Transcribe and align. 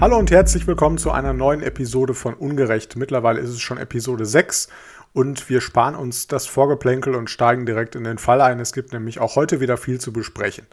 Hallo 0.00 0.16
und 0.16 0.30
herzlich 0.30 0.68
willkommen 0.68 0.96
zu 0.96 1.10
einer 1.10 1.32
neuen 1.32 1.60
Episode 1.60 2.14
von 2.14 2.34
Ungerecht. 2.34 2.94
Mittlerweile 2.94 3.40
ist 3.40 3.50
es 3.50 3.60
schon 3.60 3.78
Episode 3.78 4.26
6 4.26 4.68
und 5.12 5.50
wir 5.50 5.60
sparen 5.60 5.96
uns 5.96 6.28
das 6.28 6.46
Vorgeplänkel 6.46 7.16
und 7.16 7.30
steigen 7.30 7.66
direkt 7.66 7.96
in 7.96 8.04
den 8.04 8.18
Fall 8.18 8.40
ein. 8.40 8.60
Es 8.60 8.72
gibt 8.72 8.92
nämlich 8.92 9.18
auch 9.18 9.34
heute 9.34 9.58
wieder 9.58 9.76
viel 9.76 10.00
zu 10.00 10.12
besprechen. 10.12 10.68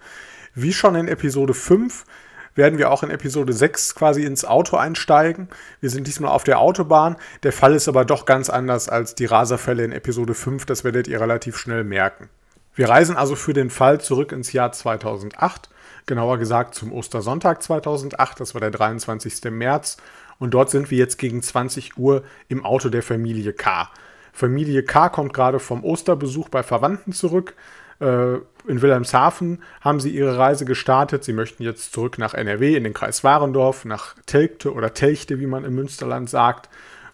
Wie 0.53 0.73
schon 0.73 0.93
in 0.93 1.07
Episode 1.07 1.55
5 1.55 2.05
werden 2.53 2.77
wir 2.77 2.91
auch 2.91 3.01
in 3.01 3.09
Episode 3.09 3.51
6 3.51 3.95
quasi 3.95 4.25
ins 4.25 4.45
Auto 4.45 4.77
einsteigen. 4.77 5.49
Wir 5.81 5.89
sind 5.89 6.05
diesmal 6.05 6.29
auf 6.29 6.43
der 6.43 6.59
Autobahn. 6.59 7.15
Der 7.41 7.51
Fall 7.51 7.73
ist 7.73 7.87
aber 7.87 8.05
doch 8.05 8.27
ganz 8.27 8.51
anders 8.51 8.89
als 8.89 9.15
die 9.15 9.25
Raserfälle 9.25 9.83
in 9.83 9.91
Episode 9.91 10.35
5. 10.35 10.67
Das 10.67 10.83
werdet 10.83 11.07
ihr 11.07 11.19
relativ 11.19 11.57
schnell 11.57 11.83
merken. 11.83 12.29
Wir 12.75 12.89
reisen 12.89 13.17
also 13.17 13.35
für 13.35 13.53
den 13.53 13.71
Fall 13.71 13.99
zurück 13.99 14.31
ins 14.31 14.53
Jahr 14.53 14.71
2008 14.71 15.71
genauer 16.05 16.37
gesagt 16.37 16.75
zum 16.75 16.91
Ostersonntag 16.91 17.63
2008, 17.63 18.39
das 18.39 18.53
war 18.53 18.61
der 18.61 18.71
23. 18.71 19.51
März. 19.51 19.97
Und 20.37 20.53
dort 20.53 20.69
sind 20.69 20.91
wir 20.91 20.97
jetzt 20.97 21.17
gegen 21.17 21.41
20 21.41 21.97
Uhr 21.97 22.23
im 22.49 22.65
Auto 22.65 22.89
der 22.89 23.03
Familie 23.03 23.53
K. 23.53 23.89
Familie 24.33 24.83
K 24.83 25.07
kommt 25.09 25.33
gerade 25.33 25.59
vom 25.59 25.83
Osterbesuch 25.83 26.49
bei 26.49 26.61
Verwandten 26.61 27.13
zurück. 27.13 27.55
Äh, 28.01 28.35
in 28.67 28.81
Wilhelmshaven 28.81 29.63
haben 29.79 30.01
sie 30.01 30.09
ihre 30.09 30.37
Reise 30.37 30.65
gestartet. 30.65 31.23
Sie 31.23 31.31
möchten 31.31 31.63
jetzt 31.63 31.93
zurück 31.93 32.17
nach 32.17 32.33
NRW, 32.33 32.75
in 32.75 32.83
den 32.83 32.93
Kreis 32.93 33.23
Warendorf, 33.23 33.85
nach 33.85 34.15
Telgte 34.25 34.73
oder 34.73 34.93
Telchte, 34.93 35.39
wie 35.39 35.45
man 35.45 35.63
im 35.63 35.75
Münsterland 35.75 36.29
sagt, 36.29 36.69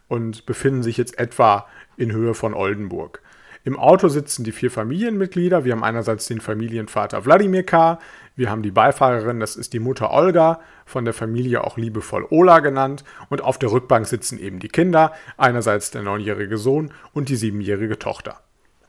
und 0.08 0.48
befinden 0.48 0.82
sich 0.82 0.98
jetzt 0.98 1.20
etwa 1.20 1.68
in 1.96 2.12
Höhe 2.12 2.34
von 2.34 2.56
Oldenburg. 2.56 3.22
Im 3.64 3.78
Auto 3.78 4.08
sitzen 4.08 4.44
die 4.44 4.52
vier 4.52 4.72
Familienmitglieder. 4.72 5.64
Wir 5.64 5.74
haben 5.74 5.84
einerseits 5.84 6.26
den 6.26 6.42
Familienvater 6.42 7.26
Wladimir 7.26 7.64
K., 7.64 8.00
wir 8.36 8.50
haben 8.50 8.64
die 8.64 8.72
Beifahrerin, 8.72 9.40
das 9.40 9.56
ist 9.56 9.74
die 9.74 9.80
Mutter 9.80 10.12
Olga, 10.12 10.62
von 10.86 11.06
der 11.06 11.14
Familie 11.14 11.64
auch 11.64 11.78
liebevoll 11.78 12.26
Ola 12.30 12.60
genannt. 12.60 13.04
Und 13.30 13.42
auf 13.42 13.60
der 13.60 13.72
Rückbank 13.72 14.08
sitzen 14.08 14.40
eben 14.40 14.60
die 14.60 14.70
Kinder, 14.70 15.14
einerseits 15.38 15.92
der 15.92 16.02
neunjährige 16.02 16.58
Sohn 16.58 16.92
und 17.14 17.30
die 17.30 17.36
siebenjährige 17.36 18.00
Tochter. 18.00 18.42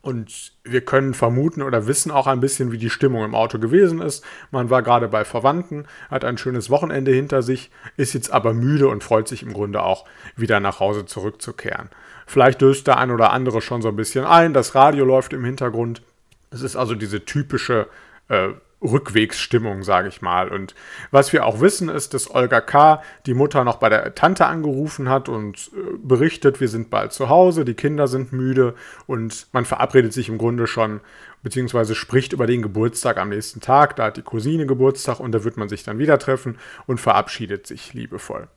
Und 0.02 0.52
wir 0.64 0.80
können 0.80 1.14
vermuten 1.14 1.62
oder 1.62 1.86
wissen 1.86 2.10
auch 2.10 2.26
ein 2.26 2.40
bisschen, 2.40 2.72
wie 2.72 2.78
die 2.78 2.90
Stimmung 2.90 3.24
im 3.24 3.36
Auto 3.36 3.60
gewesen 3.60 4.00
ist. 4.00 4.24
Man 4.50 4.68
war 4.68 4.82
gerade 4.82 5.06
bei 5.06 5.24
Verwandten, 5.24 5.86
hat 6.10 6.24
ein 6.24 6.38
schönes 6.38 6.70
Wochenende 6.70 7.12
hinter 7.12 7.42
sich, 7.42 7.70
ist 7.96 8.12
jetzt 8.12 8.32
aber 8.32 8.52
müde 8.52 8.88
und 8.88 9.04
freut 9.04 9.28
sich 9.28 9.44
im 9.44 9.52
Grunde 9.52 9.82
auch, 9.82 10.04
wieder 10.34 10.58
nach 10.58 10.80
Hause 10.80 11.06
zurückzukehren. 11.06 11.88
Vielleicht 12.27 12.60
döst 12.60 12.88
der 12.88 12.98
ein 12.98 13.12
oder 13.12 13.30
andere 13.30 13.60
schon 13.60 13.80
so 13.80 13.88
ein 13.88 13.96
bisschen 13.96 14.24
ein, 14.24 14.52
das 14.52 14.74
Radio 14.74 15.04
läuft 15.04 15.32
im 15.32 15.44
Hintergrund. 15.44 16.02
Es 16.50 16.62
ist 16.62 16.74
also 16.74 16.96
diese 16.96 17.24
typische 17.24 17.86
äh, 18.28 18.48
Rückwegsstimmung, 18.83 19.83
sage 19.83 20.08
ich 20.08 20.22
mal. 20.22 20.48
Und 20.48 20.75
was 21.11 21.33
wir 21.33 21.47
auch 21.47 21.61
wissen, 21.61 21.88
ist, 21.88 22.14
dass 22.14 22.34
Olga 22.34 22.61
K. 22.61 23.02
die 23.27 23.34
Mutter 23.34 23.64
noch 23.64 23.77
bei 23.77 23.89
der 23.89 24.14
Tante 24.14 24.47
angerufen 24.47 25.08
hat 25.08 25.28
und 25.28 25.70
äh, 25.74 25.97
berichtet, 26.02 26.61
wir 26.61 26.69
sind 26.69 26.91
bald 26.91 27.12
zu 27.12 27.28
Hause, 27.28 27.64
die 27.64 27.74
Kinder 27.74 28.08
sind 28.08 28.33
müde 28.33 28.74
und 29.06 29.47
man 29.52 29.64
verabredet 29.64 30.12
sich 30.12 30.28
im 30.28 30.39
Grunde 30.39 30.66
schon, 30.66 31.00
beziehungsweise 31.42 31.94
spricht 31.94 32.33
über 32.33 32.47
den 32.47 32.62
Geburtstag 32.62 33.19
am 33.19 33.28
nächsten 33.28 33.61
Tag. 33.61 33.97
Da 33.97 34.06
hat 34.06 34.16
die 34.16 34.22
Cousine 34.22 34.66
Geburtstag 34.66 35.20
und 35.20 35.33
da 35.33 35.44
wird 35.44 35.56
man 35.56 35.69
sich 35.69 35.84
dann 35.84 35.98
wieder 35.98 36.19
treffen 36.19 36.58
und 36.86 37.00
verabschiedet 37.00 37.67
sich 37.67 37.94
liebevoll. 37.94 38.48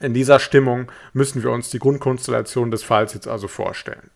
In 0.00 0.14
dieser 0.14 0.40
Stimmung 0.40 0.90
müssen 1.12 1.42
wir 1.42 1.50
uns 1.50 1.70
die 1.70 1.78
Grundkonstellation 1.78 2.70
des 2.70 2.82
Falls 2.82 3.14
jetzt 3.14 3.28
also 3.28 3.46
vorstellen. 3.46 4.10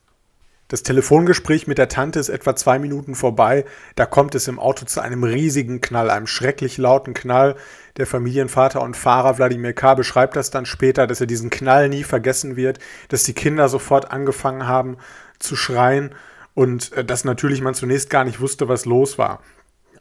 Das 0.68 0.82
Telefongespräch 0.82 1.68
mit 1.68 1.78
der 1.78 1.88
Tante 1.88 2.18
ist 2.18 2.28
etwa 2.28 2.56
zwei 2.56 2.80
Minuten 2.80 3.14
vorbei. 3.14 3.64
Da 3.94 4.04
kommt 4.04 4.34
es 4.34 4.48
im 4.48 4.58
Auto 4.58 4.84
zu 4.84 5.00
einem 5.00 5.22
riesigen 5.22 5.80
Knall, 5.80 6.10
einem 6.10 6.26
schrecklich 6.26 6.76
lauten 6.76 7.14
Knall. 7.14 7.54
Der 7.98 8.06
Familienvater 8.06 8.82
und 8.82 8.96
Fahrer 8.96 9.38
Wladimir 9.38 9.74
K. 9.74 9.94
beschreibt 9.94 10.34
das 10.34 10.50
dann 10.50 10.66
später, 10.66 11.06
dass 11.06 11.20
er 11.20 11.28
diesen 11.28 11.50
Knall 11.50 11.88
nie 11.88 12.02
vergessen 12.02 12.56
wird, 12.56 12.80
dass 13.08 13.22
die 13.22 13.32
Kinder 13.32 13.68
sofort 13.68 14.10
angefangen 14.10 14.66
haben 14.66 14.96
zu 15.38 15.54
schreien 15.54 16.14
und 16.54 16.92
äh, 16.94 17.04
dass 17.04 17.24
natürlich 17.24 17.60
man 17.60 17.74
zunächst 17.74 18.10
gar 18.10 18.24
nicht 18.24 18.40
wusste, 18.40 18.68
was 18.68 18.86
los 18.86 19.18
war. 19.18 19.42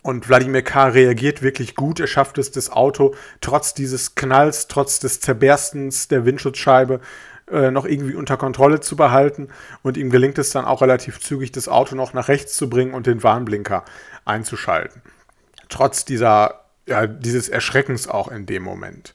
Und 0.01 0.29
Wladimir 0.29 0.63
K. 0.63 0.87
reagiert 0.89 1.41
wirklich 1.41 1.75
gut. 1.75 1.99
Er 1.99 2.07
schafft 2.07 2.37
es, 2.37 2.51
das 2.51 2.71
Auto 2.71 3.15
trotz 3.41 3.73
dieses 3.73 4.15
Knalls, 4.15 4.67
trotz 4.67 4.99
des 4.99 5.19
Zerberstens 5.19 6.07
der 6.07 6.25
Windschutzscheibe 6.25 7.01
äh, 7.51 7.71
noch 7.71 7.85
irgendwie 7.85 8.15
unter 8.15 8.37
Kontrolle 8.37 8.79
zu 8.79 8.95
behalten 8.95 9.49
und 9.83 9.97
ihm 9.97 10.09
gelingt 10.09 10.37
es 10.37 10.49
dann 10.49 10.65
auch 10.65 10.81
relativ 10.81 11.19
zügig, 11.19 11.51
das 11.51 11.67
Auto 11.67 11.95
noch 11.95 12.13
nach 12.13 12.27
rechts 12.27 12.55
zu 12.55 12.69
bringen 12.69 12.93
und 12.93 13.05
den 13.05 13.23
Warnblinker 13.23 13.85
einzuschalten. 14.25 15.01
Trotz 15.69 16.05
dieser, 16.05 16.65
ja, 16.87 17.07
dieses 17.07 17.49
Erschreckens 17.49 18.07
auch 18.07 18.29
in 18.29 18.45
dem 18.45 18.63
Moment. 18.63 19.13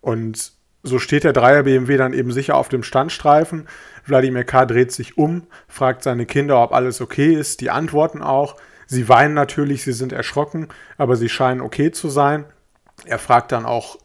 Und 0.00 0.52
so 0.82 0.98
steht 0.98 1.24
der 1.24 1.32
Dreier 1.32 1.64
BMW 1.64 1.96
dann 1.96 2.12
eben 2.12 2.30
sicher 2.30 2.56
auf 2.56 2.68
dem 2.68 2.82
Standstreifen. 2.82 3.66
Wladimir 4.04 4.44
K. 4.44 4.66
dreht 4.66 4.92
sich 4.92 5.18
um, 5.18 5.46
fragt 5.66 6.02
seine 6.02 6.26
Kinder, 6.26 6.62
ob 6.62 6.72
alles 6.72 7.00
okay 7.00 7.34
ist. 7.34 7.60
Die 7.60 7.70
antworten 7.70 8.22
auch. 8.22 8.56
Sie 8.86 9.08
weinen 9.08 9.34
natürlich, 9.34 9.82
sie 9.82 9.92
sind 9.92 10.12
erschrocken, 10.12 10.68
aber 10.96 11.16
sie 11.16 11.28
scheinen 11.28 11.60
okay 11.60 11.90
zu 11.90 12.08
sein. 12.08 12.44
Er 13.04 13.18
fragt 13.18 13.50
dann 13.50 13.66
auch 13.66 13.98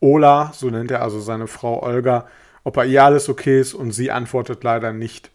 Ola, 0.00 0.52
so 0.54 0.70
nennt 0.70 0.92
er 0.92 1.02
also 1.02 1.18
seine 1.18 1.48
Frau 1.48 1.82
Olga, 1.82 2.26
ob 2.68 2.74
bei 2.74 2.84
ihr 2.84 3.02
alles 3.02 3.30
okay 3.30 3.58
ist 3.58 3.72
und 3.72 3.92
sie 3.92 4.10
antwortet 4.10 4.62
leider 4.62 4.92
nicht. 4.92 5.30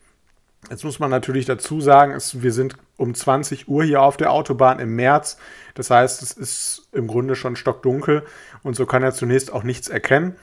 Jetzt 0.70 0.84
muss 0.84 1.00
man 1.00 1.10
natürlich 1.10 1.48
dazu 1.48 1.82
sagen, 1.82 2.12
es, 2.12 2.44
wir 2.44 2.54
sind 2.54 2.76
um 2.96 3.16
20 3.16 3.68
Uhr 3.68 3.84
hier 3.84 4.04
auf 4.04 4.18
der 4.18 4.32
Autobahn 4.32 4.78
im 4.78 4.96
März. 4.96 5.40
Das 5.74 5.90
heißt, 5.90 6.22
es 6.22 6.32
ist 6.32 6.90
im 6.92 7.08
Grunde 7.08 7.36
schon 7.36 7.56
stockdunkel 7.56 8.22
und 8.62 8.76
so 8.76 8.86
kann 8.86 9.02
er 9.02 9.14
zunächst 9.14 9.52
auch 9.52 9.64
nichts 9.64 9.88
erkennen. 9.90 10.36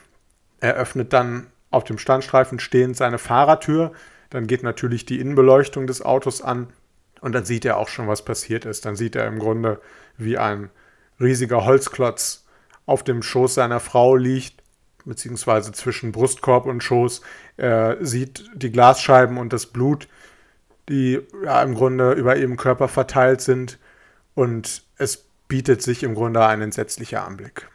Er 0.59 0.73
öffnet 0.73 1.13
dann 1.13 1.47
auf 1.69 1.85
dem 1.85 1.97
Standstreifen 1.97 2.59
stehend 2.59 2.97
seine 2.97 3.19
Fahrertür. 3.19 3.93
Dann 4.29 4.45
geht 4.45 4.61
natürlich 4.61 5.05
die 5.05 5.21
Innenbeleuchtung 5.21 5.87
des 5.87 6.01
Autos 6.01 6.41
an 6.41 6.73
und 7.21 7.33
dann 7.33 7.45
sieht 7.45 7.63
er 7.63 7.77
auch 7.77 7.87
schon, 7.87 8.09
was 8.09 8.25
passiert 8.25 8.65
ist. 8.65 8.83
Dann 8.83 8.97
sieht 8.97 9.15
er 9.15 9.27
im 9.27 9.39
Grunde, 9.39 9.79
wie 10.17 10.37
ein 10.37 10.71
riesiger 11.21 11.63
Holzklotz 11.63 12.43
auf 12.85 13.01
dem 13.01 13.23
Schoß 13.23 13.53
seiner 13.53 13.79
Frau 13.79 14.17
liegt 14.17 14.60
beziehungsweise 15.05 15.71
zwischen 15.71 16.11
Brustkorb 16.11 16.65
und 16.65 16.83
Schoß. 16.83 17.21
Er 17.57 17.97
sieht 18.01 18.49
die 18.55 18.71
Glasscheiben 18.71 19.37
und 19.37 19.53
das 19.53 19.65
Blut, 19.65 20.07
die 20.89 21.21
ja, 21.43 21.61
im 21.63 21.75
Grunde 21.75 22.13
über 22.13 22.35
ihrem 22.35 22.57
Körper 22.57 22.87
verteilt 22.87 23.41
sind. 23.41 23.79
Und 24.35 24.83
es 24.97 25.25
bietet 25.47 25.81
sich 25.81 26.03
im 26.03 26.15
Grunde 26.15 26.45
ein 26.45 26.61
entsetzlicher 26.61 27.25
Anblick. 27.25 27.67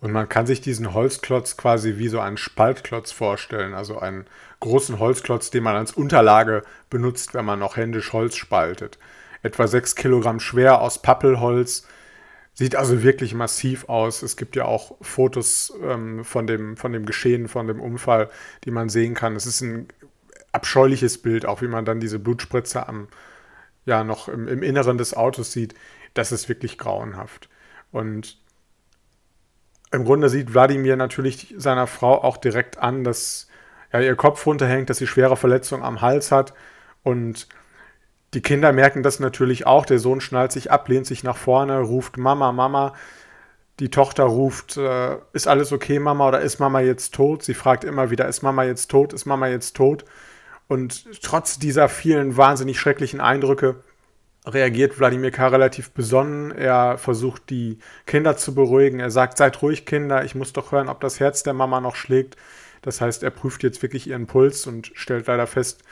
Und 0.00 0.12
man 0.12 0.28
kann 0.28 0.46
sich 0.46 0.60
diesen 0.60 0.94
Holzklotz 0.94 1.56
quasi 1.56 1.96
wie 1.96 2.08
so 2.08 2.20
einen 2.20 2.36
Spaltklotz 2.36 3.12
vorstellen, 3.12 3.74
also 3.74 3.98
einen 3.98 4.26
großen 4.60 4.98
Holzklotz, 4.98 5.50
den 5.50 5.62
man 5.62 5.74
als 5.74 5.92
Unterlage 5.92 6.62
benutzt, 6.90 7.34
wenn 7.34 7.44
man 7.44 7.58
noch 7.58 7.76
händisch 7.76 8.12
Holz 8.12 8.36
spaltet. 8.36 8.98
Etwa 9.42 9.66
sechs 9.66 9.94
Kilogramm 9.94 10.38
schwer 10.38 10.80
aus 10.80 11.00
Pappelholz, 11.00 11.86
Sieht 12.58 12.74
also 12.74 13.02
wirklich 13.02 13.34
massiv 13.34 13.86
aus. 13.90 14.22
Es 14.22 14.38
gibt 14.38 14.56
ja 14.56 14.64
auch 14.64 14.96
Fotos 15.02 15.74
ähm, 15.82 16.24
von, 16.24 16.46
dem, 16.46 16.78
von 16.78 16.90
dem 16.90 17.04
Geschehen, 17.04 17.48
von 17.48 17.66
dem 17.66 17.80
Unfall, 17.80 18.30
die 18.64 18.70
man 18.70 18.88
sehen 18.88 19.12
kann. 19.12 19.36
Es 19.36 19.44
ist 19.44 19.60
ein 19.60 19.88
abscheuliches 20.52 21.20
Bild, 21.20 21.44
auch 21.44 21.60
wie 21.60 21.68
man 21.68 21.84
dann 21.84 22.00
diese 22.00 22.18
Blutspritze 22.18 22.88
am, 22.88 23.08
ja, 23.84 24.04
noch 24.04 24.28
im, 24.28 24.48
im 24.48 24.62
Inneren 24.62 24.96
des 24.96 25.12
Autos 25.12 25.52
sieht. 25.52 25.74
Das 26.14 26.32
ist 26.32 26.48
wirklich 26.48 26.78
grauenhaft. 26.78 27.50
Und 27.92 28.38
im 29.92 30.06
Grunde 30.06 30.30
sieht 30.30 30.54
Wladimir 30.54 30.96
natürlich 30.96 31.54
seiner 31.58 31.86
Frau 31.86 32.24
auch 32.24 32.38
direkt 32.38 32.78
an, 32.78 33.04
dass 33.04 33.48
ja, 33.92 34.00
ihr 34.00 34.16
Kopf 34.16 34.46
runterhängt, 34.46 34.88
dass 34.88 34.96
sie 34.96 35.06
schwere 35.06 35.36
Verletzungen 35.36 35.82
am 35.82 36.00
Hals 36.00 36.32
hat 36.32 36.54
und 37.02 37.48
die 38.36 38.42
Kinder 38.42 38.70
merken 38.74 39.02
das 39.02 39.18
natürlich 39.18 39.66
auch. 39.66 39.86
Der 39.86 39.98
Sohn 39.98 40.20
schnallt 40.20 40.52
sich 40.52 40.70
ab, 40.70 40.90
lehnt 40.90 41.06
sich 41.06 41.24
nach 41.24 41.38
vorne, 41.38 41.80
ruft 41.80 42.18
Mama, 42.18 42.52
Mama. 42.52 42.92
Die 43.80 43.88
Tochter 43.88 44.24
ruft, 44.24 44.76
äh, 44.76 45.16
ist 45.32 45.48
alles 45.48 45.72
okay, 45.72 45.98
Mama, 45.98 46.28
oder 46.28 46.42
ist 46.42 46.58
Mama 46.58 46.80
jetzt 46.80 47.14
tot? 47.14 47.42
Sie 47.42 47.54
fragt 47.54 47.82
immer 47.82 48.10
wieder, 48.10 48.28
ist 48.28 48.42
Mama 48.42 48.64
jetzt 48.64 48.90
tot? 48.90 49.14
Ist 49.14 49.24
Mama 49.24 49.48
jetzt 49.48 49.74
tot? 49.74 50.04
Und 50.68 51.22
trotz 51.22 51.58
dieser 51.58 51.88
vielen 51.88 52.36
wahnsinnig 52.36 52.78
schrecklichen 52.78 53.22
Eindrücke 53.22 53.76
reagiert 54.44 54.98
Wladimir 54.98 55.30
K. 55.30 55.46
relativ 55.46 55.92
besonnen. 55.92 56.50
Er 56.50 56.98
versucht, 56.98 57.48
die 57.48 57.78
Kinder 58.04 58.36
zu 58.36 58.54
beruhigen. 58.54 59.00
Er 59.00 59.10
sagt, 59.10 59.38
seid 59.38 59.62
ruhig, 59.62 59.86
Kinder, 59.86 60.26
ich 60.26 60.34
muss 60.34 60.52
doch 60.52 60.72
hören, 60.72 60.90
ob 60.90 61.00
das 61.00 61.20
Herz 61.20 61.42
der 61.42 61.54
Mama 61.54 61.80
noch 61.80 61.96
schlägt. 61.96 62.36
Das 62.82 63.00
heißt, 63.00 63.22
er 63.22 63.30
prüft 63.30 63.62
jetzt 63.62 63.80
wirklich 63.80 64.06
ihren 64.08 64.26
Puls 64.26 64.66
und 64.66 64.92
stellt 64.92 65.26
leider 65.26 65.46
fest, 65.46 65.82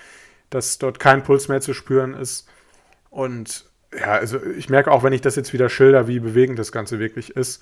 dass 0.54 0.78
dort 0.78 1.00
kein 1.00 1.24
Puls 1.24 1.48
mehr 1.48 1.60
zu 1.60 1.74
spüren 1.74 2.14
ist. 2.14 2.48
Und 3.10 3.64
ja, 3.92 4.12
also 4.12 4.40
ich 4.42 4.70
merke 4.70 4.92
auch, 4.92 5.02
wenn 5.02 5.12
ich 5.12 5.20
das 5.20 5.34
jetzt 5.34 5.52
wieder 5.52 5.68
schilder, 5.68 6.06
wie 6.06 6.20
bewegend 6.20 6.60
das 6.60 6.70
Ganze 6.70 7.00
wirklich 7.00 7.36
ist. 7.36 7.60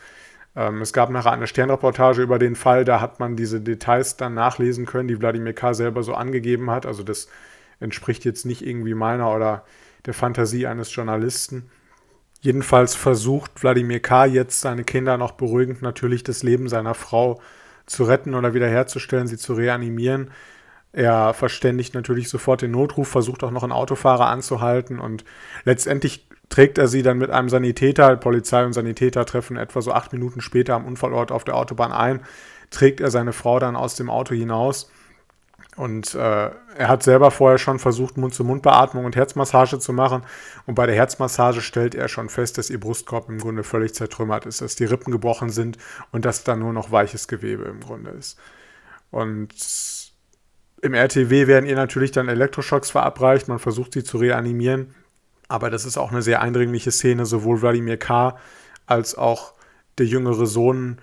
Ähm, 0.54 0.82
es 0.82 0.92
gab 0.92 1.08
nachher 1.08 1.32
eine 1.32 1.46
Sternreportage 1.46 2.20
über 2.20 2.38
den 2.38 2.54
Fall, 2.54 2.84
da 2.84 3.00
hat 3.00 3.18
man 3.18 3.34
diese 3.34 3.62
Details 3.62 4.16
dann 4.18 4.34
nachlesen 4.34 4.84
können, 4.84 5.08
die 5.08 5.18
Wladimir 5.18 5.54
K. 5.54 5.72
selber 5.72 6.02
so 6.02 6.14
angegeben 6.14 6.70
hat. 6.70 6.84
Also 6.84 7.02
das 7.02 7.28
entspricht 7.80 8.26
jetzt 8.26 8.44
nicht 8.44 8.64
irgendwie 8.64 8.94
meiner 8.94 9.34
oder 9.34 9.64
der 10.04 10.12
Fantasie 10.12 10.66
eines 10.66 10.94
Journalisten. 10.94 11.70
Jedenfalls 12.42 12.94
versucht 12.94 13.62
Wladimir 13.62 14.00
K. 14.00 14.26
jetzt 14.26 14.60
seine 14.60 14.84
Kinder 14.84 15.16
noch 15.16 15.32
beruhigend 15.32 15.80
natürlich 15.80 16.24
das 16.24 16.42
Leben 16.42 16.68
seiner 16.68 16.94
Frau 16.94 17.40
zu 17.86 18.04
retten 18.04 18.34
oder 18.34 18.52
wiederherzustellen, 18.52 19.26
sie 19.26 19.38
zu 19.38 19.54
reanimieren. 19.54 20.30
Er 20.92 21.32
verständigt 21.34 21.94
natürlich 21.94 22.28
sofort 22.28 22.62
den 22.62 22.70
Notruf, 22.70 23.08
versucht 23.08 23.42
auch 23.44 23.50
noch 23.50 23.62
einen 23.62 23.72
Autofahrer 23.72 24.26
anzuhalten 24.26 24.98
und 24.98 25.24
letztendlich 25.64 26.26
trägt 26.50 26.76
er 26.76 26.86
sie 26.86 27.02
dann 27.02 27.16
mit 27.16 27.30
einem 27.30 27.48
Sanitäter, 27.48 28.14
Polizei 28.16 28.64
und 28.64 28.74
Sanitäter 28.74 29.24
treffen 29.24 29.56
etwa 29.56 29.80
so 29.80 29.92
acht 29.92 30.12
Minuten 30.12 30.42
später 30.42 30.74
am 30.74 30.84
Unfallort 30.84 31.32
auf 31.32 31.44
der 31.44 31.56
Autobahn 31.56 31.92
ein, 31.92 32.20
trägt 32.70 33.00
er 33.00 33.10
seine 33.10 33.32
Frau 33.32 33.58
dann 33.58 33.74
aus 33.74 33.94
dem 33.94 34.10
Auto 34.10 34.34
hinaus 34.34 34.90
und 35.76 36.14
äh, 36.14 36.50
er 36.76 36.88
hat 36.88 37.02
selber 37.02 37.30
vorher 37.30 37.58
schon 37.58 37.78
versucht, 37.78 38.18
Mund-zu-Mund-Beatmung 38.18 39.06
und 39.06 39.16
Herzmassage 39.16 39.78
zu 39.78 39.92
machen. 39.94 40.22
Und 40.66 40.74
bei 40.74 40.84
der 40.86 40.94
Herzmassage 40.94 41.62
stellt 41.62 41.94
er 41.94 42.08
schon 42.08 42.28
fest, 42.28 42.58
dass 42.58 42.68
ihr 42.68 42.78
Brustkorb 42.78 43.30
im 43.30 43.38
Grunde 43.38 43.64
völlig 43.64 43.94
zertrümmert 43.94 44.44
ist, 44.44 44.60
dass 44.60 44.76
die 44.76 44.84
Rippen 44.84 45.10
gebrochen 45.12 45.48
sind 45.48 45.78
und 46.10 46.26
dass 46.26 46.44
da 46.44 46.56
nur 46.56 46.74
noch 46.74 46.90
weiches 46.90 47.26
Gewebe 47.26 47.64
im 47.64 47.80
Grunde 47.80 48.10
ist. 48.10 48.38
Und 49.10 49.54
im 50.82 50.94
RTW 50.94 51.46
werden 51.46 51.67
ihr 51.67 51.76
natürlich 51.76 52.11
dann 52.11 52.29
Elektroschocks 52.29 52.90
verabreicht. 52.90 53.49
Man 53.49 53.61
versucht 53.61 53.93
sie 53.93 54.02
zu 54.05 54.19
reanimieren. 54.19 54.94
Aber 55.49 55.70
das 55.70 55.84
ist 55.84 55.96
auch 55.96 56.11
eine 56.11 56.23
sehr 56.23 56.43
eindringliche 56.43 56.90
Szene. 56.90 57.25
Sowohl 57.25 57.62
Wladimir 57.62 57.96
K. 57.96 58.37
als 58.87 59.17
auch 59.17 59.55
der 59.99 60.06
jüngere 60.06 60.46
Sohn 60.46 60.99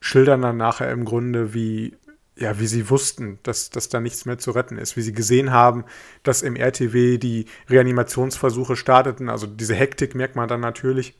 schildern 0.00 0.42
dann 0.42 0.56
nachher 0.56 0.90
im 0.90 1.04
Grunde, 1.04 1.54
wie 1.54 1.96
ja, 2.36 2.58
wie 2.58 2.66
sie 2.66 2.90
wussten, 2.90 3.38
dass, 3.44 3.70
dass 3.70 3.88
da 3.88 4.00
nichts 4.00 4.24
mehr 4.24 4.38
zu 4.38 4.50
retten 4.50 4.76
ist, 4.76 4.96
wie 4.96 5.02
sie 5.02 5.12
gesehen 5.12 5.52
haben, 5.52 5.84
dass 6.24 6.42
im 6.42 6.56
RTW 6.56 7.16
die 7.16 7.46
Reanimationsversuche 7.70 8.74
starteten. 8.74 9.28
Also 9.28 9.46
diese 9.46 9.76
Hektik 9.76 10.16
merkt 10.16 10.34
man 10.34 10.48
dann 10.48 10.60
natürlich. 10.60 11.14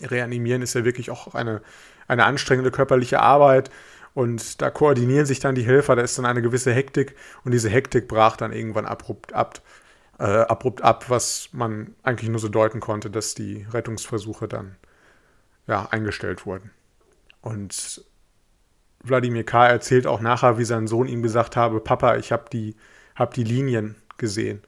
Reanimieren 0.00 0.62
ist 0.62 0.74
ja 0.74 0.84
wirklich 0.84 1.10
auch 1.10 1.34
eine, 1.34 1.62
eine 2.06 2.24
anstrengende 2.24 2.70
körperliche 2.70 3.18
Arbeit 3.20 3.70
und 4.14 4.60
da 4.60 4.70
koordinieren 4.70 5.26
sich 5.26 5.40
dann 5.40 5.54
die 5.54 5.64
Helfer, 5.64 5.96
da 5.96 6.02
ist 6.02 6.18
dann 6.18 6.26
eine 6.26 6.42
gewisse 6.42 6.72
Hektik 6.72 7.16
und 7.44 7.52
diese 7.52 7.70
Hektik 7.70 8.08
brach 8.08 8.36
dann 8.36 8.52
irgendwann 8.52 8.86
abrupt 8.86 9.32
ab, 9.32 9.62
äh, 10.18 10.24
abrupt 10.24 10.82
ab, 10.82 11.08
was 11.08 11.48
man 11.52 11.94
eigentlich 12.02 12.30
nur 12.30 12.40
so 12.40 12.48
deuten 12.48 12.80
konnte, 12.80 13.10
dass 13.10 13.34
die 13.34 13.66
Rettungsversuche 13.72 14.48
dann 14.48 14.76
ja, 15.66 15.88
eingestellt 15.90 16.44
wurden. 16.44 16.70
Und 17.40 18.04
Wladimir 19.02 19.44
K. 19.44 19.66
erzählt 19.66 20.06
auch 20.06 20.20
nachher, 20.20 20.58
wie 20.58 20.64
sein 20.64 20.86
Sohn 20.86 21.08
ihm 21.08 21.22
gesagt 21.22 21.56
habe, 21.56 21.80
Papa, 21.80 22.16
ich 22.16 22.32
habe 22.32 22.44
die, 22.52 22.76
hab 23.14 23.34
die 23.34 23.44
Linien 23.44 23.96
gesehen. 24.18 24.62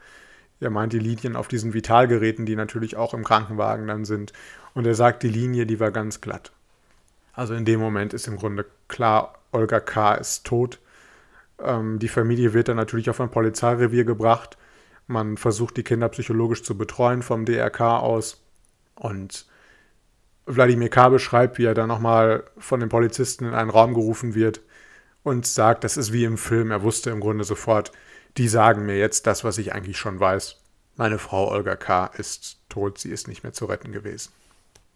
Er 0.61 0.70
meint 0.70 0.93
die 0.93 0.99
Linien 0.99 1.37
auf 1.37 1.49
diesen 1.49 1.75
Vitalgeräten, 1.75 2.46
die 2.46 2.56
natürlich 2.56 2.96
auch 2.96 3.14
im 3.14 3.25
Krankenwagen 3.25 3.87
dann 3.87 4.05
sind. 4.05 4.32
Und 4.73 4.87
er 4.87 4.94
sagt, 4.94 5.23
die 5.23 5.29
Linie, 5.29 5.67
die 5.67 5.79
war 5.79 5.91
ganz 5.91 6.20
glatt. 6.20 6.52
Also 7.34 7.54
in 7.54 7.64
dem 7.64 7.81
Moment 7.81 8.14
ist 8.14 8.28
im 8.28 8.36
Grunde 8.36 8.66
klar, 8.88 9.38
Olga 9.52 9.81
K. 9.81 10.14
ist 10.14 10.44
tot. 10.44 10.81
Ähm, 11.58 11.98
die 11.98 12.08
Familie 12.08 12.54
wird 12.54 12.69
dann 12.69 12.76
natürlich 12.76 13.10
auf 13.10 13.20
ein 13.20 13.31
Polizeirevier 13.31 14.04
gebracht. 14.04 14.56
Man 15.06 15.36
versucht, 15.36 15.76
die 15.76 15.82
Kinder 15.82 16.08
psychologisch 16.08 16.62
zu 16.62 16.78
betreuen 16.78 17.22
vom 17.22 17.44
DRK 17.44 17.98
aus. 17.98 18.42
Und 18.94 19.46
Wladimir 20.46 20.88
K. 20.90 21.08
beschreibt, 21.08 21.58
wie 21.58 21.64
er 21.64 21.75
dann 21.75 21.88
nochmal 21.88 22.44
von 22.58 22.81
den 22.81 22.88
Polizisten 22.88 23.44
in 23.44 23.54
einen 23.54 23.70
Raum 23.70 23.94
gerufen 23.94 24.34
wird 24.34 24.60
und 25.22 25.46
sagt, 25.46 25.84
das 25.84 25.96
ist 25.96 26.12
wie 26.12 26.25
im 26.25 26.38
Film. 26.38 26.70
Er 26.70 26.82
wusste 26.82 27.10
im 27.10 27.20
Grunde 27.20 27.44
sofort, 27.44 27.92
die 28.36 28.48
sagen 28.48 28.86
mir 28.86 28.98
jetzt 28.98 29.26
das, 29.26 29.42
was 29.42 29.58
ich 29.58 29.72
eigentlich 29.72 29.98
schon 29.98 30.20
weiß. 30.20 30.60
Meine 30.96 31.19
Frau 31.19 31.50
Olga 31.50 31.76
K. 31.76 32.06
ist 32.19 32.58
tot, 32.69 32.98
sie 32.98 33.10
ist 33.10 33.26
nicht 33.26 33.42
mehr 33.42 33.52
zu 33.52 33.64
retten 33.64 33.90
gewesen. 33.90 34.32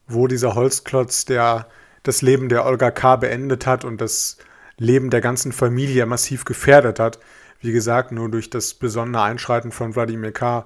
Wo 0.07 0.27
dieser 0.27 0.55
Holzklotz, 0.55 1.25
der 1.25 1.67
das 2.09 2.23
Leben 2.23 2.49
der 2.49 2.65
Olga 2.65 2.91
K. 2.91 3.17
beendet 3.17 3.67
hat 3.67 3.85
und 3.85 4.01
das 4.01 4.39
Leben 4.79 5.11
der 5.11 5.21
ganzen 5.21 5.53
Familie 5.53 6.07
massiv 6.07 6.47
gefährdet 6.47 6.99
hat, 6.99 7.19
wie 7.61 7.71
gesagt, 7.71 8.13
nur 8.13 8.31
durch 8.31 8.49
das 8.49 8.73
besondere 8.73 9.25
Einschreiten 9.25 9.73
von 9.73 9.95
Wladimir 9.95 10.33
K 10.33 10.65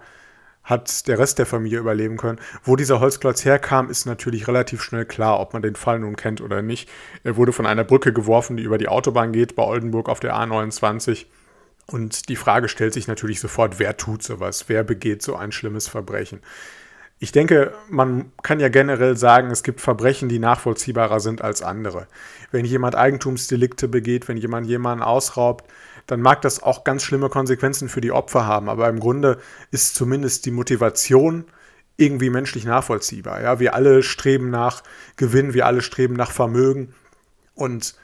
hat 0.63 1.09
der 1.09 1.19
Rest 1.19 1.41
der 1.41 1.47
Familie 1.47 1.81
überleben 1.81 2.17
können. 2.17 2.39
Wo 2.63 2.77
dieser 2.77 3.01
Holzklotz 3.01 3.45
herkam, 3.45 3.91
ist 3.91 4.07
natürlich 4.07 4.47
relativ 4.47 4.83
schnell 4.83 5.05
klar, 5.05 5.41
ob 5.41 5.53
man 5.53 5.63
den 5.63 5.75
Fall 5.75 5.99
nun 5.99 6.15
kennt 6.15 6.41
oder 6.41 6.63
nicht. 6.63 6.89
Er 7.25 7.37
wurde 7.37 7.53
von 7.53 7.67
einer 7.67 7.83
Brücke 7.83 8.13
geworfen, 8.13 8.57
die 8.57 8.63
über 8.63 8.79
die 8.79 8.87
Autobahn 8.87 9.33
geht, 9.33 9.57
bei 9.57 9.65
Oldenburg 9.65 10.09
auf 10.09 10.21
der 10.21 10.37
A29. 10.37 11.27
Und 11.87 12.29
die 12.29 12.37
Frage 12.37 12.69
stellt 12.69 12.95
sich 12.95 13.09
natürlich 13.09 13.41
sofort, 13.41 13.81
wer 13.81 13.97
tut 13.97 14.23
sowas? 14.23 14.67
Wer 14.69 14.85
begeht 14.85 15.23
so 15.23 15.35
ein 15.35 15.51
schlimmes 15.51 15.89
Verbrechen? 15.89 16.39
Ich 17.23 17.31
denke, 17.31 17.73
man 17.89 18.33
kann 18.43 18.59
ja 18.59 18.69
generell 18.69 19.17
sagen, 19.17 19.53
es 19.53 19.63
gibt 19.63 19.81
Verbrechen, 19.81 20.29
die 20.29 20.41
nachvollziehbarer 20.41 21.21
sind 21.21 21.41
als 21.41 21.63
andere. 21.63 22.09
Wenn 22.51 22.65
jemand 22.65 22.97
Eigentumsdelikte 22.97 23.87
begeht, 23.87 24.27
wenn 24.27 24.37
jemand 24.37 24.67
jemanden 24.67 25.05
ausraubt, 25.05 25.71
dann 26.09 26.21
mag 26.21 26.43
das 26.43 26.65
auch 26.65 26.83
ganz 26.83 27.05
schlimme 27.05 27.29
Konsequenzen 27.29 27.89
für 27.89 28.01
die 28.01 28.11
Opfer 28.11 28.45
haben. 28.45 28.69
Aber 28.69 28.89
im 28.89 28.99
Grunde 28.99 29.39
ist 29.71 29.95
zumindest 29.95 30.47
die 30.47 30.51
Motivation 30.51 31.45
irgendwie 31.97 32.29
menschlich 32.29 32.65
nachvollziehbar. 32.65 33.41
Ja, 33.41 33.61
wir 33.61 33.75
alle 33.75 34.03
streben 34.03 34.51
nach 34.51 34.83
Gewinn, 35.15 35.55
wir 35.55 35.67
alle 35.67 35.83
streben 35.83 36.15
nach 36.15 36.33
Vermögen. 36.33 36.93
Und 37.55 37.95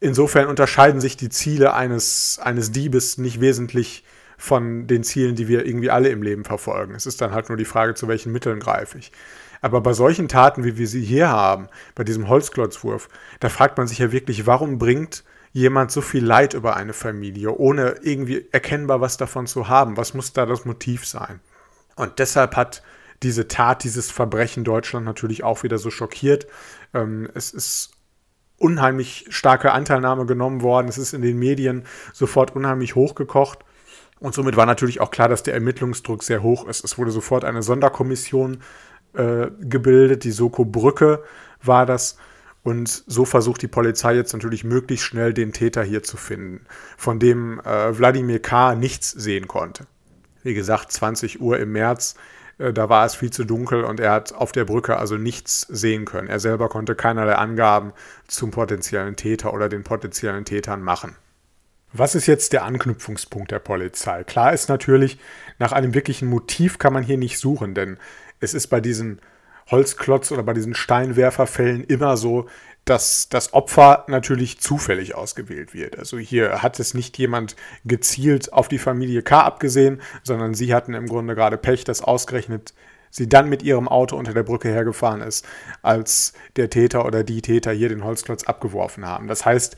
insofern 0.00 0.48
unterscheiden 0.48 1.00
sich 1.00 1.16
die 1.16 1.30
Ziele 1.30 1.72
eines, 1.72 2.38
eines 2.42 2.70
Diebes 2.72 3.16
nicht 3.16 3.40
wesentlich 3.40 4.04
von 4.40 4.86
den 4.86 5.04
Zielen, 5.04 5.36
die 5.36 5.48
wir 5.48 5.66
irgendwie 5.66 5.90
alle 5.90 6.08
im 6.08 6.22
Leben 6.22 6.44
verfolgen. 6.44 6.94
Es 6.94 7.04
ist 7.04 7.20
dann 7.20 7.32
halt 7.32 7.50
nur 7.50 7.58
die 7.58 7.66
Frage, 7.66 7.92
zu 7.92 8.08
welchen 8.08 8.32
Mitteln 8.32 8.58
greife 8.58 8.96
ich. 8.96 9.12
Aber 9.60 9.82
bei 9.82 9.92
solchen 9.92 10.28
Taten, 10.28 10.64
wie 10.64 10.78
wir 10.78 10.88
sie 10.88 11.04
hier 11.04 11.28
haben, 11.28 11.68
bei 11.94 12.04
diesem 12.04 12.26
Holzklotzwurf, 12.26 13.10
da 13.40 13.50
fragt 13.50 13.76
man 13.76 13.86
sich 13.86 13.98
ja 13.98 14.12
wirklich, 14.12 14.46
warum 14.46 14.78
bringt 14.78 15.24
jemand 15.52 15.90
so 15.90 16.00
viel 16.00 16.24
Leid 16.24 16.54
über 16.54 16.74
eine 16.74 16.94
Familie, 16.94 17.54
ohne 17.54 17.96
irgendwie 18.00 18.48
erkennbar 18.50 19.02
was 19.02 19.18
davon 19.18 19.46
zu 19.46 19.68
haben? 19.68 19.98
Was 19.98 20.14
muss 20.14 20.32
da 20.32 20.46
das 20.46 20.64
Motiv 20.64 21.06
sein? 21.06 21.40
Und 21.96 22.18
deshalb 22.18 22.56
hat 22.56 22.82
diese 23.22 23.46
Tat, 23.46 23.84
dieses 23.84 24.10
Verbrechen 24.10 24.64
Deutschland 24.64 25.04
natürlich 25.04 25.44
auch 25.44 25.64
wieder 25.64 25.76
so 25.76 25.90
schockiert. 25.90 26.46
Ähm, 26.94 27.28
es 27.34 27.52
ist 27.52 27.90
unheimlich 28.56 29.26
starke 29.28 29.72
Anteilnahme 29.72 30.24
genommen 30.24 30.62
worden. 30.62 30.88
Es 30.88 30.96
ist 30.96 31.12
in 31.12 31.20
den 31.20 31.38
Medien 31.38 31.84
sofort 32.14 32.56
unheimlich 32.56 32.94
hochgekocht. 32.94 33.66
Und 34.20 34.34
somit 34.34 34.56
war 34.56 34.66
natürlich 34.66 35.00
auch 35.00 35.10
klar, 35.10 35.28
dass 35.28 35.42
der 35.42 35.54
Ermittlungsdruck 35.54 36.22
sehr 36.22 36.42
hoch 36.42 36.66
ist. 36.68 36.84
Es 36.84 36.98
wurde 36.98 37.10
sofort 37.10 37.44
eine 37.44 37.62
Sonderkommission 37.62 38.58
äh, 39.14 39.48
gebildet, 39.60 40.24
die 40.24 40.30
Soko 40.30 40.64
Brücke 40.64 41.22
war 41.62 41.86
das, 41.86 42.16
und 42.62 42.88
so 43.06 43.24
versucht 43.24 43.62
die 43.62 43.68
Polizei 43.68 44.14
jetzt 44.14 44.32
natürlich 44.32 44.64
möglichst 44.64 45.06
schnell 45.06 45.32
den 45.32 45.52
Täter 45.52 45.82
hier 45.82 46.02
zu 46.02 46.16
finden, 46.16 46.66
von 46.96 47.18
dem 47.18 47.60
äh, 47.60 47.96
Wladimir 47.96 48.40
K. 48.40 48.74
nichts 48.74 49.10
sehen 49.10 49.48
konnte. 49.48 49.86
Wie 50.42 50.54
gesagt, 50.54 50.92
20 50.92 51.40
Uhr 51.40 51.58
im 51.58 51.72
März, 51.72 52.16
äh, 52.58 52.72
da 52.72 52.90
war 52.90 53.06
es 53.06 53.14
viel 53.14 53.30
zu 53.30 53.44
dunkel 53.44 53.84
und 53.84 53.98
er 53.98 54.12
hat 54.12 54.34
auf 54.34 54.52
der 54.52 54.66
Brücke 54.66 54.98
also 54.98 55.16
nichts 55.16 55.62
sehen 55.62 56.04
können. 56.04 56.28
Er 56.28 56.38
selber 56.38 56.68
konnte 56.68 56.94
keinerlei 56.94 57.34
Angaben 57.34 57.92
zum 58.28 58.50
potenziellen 58.50 59.16
Täter 59.16 59.54
oder 59.54 59.70
den 59.70 59.82
potenziellen 59.82 60.44
Tätern 60.44 60.82
machen. 60.82 61.16
Was 61.92 62.14
ist 62.14 62.26
jetzt 62.26 62.52
der 62.52 62.64
Anknüpfungspunkt 62.64 63.50
der 63.50 63.58
Polizei? 63.58 64.22
Klar 64.24 64.52
ist 64.52 64.68
natürlich, 64.68 65.18
nach 65.58 65.72
einem 65.72 65.94
wirklichen 65.94 66.28
Motiv 66.28 66.78
kann 66.78 66.92
man 66.92 67.02
hier 67.02 67.18
nicht 67.18 67.38
suchen, 67.38 67.74
denn 67.74 67.98
es 68.38 68.54
ist 68.54 68.68
bei 68.68 68.80
diesen 68.80 69.20
Holzklotz 69.70 70.30
oder 70.30 70.42
bei 70.42 70.52
diesen 70.52 70.74
Steinwerferfällen 70.74 71.84
immer 71.84 72.16
so, 72.16 72.48
dass 72.84 73.28
das 73.28 73.52
Opfer 73.52 74.04
natürlich 74.08 74.60
zufällig 74.60 75.14
ausgewählt 75.14 75.74
wird. 75.74 75.98
Also 75.98 76.18
hier 76.18 76.62
hat 76.62 76.80
es 76.80 76.94
nicht 76.94 77.18
jemand 77.18 77.56
gezielt 77.84 78.52
auf 78.52 78.68
die 78.68 78.78
Familie 78.78 79.22
K 79.22 79.42
abgesehen, 79.42 80.00
sondern 80.22 80.54
sie 80.54 80.74
hatten 80.74 80.94
im 80.94 81.06
Grunde 81.06 81.34
gerade 81.34 81.56
Pech, 81.56 81.84
dass 81.84 82.02
ausgerechnet 82.02 82.72
sie 83.10 83.28
dann 83.28 83.48
mit 83.48 83.62
ihrem 83.62 83.88
Auto 83.88 84.16
unter 84.16 84.32
der 84.32 84.44
Brücke 84.44 84.68
hergefahren 84.68 85.20
ist, 85.20 85.44
als 85.82 86.32
der 86.56 86.70
Täter 86.70 87.04
oder 87.04 87.24
die 87.24 87.42
Täter 87.42 87.72
hier 87.72 87.88
den 87.88 88.04
Holzklotz 88.04 88.44
abgeworfen 88.44 89.04
haben. 89.04 89.26
Das 89.26 89.44
heißt, 89.44 89.76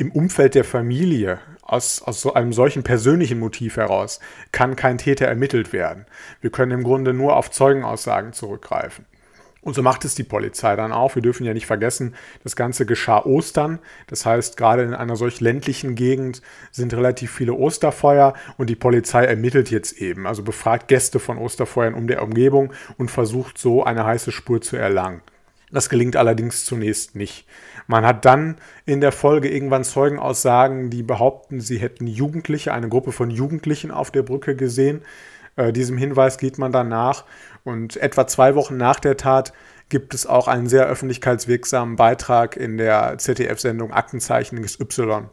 im 0.00 0.10
Umfeld 0.12 0.54
der 0.54 0.64
Familie, 0.64 1.38
aus, 1.62 2.02
aus 2.02 2.20
so 2.20 2.32
einem 2.32 2.52
solchen 2.52 2.82
persönlichen 2.82 3.38
Motiv 3.38 3.76
heraus, 3.76 4.18
kann 4.50 4.74
kein 4.74 4.98
Täter 4.98 5.26
ermittelt 5.26 5.72
werden. 5.72 6.06
Wir 6.40 6.50
können 6.50 6.72
im 6.72 6.82
Grunde 6.82 7.12
nur 7.12 7.36
auf 7.36 7.50
Zeugenaussagen 7.50 8.32
zurückgreifen. 8.32 9.04
Und 9.62 9.74
so 9.74 9.82
macht 9.82 10.06
es 10.06 10.14
die 10.14 10.24
Polizei 10.24 10.74
dann 10.74 10.90
auch. 10.90 11.14
Wir 11.16 11.22
dürfen 11.22 11.44
ja 11.44 11.52
nicht 11.52 11.66
vergessen, 11.66 12.14
das 12.42 12.56
Ganze 12.56 12.86
geschah 12.86 13.26
Ostern. 13.26 13.78
Das 14.06 14.24
heißt, 14.24 14.56
gerade 14.56 14.84
in 14.84 14.94
einer 14.94 15.16
solch 15.16 15.40
ländlichen 15.40 15.96
Gegend 15.96 16.40
sind 16.70 16.94
relativ 16.94 17.30
viele 17.30 17.52
Osterfeuer 17.52 18.32
und 18.56 18.70
die 18.70 18.76
Polizei 18.76 19.24
ermittelt 19.26 19.70
jetzt 19.70 20.00
eben, 20.00 20.26
also 20.26 20.42
befragt 20.42 20.88
Gäste 20.88 21.18
von 21.18 21.36
Osterfeuern 21.36 21.92
um 21.92 22.06
der 22.06 22.22
Umgebung 22.22 22.72
und 22.96 23.10
versucht 23.10 23.58
so 23.58 23.84
eine 23.84 24.06
heiße 24.06 24.32
Spur 24.32 24.62
zu 24.62 24.76
erlangen. 24.76 25.20
Das 25.72 25.88
gelingt 25.88 26.16
allerdings 26.16 26.64
zunächst 26.64 27.14
nicht. 27.14 27.46
Man 27.86 28.04
hat 28.04 28.24
dann 28.24 28.56
in 28.86 29.00
der 29.00 29.12
Folge 29.12 29.48
irgendwann 29.48 29.84
Zeugenaussagen, 29.84 30.90
die 30.90 31.02
behaupten, 31.02 31.60
sie 31.60 31.78
hätten 31.78 32.06
Jugendliche, 32.06 32.72
eine 32.72 32.88
Gruppe 32.88 33.12
von 33.12 33.30
Jugendlichen 33.30 33.90
auf 33.90 34.10
der 34.10 34.22
Brücke 34.22 34.56
gesehen. 34.56 35.02
Äh, 35.56 35.72
diesem 35.72 35.96
Hinweis 35.96 36.38
geht 36.38 36.58
man 36.58 36.72
dann 36.72 36.88
nach 36.88 37.24
und 37.64 37.96
etwa 37.96 38.26
zwei 38.26 38.54
Wochen 38.54 38.76
nach 38.76 39.00
der 39.00 39.16
Tat 39.16 39.52
gibt 39.88 40.14
es 40.14 40.24
auch 40.26 40.48
einen 40.48 40.68
sehr 40.68 40.86
öffentlichkeitswirksamen 40.86 41.96
Beitrag 41.96 42.56
in 42.56 42.78
der 42.78 43.18
ZDF-Sendung 43.18 43.92
Aktenzeichen 43.92 44.62
XY, 44.62 45.24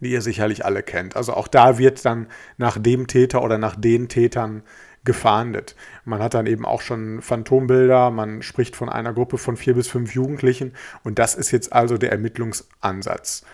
die 0.00 0.10
ihr 0.10 0.20
sicherlich 0.20 0.64
alle 0.64 0.82
kennt. 0.82 1.16
Also 1.16 1.32
auch 1.32 1.48
da 1.48 1.78
wird 1.78 2.04
dann 2.04 2.28
nach 2.58 2.78
dem 2.78 3.06
Täter 3.06 3.42
oder 3.42 3.56
nach 3.56 3.76
den 3.76 4.08
Tätern 4.08 4.62
gefahndet. 5.04 5.76
Man 6.04 6.22
hat 6.22 6.34
dann 6.34 6.46
eben 6.46 6.64
auch 6.64 6.80
schon 6.80 7.20
Phantombilder, 7.20 8.10
man 8.10 8.42
spricht 8.42 8.76
von 8.76 8.88
einer 8.88 9.12
Gruppe 9.12 9.38
von 9.38 9.56
vier 9.56 9.74
bis 9.74 9.88
fünf 9.88 10.14
Jugendlichen 10.14 10.72
und 11.02 11.18
das 11.18 11.34
ist 11.34 11.50
jetzt 11.50 11.72
also 11.72 11.98
der 11.98 12.12
Ermittlungsansatz. 12.12 13.44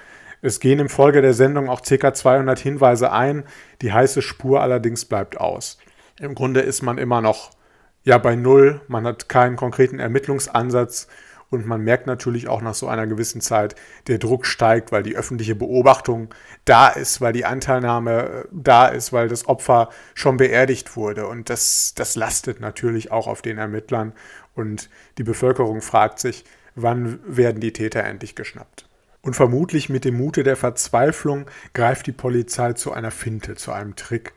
Es 0.43 0.61
gehen 0.61 0.79
im 0.79 0.89
Folge 0.89 1.21
der 1.21 1.35
Sendung 1.35 1.69
auch 1.69 1.83
ca. 1.83 2.15
200 2.15 2.59
Hinweise 2.59 3.13
ein, 3.13 3.45
die 3.83 3.93
heiße 3.93 4.23
Spur 4.23 4.63
allerdings 4.63 5.05
bleibt 5.05 5.39
aus. 5.39 5.79
Im 6.19 6.35
Grunde 6.35 6.61
ist 6.61 6.83
man 6.83 6.99
immer 6.99 7.21
noch 7.21 7.51
ja 8.05 8.17
bei 8.19 8.37
Null, 8.37 8.81
man 8.89 9.07
hat 9.07 9.29
keinen 9.29 9.57
konkreten 9.57 9.99
Ermittlungsansatz 9.99 11.09
und 11.51 11.67
man 11.67 11.83
merkt 11.83 12.07
natürlich 12.07 12.49
auch 12.49 12.63
nach 12.63 12.75
so 12.75 12.87
einer 12.87 13.09
gewissen 13.09 13.41
Zeit, 13.41 13.75
der 14.07 14.19
Druck 14.19 14.47
steigt, 14.47 14.93
weil 14.93 15.03
die 15.03 15.17
öffentliche 15.17 15.57
Beobachtung 15.57 16.33
da 16.65 16.89
ist, 16.89 17.21
weil 17.21 17.33
die 17.33 17.45
Anteilnahme 17.45 18.23
äh, 18.23 18.45
da 18.53 18.87
ist, 18.87 19.13
weil 19.13 19.29
das 19.29 19.49
Opfer 19.49 19.91
schon 20.15 20.37
beerdigt 20.37 20.97
wurde. 20.97 21.27
Und 21.27 21.51
das, 21.51 21.93
das 21.97 22.15
lastet 22.15 22.61
natürlich 22.61 23.11
auch 23.11 23.27
auf 23.27 23.43
den 23.43 23.59
Ermittlern. 23.59 24.13
Und 24.55 24.89
die 25.19 25.25
Bevölkerung 25.25 25.83
fragt 25.83 26.21
sich, 26.21 26.45
wann 26.77 27.19
werden 27.27 27.61
die 27.61 27.73
Täter 27.73 28.05
endlich 28.05 28.37
geschnappt? 28.37 28.89
Und 29.21 29.35
vermutlich 29.35 29.89
mit 29.89 30.05
dem 30.05 30.17
Mute 30.17 30.45
der 30.45 30.57
Verzweiflung 30.57 31.47
greift 31.75 32.07
die 32.07 32.13
Polizei 32.13 32.73
zu 32.75 32.93
einer 32.93 33.11
Finte, 33.11 33.57
zu 33.57 33.73
einem 33.73 33.97
Trick. 33.97 34.33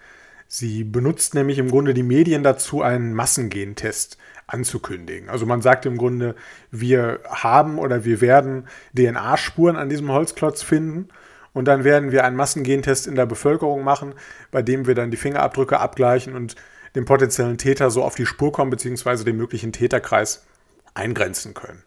Sie 0.48 0.84
benutzt 0.84 1.36
nämlich 1.36 1.58
im 1.60 1.70
Grunde 1.70 1.94
die 1.94 2.04
Medien 2.04 2.44
dazu, 2.44 2.82
einen 2.82 3.14
Massengentest 3.14 4.18
anzukündigen. 4.48 5.30
Also 5.30 5.46
man 5.46 5.62
sagt 5.62 5.86
im 5.86 5.98
Grunde, 5.98 6.36
wir 6.72 7.20
haben 7.30 7.80
oder 7.80 8.06
wir 8.06 8.22
werden 8.22 8.68
DNA-Spuren 8.98 9.76
an 9.76 9.90
diesem 9.90 10.12
Holzklotz 10.12 10.64
finden 10.64 11.10
und 11.54 11.66
dann 11.66 11.84
werden 11.84 12.12
wir 12.12 12.26
einen 12.26 12.36
Massengentest 12.36 13.08
in 13.08 13.16
der 13.16 13.26
Bevölkerung 13.26 13.84
machen, 13.84 14.14
bei 14.52 14.62
dem 14.62 14.88
wir 14.88 14.96
dann 14.96 15.12
die 15.12 15.18
Fingerabdrücke 15.18 15.80
abgleichen 15.80 16.36
und 16.36 16.56
den 16.96 17.06
potenziellen 17.06 17.58
Täter 17.58 17.90
so 17.90 18.04
auf 18.04 18.16
die 18.16 18.26
Spur 18.26 18.52
kommen, 18.52 18.72
beziehungsweise 18.72 19.24
den 19.24 19.38
möglichen 19.38 19.72
Täterkreis 19.72 20.46
eingrenzen 20.94 21.54
können. 21.54 21.84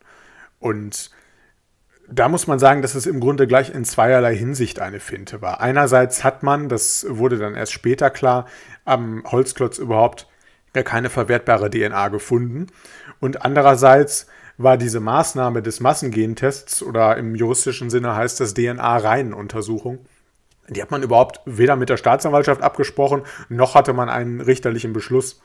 Und 0.58 1.10
da 2.08 2.28
muss 2.28 2.46
man 2.46 2.58
sagen, 2.58 2.82
dass 2.82 2.94
es 2.94 3.06
im 3.06 3.20
Grunde 3.20 3.46
gleich 3.46 3.74
in 3.74 3.84
zweierlei 3.84 4.36
Hinsicht 4.36 4.80
eine 4.80 5.00
Finte 5.00 5.42
war. 5.42 5.60
Einerseits 5.60 6.22
hat 6.22 6.42
man, 6.42 6.68
das 6.68 7.06
wurde 7.08 7.38
dann 7.38 7.54
erst 7.54 7.72
später 7.72 8.10
klar, 8.10 8.46
am 8.84 9.24
Holzklotz 9.26 9.78
überhaupt 9.78 10.28
keine 10.84 11.10
verwertbare 11.10 11.70
DNA 11.70 12.08
gefunden. 12.08 12.66
Und 13.20 13.44
andererseits 13.44 14.26
war 14.58 14.76
diese 14.76 15.00
Maßnahme 15.00 15.62
des 15.62 15.80
Massengentests 15.80 16.82
oder 16.82 17.16
im 17.16 17.34
juristischen 17.34 17.90
Sinne 17.90 18.14
heißt 18.14 18.40
das 18.40 18.54
DNA-Reihenuntersuchung, 18.54 19.98
die 20.68 20.82
hat 20.82 20.90
man 20.90 21.02
überhaupt 21.02 21.40
weder 21.44 21.76
mit 21.76 21.88
der 21.88 21.96
Staatsanwaltschaft 21.96 22.62
abgesprochen, 22.62 23.22
noch 23.48 23.74
hatte 23.74 23.92
man 23.92 24.08
einen 24.08 24.40
richterlichen 24.40 24.92
Beschluss. 24.92 25.40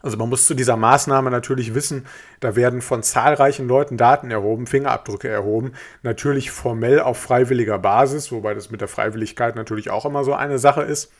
Also 0.00 0.16
man 0.16 0.28
muss 0.28 0.46
zu 0.46 0.54
dieser 0.54 0.76
Maßnahme 0.76 1.30
natürlich 1.30 1.74
wissen, 1.74 2.06
da 2.40 2.56
werden 2.56 2.82
von 2.82 3.02
zahlreichen 3.02 3.68
Leuten 3.68 3.96
Daten 3.96 4.30
erhoben, 4.30 4.66
Fingerabdrücke 4.66 5.28
erhoben, 5.28 5.72
natürlich 6.02 6.50
formell 6.50 7.00
auf 7.00 7.18
freiwilliger 7.18 7.78
Basis, 7.78 8.32
wobei 8.32 8.54
das 8.54 8.70
mit 8.70 8.80
der 8.80 8.88
Freiwilligkeit 8.88 9.54
natürlich 9.54 9.90
auch 9.90 10.04
immer 10.04 10.24
so 10.24 10.34
eine 10.34 10.58
Sache 10.58 10.82
ist. 10.82 11.12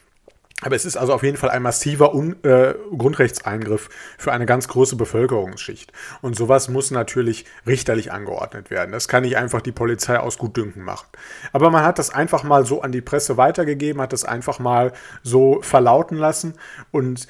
Aber 0.63 0.77
es 0.77 0.85
ist 0.85 0.97
also 0.97 1.13
auf 1.13 1.23
jeden 1.23 1.37
Fall 1.37 1.51
ein 1.51 1.63
massiver 1.63 2.15
Un 2.15 2.37
äh, 2.45 2.75
Grundrechtseingriff 2.97 3.89
für 4.17 4.33
eine 4.33 4.47
ganz 4.47 4.69
große 4.69 4.97
Bevölkerungsschicht. 4.97 5.93
Und 6.21 6.37
sowas 6.37 6.69
muss 6.69 6.91
natürlich 6.91 7.45
richterlich 7.67 8.13
angeordnet 8.13 8.71
werden. 8.71 8.93
Das 8.93 9.09
kann 9.09 9.23
nicht 9.23 9.37
einfach 9.37 9.61
die 9.61 9.73
Polizei 9.73 10.19
aus 10.19 10.39
Gutdünken 10.39 10.83
machen. 10.83 11.09
Aber 11.53 11.71
man 11.71 11.85
hat 11.85 11.99
das 11.99 12.11
einfach 12.11 12.45
mal 12.45 12.65
so 12.65 12.83
an 12.83 12.93
die 12.93 13.01
Presse 13.01 13.37
weitergegeben, 13.37 14.01
hat 14.01 14.13
das 14.13 14.25
einfach 14.25 14.59
mal 14.59 14.93
so 15.23 15.61
verlauten 15.63 16.17
lassen. 16.17 16.55
Und 16.91 17.27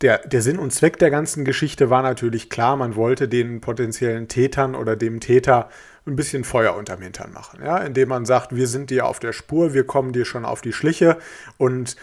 der, 0.00 0.18
der 0.26 0.40
Sinn 0.40 0.58
und 0.58 0.72
Zweck 0.72 0.98
der 0.98 1.10
ganzen 1.10 1.44
Geschichte 1.44 1.90
war 1.90 2.02
natürlich 2.02 2.48
klar, 2.48 2.76
man 2.76 2.96
wollte 2.96 3.28
den 3.28 3.60
potenziellen 3.60 4.28
Tätern 4.28 4.74
oder 4.74 4.96
dem 4.96 5.20
Täter 5.20 5.68
ein 6.06 6.16
bisschen 6.16 6.44
Feuer 6.44 6.74
unterm 6.74 7.02
Hintern 7.02 7.32
machen. 7.32 7.60
Ja? 7.62 7.78
Indem 7.78 8.08
man 8.08 8.24
sagt, 8.24 8.54
wir 8.56 8.66
sind 8.66 8.88
dir 8.90 9.06
auf 9.06 9.18
der 9.18 9.32
Spur, 9.32 9.74
wir 9.74 9.84
kommen 9.84 10.12
dir 10.12 10.24
schon 10.24 10.46
auf 10.46 10.62
die 10.62 10.72
Schliche 10.72 11.18
und 11.58 11.96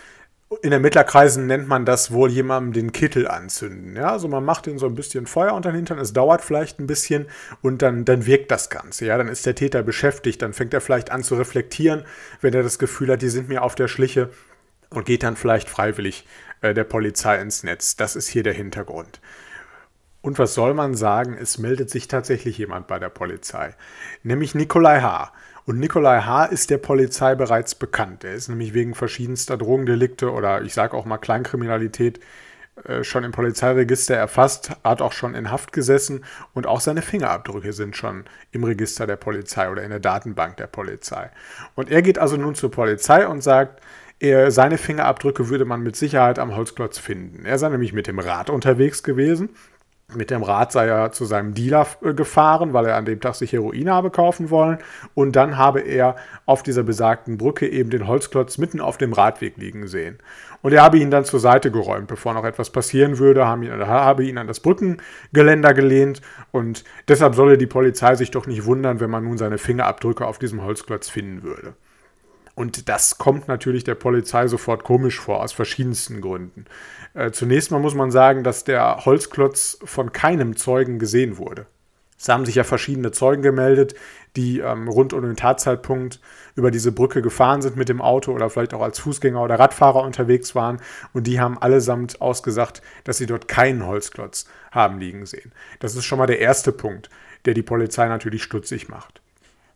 in 0.61 0.71
Ermittlerkreisen 0.71 1.45
nennt 1.45 1.67
man 1.67 1.85
das 1.85 2.11
wohl 2.11 2.31
jemandem 2.31 2.73
den 2.73 2.91
Kittel 2.93 3.27
anzünden. 3.27 3.95
Ja, 3.95 4.11
also 4.11 4.27
man 4.27 4.45
macht 4.45 4.67
ihn 4.67 4.77
so 4.77 4.85
ein 4.85 4.95
bisschen 4.95 5.25
Feuer 5.27 5.53
unter 5.53 5.71
den 5.71 5.77
Hintern, 5.77 5.99
es 5.99 6.13
dauert 6.13 6.41
vielleicht 6.41 6.79
ein 6.79 6.87
bisschen 6.87 7.27
und 7.61 7.81
dann, 7.81 8.05
dann 8.05 8.25
wirkt 8.25 8.49
das 8.49 8.69
Ganze. 8.69 9.05
Ja, 9.05 9.17
dann 9.17 9.27
ist 9.27 9.45
der 9.45 9.55
Täter 9.55 9.83
beschäftigt, 9.83 10.41
dann 10.41 10.53
fängt 10.53 10.73
er 10.73 10.81
vielleicht 10.81 11.11
an 11.11 11.23
zu 11.23 11.35
reflektieren, 11.35 12.05
wenn 12.41 12.53
er 12.53 12.63
das 12.63 12.79
Gefühl 12.79 13.11
hat, 13.11 13.21
die 13.21 13.29
sind 13.29 13.49
mir 13.49 13.61
auf 13.61 13.75
der 13.75 13.89
Schliche 13.89 14.29
und 14.89 15.05
geht 15.05 15.23
dann 15.23 15.35
vielleicht 15.35 15.67
freiwillig 15.69 16.25
äh, 16.61 16.73
der 16.73 16.85
Polizei 16.85 17.41
ins 17.41 17.63
Netz. 17.63 17.97
Das 17.97 18.15
ist 18.15 18.29
hier 18.29 18.43
der 18.43 18.53
Hintergrund. 18.53 19.19
Und 20.21 20.39
was 20.39 20.53
soll 20.53 20.73
man 20.73 20.95
sagen? 20.95 21.37
Es 21.39 21.57
meldet 21.57 21.89
sich 21.89 22.07
tatsächlich 22.07 22.57
jemand 22.57 22.87
bei 22.87 22.99
der 22.99 23.09
Polizei, 23.09 23.75
nämlich 24.23 24.55
Nikolai 24.55 25.01
H. 25.01 25.31
Und 25.67 25.79
Nikolai 25.79 26.21
H. 26.21 26.45
ist 26.45 26.69
der 26.69 26.77
Polizei 26.77 27.35
bereits 27.35 27.75
bekannt. 27.75 28.23
Er 28.23 28.33
ist 28.33 28.47
nämlich 28.47 28.73
wegen 28.73 28.95
verschiedenster 28.95 29.57
Drogendelikte 29.57 30.31
oder 30.31 30.61
ich 30.61 30.73
sage 30.73 30.95
auch 30.95 31.03
mal 31.03 31.17
Kleinkriminalität 31.17 32.21
äh, 32.85 33.03
schon 33.03 33.25
im 33.25 33.33
Polizeiregister 33.33 34.15
erfasst, 34.15 34.71
hat 34.85 35.01
auch 35.01 35.11
schon 35.11 35.35
in 35.35 35.51
Haft 35.51 35.73
gesessen 35.73 36.23
und 36.53 36.67
auch 36.67 36.79
seine 36.79 37.01
Fingerabdrücke 37.01 37.73
sind 37.73 37.97
schon 37.97 38.23
im 38.51 38.63
Register 38.63 39.05
der 39.07 39.17
Polizei 39.17 39.69
oder 39.69 39.83
in 39.83 39.89
der 39.89 39.99
Datenbank 39.99 40.55
der 40.55 40.67
Polizei. 40.67 41.31
Und 41.75 41.91
er 41.91 42.01
geht 42.01 42.17
also 42.17 42.37
nun 42.37 42.55
zur 42.55 42.71
Polizei 42.71 43.27
und 43.27 43.41
sagt, 43.41 43.81
er, 44.19 44.51
seine 44.51 44.77
Fingerabdrücke 44.77 45.49
würde 45.49 45.65
man 45.65 45.81
mit 45.81 45.97
Sicherheit 45.97 46.39
am 46.39 46.55
Holzklotz 46.55 46.97
finden. 46.97 47.45
Er 47.45 47.59
sei 47.59 47.67
nämlich 47.67 47.91
mit 47.91 48.07
dem 48.07 48.19
Rad 48.19 48.49
unterwegs 48.49 49.03
gewesen 49.03 49.49
mit 50.15 50.31
dem 50.31 50.41
Rad 50.41 50.71
sei 50.71 50.87
er 50.87 51.11
zu 51.11 51.25
seinem 51.25 51.53
Dealer 51.53 51.85
äh, 52.01 52.13
gefahren, 52.13 52.71
weil 52.71 52.85
er 52.85 52.95
an 52.95 53.03
dem 53.03 53.19
Tag 53.19 53.35
sich 53.35 53.51
Heroin 53.51 53.89
habe 53.89 54.09
kaufen 54.09 54.49
wollen. 54.49 54.77
Und 55.13 55.35
dann 55.35 55.57
habe 55.57 55.81
er 55.81 56.15
auf 56.45 56.63
dieser 56.63 56.83
besagten 56.83 57.37
Brücke 57.37 57.67
eben 57.67 57.89
den 57.89 58.07
Holzklotz 58.07 58.57
mitten 58.57 58.79
auf 58.79 58.97
dem 58.97 59.11
Radweg 59.11 59.57
liegen 59.57 59.87
sehen. 59.87 60.17
Und 60.61 60.71
er 60.71 60.81
habe 60.81 60.97
ihn 60.97 61.11
dann 61.11 61.25
zur 61.25 61.41
Seite 61.41 61.71
geräumt, 61.71 62.07
bevor 62.07 62.33
noch 62.33 62.45
etwas 62.45 62.69
passieren 62.69 63.19
würde, 63.19 63.45
habe 63.45 64.23
ihn 64.23 64.37
an 64.37 64.47
das 64.47 64.61
Brückengeländer 64.61 65.73
gelehnt. 65.73 66.21
Und 66.51 66.85
deshalb 67.07 67.35
solle 67.35 67.57
die 67.57 67.67
Polizei 67.67 68.15
sich 68.15 68.31
doch 68.31 68.47
nicht 68.47 68.65
wundern, 68.65 68.99
wenn 69.01 69.09
man 69.09 69.25
nun 69.25 69.37
seine 69.37 69.57
Fingerabdrücke 69.57 70.25
auf 70.25 70.39
diesem 70.39 70.63
Holzklotz 70.63 71.09
finden 71.09 71.43
würde. 71.43 71.73
Und 72.57 72.89
das 72.89 73.19
kommt 73.19 73.47
natürlich 73.47 73.83
der 73.83 73.93
Polizei 73.93 74.47
sofort 74.47 74.83
komisch 74.83 75.19
vor, 75.19 75.43
aus 75.43 75.53
verschiedensten 75.53 76.21
Gründen. 76.21 76.65
Äh, 77.13 77.29
zunächst 77.29 77.69
mal 77.69 77.77
muss 77.77 77.93
man 77.93 78.09
sagen, 78.09 78.43
dass 78.43 78.63
der 78.63 79.05
Holzklotz 79.05 79.77
von 79.85 80.11
keinem 80.11 80.55
Zeugen 80.55 80.97
gesehen 80.97 81.37
wurde. 81.37 81.67
Es 82.17 82.27
haben 82.29 82.47
sich 82.47 82.55
ja 82.55 82.63
verschiedene 82.63 83.11
Zeugen 83.11 83.43
gemeldet, 83.43 83.93
die 84.35 84.57
ähm, 84.57 84.87
rund 84.87 85.13
um 85.13 85.21
den 85.21 85.35
Tatzeitpunkt 85.35 86.19
über 86.55 86.71
diese 86.71 86.91
Brücke 86.91 87.21
gefahren 87.21 87.61
sind 87.61 87.75
mit 87.75 87.89
dem 87.89 88.01
Auto 88.01 88.31
oder 88.31 88.49
vielleicht 88.49 88.73
auch 88.73 88.81
als 88.81 88.97
Fußgänger 88.97 89.43
oder 89.43 89.59
Radfahrer 89.59 90.01
unterwegs 90.01 90.55
waren. 90.55 90.81
Und 91.13 91.27
die 91.27 91.39
haben 91.39 91.59
allesamt 91.59 92.21
ausgesagt, 92.21 92.81
dass 93.03 93.19
sie 93.19 93.27
dort 93.27 93.47
keinen 93.47 93.85
Holzklotz 93.85 94.47
haben 94.71 94.97
liegen 94.97 95.27
sehen. 95.27 95.51
Das 95.79 95.95
ist 95.95 96.05
schon 96.05 96.17
mal 96.17 96.25
der 96.25 96.39
erste 96.39 96.71
Punkt, 96.71 97.11
der 97.45 97.53
die 97.53 97.61
Polizei 97.61 98.07
natürlich 98.07 98.41
stutzig 98.41 98.89
macht. 98.89 99.21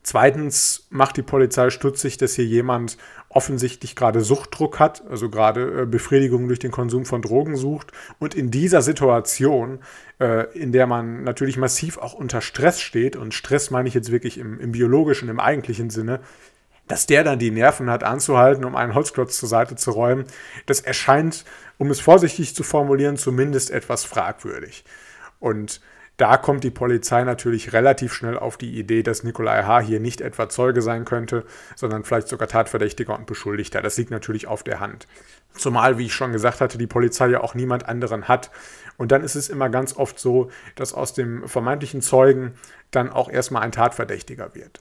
Zweitens 0.03 0.87
macht 0.89 1.17
die 1.17 1.21
Polizei 1.21 1.69
stutzig, 1.69 2.17
dass 2.17 2.33
hier 2.33 2.45
jemand 2.45 2.97
offensichtlich 3.29 3.95
gerade 3.95 4.21
Suchtdruck 4.21 4.79
hat, 4.79 5.03
also 5.09 5.29
gerade 5.29 5.83
äh, 5.83 5.85
Befriedigung 5.85 6.47
durch 6.47 6.59
den 6.59 6.71
Konsum 6.71 7.05
von 7.05 7.21
Drogen 7.21 7.55
sucht. 7.55 7.91
Und 8.17 8.33
in 8.33 8.49
dieser 8.49 8.81
Situation, 8.81 9.79
äh, 10.19 10.51
in 10.57 10.71
der 10.71 10.87
man 10.87 11.23
natürlich 11.23 11.57
massiv 11.57 11.97
auch 11.97 12.13
unter 12.13 12.41
Stress 12.41 12.81
steht, 12.81 13.15
und 13.15 13.33
Stress 13.33 13.69
meine 13.69 13.87
ich 13.87 13.93
jetzt 13.93 14.11
wirklich 14.11 14.39
im, 14.39 14.59
im 14.59 14.71
biologischen, 14.71 15.29
im 15.29 15.39
eigentlichen 15.39 15.91
Sinne, 15.91 16.19
dass 16.87 17.05
der 17.05 17.23
dann 17.23 17.39
die 17.39 17.51
Nerven 17.51 17.89
hat 17.89 18.03
anzuhalten, 18.03 18.65
um 18.65 18.75
einen 18.75 18.95
Holzklotz 18.95 19.37
zur 19.37 19.47
Seite 19.47 19.75
zu 19.75 19.91
räumen, 19.91 20.25
das 20.65 20.81
erscheint, 20.81 21.45
um 21.77 21.89
es 21.91 22.01
vorsichtig 22.01 22.55
zu 22.55 22.63
formulieren, 22.63 23.17
zumindest 23.17 23.71
etwas 23.71 24.03
fragwürdig. 24.03 24.83
Und 25.39 25.79
da 26.21 26.37
kommt 26.37 26.63
die 26.63 26.69
Polizei 26.69 27.23
natürlich 27.23 27.73
relativ 27.73 28.13
schnell 28.13 28.37
auf 28.37 28.55
die 28.55 28.77
Idee, 28.77 29.01
dass 29.01 29.23
Nikolai 29.23 29.63
H. 29.63 29.79
hier 29.79 29.99
nicht 29.99 30.21
etwa 30.21 30.49
Zeuge 30.49 30.83
sein 30.83 31.03
könnte, 31.03 31.45
sondern 31.75 32.03
vielleicht 32.03 32.27
sogar 32.27 32.47
Tatverdächtiger 32.47 33.17
und 33.17 33.25
Beschuldigter. 33.25 33.81
Das 33.81 33.97
liegt 33.97 34.11
natürlich 34.11 34.45
auf 34.45 34.61
der 34.61 34.79
Hand. 34.79 35.07
Zumal, 35.55 35.97
wie 35.97 36.05
ich 36.05 36.13
schon 36.13 36.31
gesagt 36.31 36.61
hatte, 36.61 36.77
die 36.77 36.85
Polizei 36.85 37.29
ja 37.29 37.41
auch 37.41 37.55
niemand 37.55 37.89
anderen 37.89 38.27
hat. 38.27 38.51
Und 38.97 39.11
dann 39.11 39.23
ist 39.23 39.33
es 39.33 39.49
immer 39.49 39.69
ganz 39.69 39.97
oft 39.97 40.19
so, 40.19 40.51
dass 40.75 40.93
aus 40.93 41.15
dem 41.15 41.47
vermeintlichen 41.47 42.03
Zeugen 42.03 42.53
dann 42.91 43.09
auch 43.09 43.27
erstmal 43.27 43.63
ein 43.63 43.71
Tatverdächtiger 43.71 44.53
wird. 44.53 44.79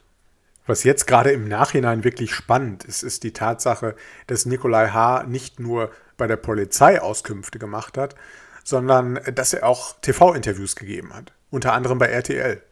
Was 0.67 0.85
jetzt 0.85 1.07
gerade 1.07 1.31
im 1.31 1.49
Nachhinein 1.49 2.05
wirklich 2.05 2.35
spannend 2.35 2.85
ist, 2.85 3.03
ist 3.03 3.23
die 3.23 3.33
Tatsache, 3.33 3.95
dass 4.27 4.45
Nikolai 4.45 4.89
H. 4.89 5.25
nicht 5.27 5.59
nur 5.59 5.91
bei 6.19 6.27
der 6.27 6.37
Polizei 6.37 7.01
Auskünfte 7.01 7.59
gemacht 7.59 7.97
hat, 7.97 8.15
sondern 8.65 9.21
dass 9.35 9.53
er 9.53 9.67
auch 9.67 9.95
TV-Interviews 10.01 10.77
gegeben 10.77 11.15
hat, 11.15 11.33
unter 11.51 11.73
anderem 11.73 11.99
bei 11.99 12.07
RTL. 12.07 12.63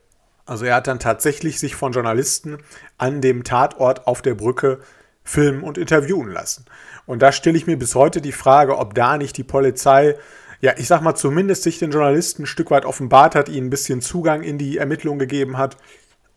Also 0.47 0.64
er 0.64 0.76
hat 0.76 0.87
dann 0.87 0.99
tatsächlich 0.99 1.59
sich 1.59 1.75
von 1.75 1.92
Journalisten 1.92 2.59
an 2.97 3.21
dem 3.21 3.45
Tatort 3.45 4.07
auf 4.07 4.23
der 4.23 4.35
Brücke 4.35 4.80
filmen 5.23 5.62
und 5.62 5.76
interviewen 5.76 6.30
lassen. 6.33 6.64
Und 7.04 7.21
da 7.21 7.33
stelle 7.33 7.59
ich 7.59 7.66
mir 7.66 7.78
bis 7.78 7.95
heute 7.95 8.23
die 8.23 8.33
Frage, 8.33 8.78
ob 8.78 8.95
da 8.95 9.18
nicht 9.18 9.37
die 9.37 9.45
Polizei, 9.45 10.16
ja, 10.61 10.73
ich 10.78 10.87
sag 10.88 11.02
mal, 11.02 11.14
zumindest 11.14 11.62
sich 11.62 11.78
den 11.78 11.90
Journalisten 11.90 12.45
ein 12.45 12.47
Stück 12.47 12.71
weit 12.71 12.87
offenbart 12.87 13.35
hat, 13.35 13.49
ihnen 13.49 13.66
ein 13.66 13.71
bisschen 13.71 14.00
Zugang 14.00 14.42
in 14.42 14.57
die 14.57 14.78
Ermittlungen 14.78 15.18
gegeben 15.18 15.59
hat 15.59 15.76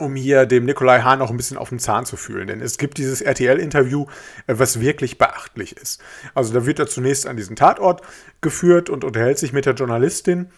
um 0.02 0.14
hier 0.16 0.46
dem 0.46 0.64
Nikolai 0.64 1.00
Hahn 1.00 1.20
noch 1.20 1.30
ein 1.30 1.36
bisschen 1.36 1.56
auf 1.56 1.68
den 1.68 1.78
Zahn 1.78 2.04
zu 2.04 2.16
fühlen. 2.16 2.48
Denn 2.48 2.60
es 2.60 2.78
gibt 2.78 2.98
dieses 2.98 3.20
RTL-Interview, 3.20 4.06
äh, 4.46 4.54
was 4.58 4.80
wirklich 4.80 5.18
beachtlich 5.18 5.76
ist. 5.76 6.00
Also 6.34 6.52
da 6.52 6.66
wird 6.66 6.78
er 6.78 6.86
zunächst 6.86 7.26
an 7.26 7.36
diesen 7.36 7.56
Tatort 7.56 8.02
geführt 8.40 8.90
und 8.90 9.04
unterhält 9.04 9.38
sich 9.38 9.52
mit 9.52 9.66
der 9.66 9.74
Journalistin 9.74 10.48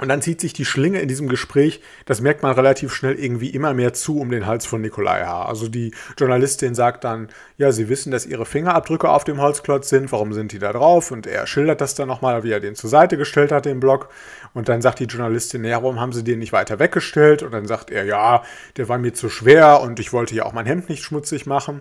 und 0.00 0.08
dann 0.08 0.22
zieht 0.22 0.40
sich 0.40 0.52
die 0.52 0.64
Schlinge 0.64 1.00
in 1.00 1.08
diesem 1.08 1.28
Gespräch, 1.28 1.80
das 2.06 2.20
merkt 2.20 2.42
man 2.42 2.52
relativ 2.52 2.94
schnell 2.94 3.18
irgendwie 3.18 3.50
immer 3.50 3.74
mehr 3.74 3.92
zu 3.92 4.20
um 4.20 4.30
den 4.30 4.46
Hals 4.46 4.64
von 4.64 4.80
Nikolai 4.80 5.24
H. 5.24 5.46
Also 5.46 5.68
die 5.68 5.92
Journalistin 6.16 6.76
sagt 6.76 7.02
dann, 7.02 7.28
ja, 7.56 7.72
sie 7.72 7.88
wissen, 7.88 8.12
dass 8.12 8.24
ihre 8.24 8.46
Fingerabdrücke 8.46 9.08
auf 9.08 9.24
dem 9.24 9.40
Holzklotz 9.40 9.88
sind, 9.88 10.12
warum 10.12 10.32
sind 10.32 10.52
die 10.52 10.60
da 10.60 10.72
drauf? 10.72 11.10
Und 11.10 11.26
er 11.26 11.48
schildert 11.48 11.80
das 11.80 11.96
dann 11.96 12.06
nochmal, 12.06 12.44
wie 12.44 12.52
er 12.52 12.60
den 12.60 12.76
zur 12.76 12.90
Seite 12.90 13.16
gestellt 13.16 13.50
hat, 13.50 13.64
den 13.64 13.80
Block. 13.80 14.08
Und 14.54 14.68
dann 14.68 14.82
sagt 14.82 15.00
die 15.00 15.04
Journalistin, 15.04 15.64
ja, 15.64 15.82
warum 15.82 16.00
haben 16.00 16.12
sie 16.12 16.22
den 16.22 16.38
nicht 16.38 16.52
weiter 16.52 16.78
weggestellt? 16.78 17.42
Und 17.42 17.50
dann 17.50 17.66
sagt 17.66 17.90
er, 17.90 18.04
ja, 18.04 18.44
der 18.76 18.88
war 18.88 18.98
mir 18.98 19.14
zu 19.14 19.28
schwer 19.28 19.80
und 19.80 19.98
ich 19.98 20.12
wollte 20.12 20.34
ja 20.36 20.44
auch 20.44 20.52
mein 20.52 20.66
Hemd 20.66 20.88
nicht 20.88 21.02
schmutzig 21.02 21.46
machen. 21.46 21.80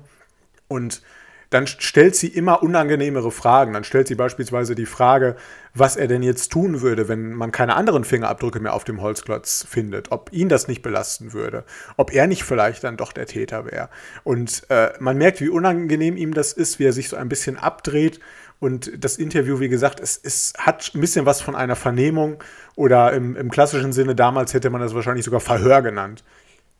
Und 0.67 1.01
dann 1.49 1.67
stellt 1.67 2.15
sie 2.15 2.27
immer 2.27 2.61
unangenehmere 2.61 3.31
Fragen. 3.31 3.73
Dann 3.73 3.83
stellt 3.83 4.07
sie 4.07 4.15
beispielsweise 4.15 4.75
die 4.75 4.85
Frage, 4.85 5.35
was 5.79 5.95
er 5.95 6.07
denn 6.07 6.23
jetzt 6.23 6.51
tun 6.51 6.81
würde, 6.81 7.07
wenn 7.07 7.33
man 7.33 7.51
keine 7.51 7.75
anderen 7.75 8.03
Fingerabdrücke 8.03 8.59
mehr 8.59 8.73
auf 8.73 8.83
dem 8.83 9.01
Holzklotz 9.01 9.65
findet, 9.67 10.11
ob 10.11 10.31
ihn 10.31 10.49
das 10.49 10.67
nicht 10.67 10.81
belasten 10.81 11.33
würde, 11.33 11.63
ob 11.97 12.13
er 12.13 12.27
nicht 12.27 12.43
vielleicht 12.43 12.83
dann 12.83 12.97
doch 12.97 13.11
der 13.11 13.25
Täter 13.25 13.65
wäre. 13.65 13.89
Und 14.23 14.63
äh, 14.69 14.93
man 14.99 15.17
merkt, 15.17 15.41
wie 15.41 15.49
unangenehm 15.49 16.17
ihm 16.17 16.33
das 16.33 16.53
ist, 16.53 16.79
wie 16.79 16.85
er 16.85 16.93
sich 16.93 17.09
so 17.09 17.17
ein 17.17 17.29
bisschen 17.29 17.57
abdreht. 17.57 18.19
Und 18.59 18.91
das 19.03 19.17
Interview, 19.17 19.59
wie 19.59 19.69
gesagt, 19.69 19.99
es, 19.99 20.19
es 20.21 20.53
hat 20.57 20.91
ein 20.95 21.01
bisschen 21.01 21.25
was 21.25 21.41
von 21.41 21.55
einer 21.55 21.75
Vernehmung 21.75 22.43
oder 22.75 23.13
im, 23.13 23.35
im 23.35 23.51
klassischen 23.51 23.93
Sinne, 23.93 24.15
damals 24.15 24.53
hätte 24.53 24.69
man 24.69 24.81
das 24.81 24.95
wahrscheinlich 24.95 25.25
sogar 25.25 25.39
Verhör 25.39 25.81
genannt. 25.81 26.23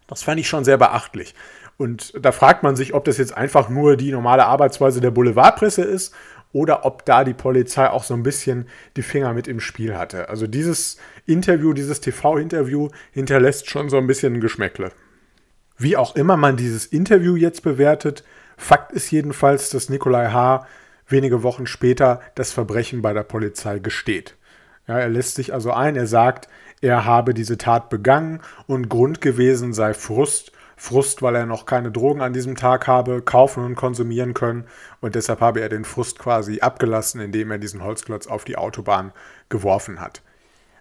Das 0.08 0.24
fand 0.24 0.40
ich 0.40 0.48
schon 0.48 0.64
sehr 0.64 0.78
beachtlich. 0.78 1.36
Und 1.78 2.14
da 2.20 2.32
fragt 2.32 2.64
man 2.64 2.76
sich, 2.76 2.96
ob 2.96 3.06
das 3.06 3.18
jetzt 3.18 3.38
einfach 3.38 3.70
nur 3.70 3.98
die 3.98 4.12
normale 4.12 4.46
Arbeitsweise 4.46 5.00
der 5.00 5.12
Boulevardpresse 5.12 5.84
ist 5.84 6.14
oder 6.58 6.86
ob 6.86 7.06
da 7.06 7.24
die 7.24 7.36
Polizei 7.36 7.88
auch 7.88 8.04
so 8.04 8.16
ein 8.16 8.24
bisschen 8.24 8.68
die 8.96 9.04
Finger 9.04 9.36
mit 9.36 9.48
im 9.48 9.60
Spiel 9.60 9.96
hatte. 9.96 10.28
Also 10.28 10.48
dieses 10.48 10.98
Interview, 11.28 11.72
dieses 11.74 12.02
TV-Interview 12.02 12.90
hinterlässt 13.12 13.70
schon 13.70 13.90
so 13.90 13.98
ein 13.98 14.08
bisschen 14.08 14.34
ein 14.34 14.42
Geschmäckle. 14.42 14.92
Wie 15.78 15.96
auch 15.96 16.16
immer 16.16 16.36
man 16.36 16.58
dieses 16.58 16.88
Interview 16.88 17.36
jetzt 17.36 17.62
bewertet, 17.62 18.24
Fakt 18.58 18.92
ist 18.92 19.12
jedenfalls, 19.12 19.70
dass 19.70 19.90
Nikolai 19.90 20.32
H. 20.32 20.66
wenige 21.08 21.44
Wochen 21.44 21.68
später 21.68 22.22
das 22.34 22.52
Verbrechen 22.52 23.04
bei 23.04 23.14
der 23.14 23.22
Polizei 23.22 23.78
gesteht. 23.78 24.36
Ja, 24.88 24.98
er 24.98 25.10
lässt 25.10 25.36
sich 25.36 25.54
also 25.54 25.72
ein, 25.74 25.96
er 25.96 26.08
sagt, 26.08 26.50
er 26.82 27.06
habe 27.06 27.36
diese 27.36 27.60
Tat 27.60 27.92
begangen 27.92 28.42
und 28.66 28.90
Grund 28.90 29.22
gewesen 29.22 29.74
sei 29.74 29.94
Frust 29.94 30.54
Frust, 30.80 31.24
weil 31.24 31.36
er 31.36 31.48
noch 31.48 31.66
keine 31.66 31.92
Drogen 31.92 32.22
an 32.22 32.34
diesem 32.34 32.56
Tag 32.56 32.86
habe, 32.88 33.24
kaufen 33.24 33.66
und 33.66 33.76
konsumieren 33.76 34.36
können. 34.36 34.66
Und 35.02 35.16
deshalb 35.16 35.42
habe 35.42 35.60
er 35.60 35.70
den 35.70 35.84
Frust 35.84 36.20
quasi 36.20 36.60
abgelassen, 36.62 37.20
indem 37.20 37.50
er 37.50 37.58
diesen 37.58 37.84
Holzklotz 37.84 38.28
auf 38.28 38.46
die 38.46 38.58
Autobahn 38.58 39.12
geworfen 39.50 40.00
hat. 40.00 40.22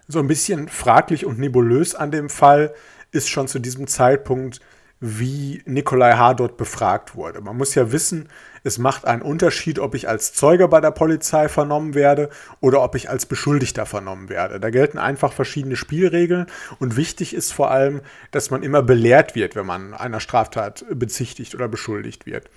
So 0.07 0.19
ein 0.19 0.27
bisschen 0.27 0.69
fraglich 0.69 1.25
und 1.25 1.39
nebulös 1.39 1.95
an 1.95 2.11
dem 2.11 2.29
Fall 2.29 2.73
ist 3.11 3.27
schon 3.27 3.47
zu 3.47 3.59
diesem 3.59 3.87
Zeitpunkt, 3.87 4.61
wie 4.99 5.61
Nikolai 5.65 6.13
H. 6.13 6.33
dort 6.33 6.57
befragt 6.57 7.15
wurde. 7.15 7.41
Man 7.41 7.57
muss 7.57 7.75
ja 7.75 7.91
wissen, 7.91 8.29
es 8.63 8.79
macht 8.79 9.05
einen 9.05 9.21
Unterschied, 9.21 9.79
ob 9.79 9.95
ich 9.95 10.09
als 10.09 10.33
Zeuge 10.33 10.67
bei 10.67 10.81
der 10.81 10.91
Polizei 10.91 11.47
vernommen 11.49 11.93
werde 11.93 12.29
oder 12.59 12.83
ob 12.83 12.95
ich 12.95 13.09
als 13.09 13.25
Beschuldigter 13.25 13.85
vernommen 13.85 14.29
werde. 14.29 14.59
Da 14.59 14.69
gelten 14.71 14.97
einfach 14.97 15.31
verschiedene 15.33 15.75
Spielregeln 15.75 16.47
und 16.79 16.97
wichtig 16.97 17.33
ist 17.33 17.53
vor 17.53 17.71
allem, 17.71 18.01
dass 18.31 18.49
man 18.49 18.63
immer 18.63 18.81
belehrt 18.81 19.35
wird, 19.35 19.55
wenn 19.55 19.65
man 19.65 19.93
einer 19.93 20.19
Straftat 20.19 20.85
bezichtigt 20.89 21.53
oder 21.53 21.67
beschuldigt 21.67 22.25
wird. 22.25 22.49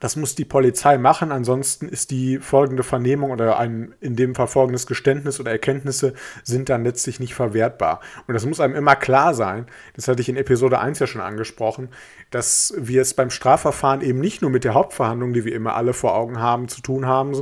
Das 0.00 0.16
muss 0.16 0.34
die 0.34 0.44
Polizei 0.44 0.98
machen, 0.98 1.32
ansonsten 1.32 1.88
ist 1.88 2.10
die 2.10 2.38
folgende 2.38 2.82
Vernehmung 2.82 3.30
oder 3.30 3.58
ein 3.58 3.94
in 4.00 4.16
dem 4.16 4.34
Fall 4.34 4.46
folgendes 4.46 4.86
Geständnis 4.86 5.40
oder 5.40 5.50
Erkenntnisse 5.50 6.14
sind 6.44 6.68
dann 6.68 6.84
letztlich 6.84 7.20
nicht 7.20 7.34
verwertbar. 7.34 8.00
Und 8.26 8.34
das 8.34 8.44
muss 8.44 8.60
einem 8.60 8.74
immer 8.74 8.96
klar 8.96 9.34
sein, 9.34 9.66
das 9.94 10.08
hatte 10.08 10.20
ich 10.20 10.28
in 10.28 10.36
Episode 10.36 10.78
1 10.78 10.98
ja 10.98 11.06
schon 11.06 11.20
angesprochen, 11.20 11.88
dass 12.30 12.74
wir 12.76 13.02
es 13.02 13.14
beim 13.14 13.30
Strafverfahren 13.30 14.02
eben 14.02 14.20
nicht 14.20 14.42
nur 14.42 14.50
mit 14.50 14.64
der 14.64 14.74
Hauptverhandlung, 14.74 15.32
die 15.32 15.44
wir 15.44 15.54
immer 15.54 15.74
alle 15.74 15.92
vor 15.92 16.14
Augen 16.14 16.38
haben, 16.38 16.68
zu 16.68 16.82
tun 16.82 17.06
haben, 17.06 17.34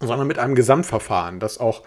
sondern 0.00 0.26
mit 0.26 0.38
einem 0.38 0.54
Gesamtverfahren, 0.54 1.40
das 1.40 1.58
auch 1.58 1.82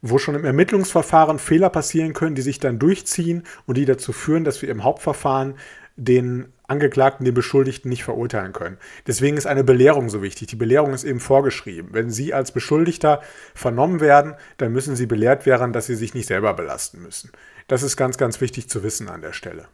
wo 0.00 0.18
schon 0.18 0.36
im 0.36 0.44
Ermittlungsverfahren 0.44 1.38
Fehler 1.38 1.70
passieren 1.70 2.12
können, 2.12 2.36
die 2.36 2.42
sich 2.42 2.60
dann 2.60 2.78
durchziehen 2.78 3.44
und 3.66 3.76
die 3.76 3.84
dazu 3.84 4.12
führen, 4.12 4.44
dass 4.44 4.62
wir 4.62 4.68
im 4.68 4.84
Hauptverfahren 4.84 5.54
den 5.96 6.52
Angeklagten, 6.68 7.24
den 7.24 7.34
Beschuldigten 7.34 7.88
nicht 7.88 8.04
verurteilen 8.04 8.52
können. 8.52 8.78
Deswegen 9.06 9.36
ist 9.36 9.46
eine 9.46 9.64
Belehrung 9.64 10.10
so 10.10 10.22
wichtig. 10.22 10.48
Die 10.48 10.56
Belehrung 10.56 10.92
ist 10.92 11.04
eben 11.04 11.18
vorgeschrieben. 11.18 11.90
Wenn 11.92 12.10
Sie 12.10 12.34
als 12.34 12.52
Beschuldigter 12.52 13.22
vernommen 13.54 14.00
werden, 14.00 14.34
dann 14.58 14.72
müssen 14.72 14.94
Sie 14.94 15.06
belehrt 15.06 15.46
werden, 15.46 15.72
dass 15.72 15.86
Sie 15.86 15.96
sich 15.96 16.14
nicht 16.14 16.26
selber 16.26 16.52
belasten 16.52 17.02
müssen. 17.02 17.32
Das 17.68 17.82
ist 17.82 17.96
ganz, 17.96 18.18
ganz 18.18 18.40
wichtig 18.40 18.68
zu 18.68 18.82
wissen 18.82 19.08
an 19.08 19.22
der 19.22 19.32
Stelle. 19.32 19.66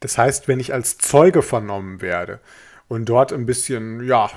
Das 0.00 0.18
heißt, 0.18 0.48
wenn 0.48 0.60
ich 0.60 0.74
als 0.74 0.98
Zeuge 0.98 1.42
vernommen 1.42 2.02
werde 2.02 2.40
und 2.88 3.08
dort 3.08 3.32
ein 3.32 3.46
bisschen 3.46 4.04
ja, 4.04 4.30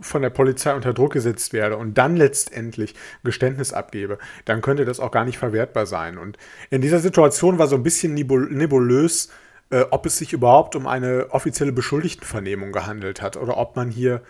von 0.00 0.22
der 0.22 0.30
Polizei 0.30 0.74
unter 0.74 0.92
Druck 0.92 1.12
gesetzt 1.12 1.52
werde 1.52 1.76
und 1.76 1.98
dann 1.98 2.16
letztendlich 2.16 2.94
Geständnis 3.22 3.72
abgebe, 3.72 4.18
dann 4.44 4.60
könnte 4.60 4.84
das 4.84 5.00
auch 5.00 5.10
gar 5.10 5.24
nicht 5.24 5.38
verwertbar 5.38 5.86
sein. 5.86 6.18
Und 6.18 6.38
in 6.70 6.80
dieser 6.80 6.98
Situation 6.98 7.58
war 7.58 7.66
so 7.66 7.76
ein 7.76 7.82
bisschen 7.82 8.14
nebulös, 8.14 9.28
äh, 9.72 9.86
ob 9.90 10.06
es 10.06 10.18
sich 10.18 10.32
überhaupt 10.32 10.76
um 10.76 10.86
eine 10.86 11.28
offizielle 11.30 11.72
Beschuldigtenvernehmung 11.72 12.72
gehandelt 12.72 13.22
hat 13.22 13.36
oder 13.36 13.56
ob 13.56 13.74
man 13.74 13.90
hier, 13.90 14.20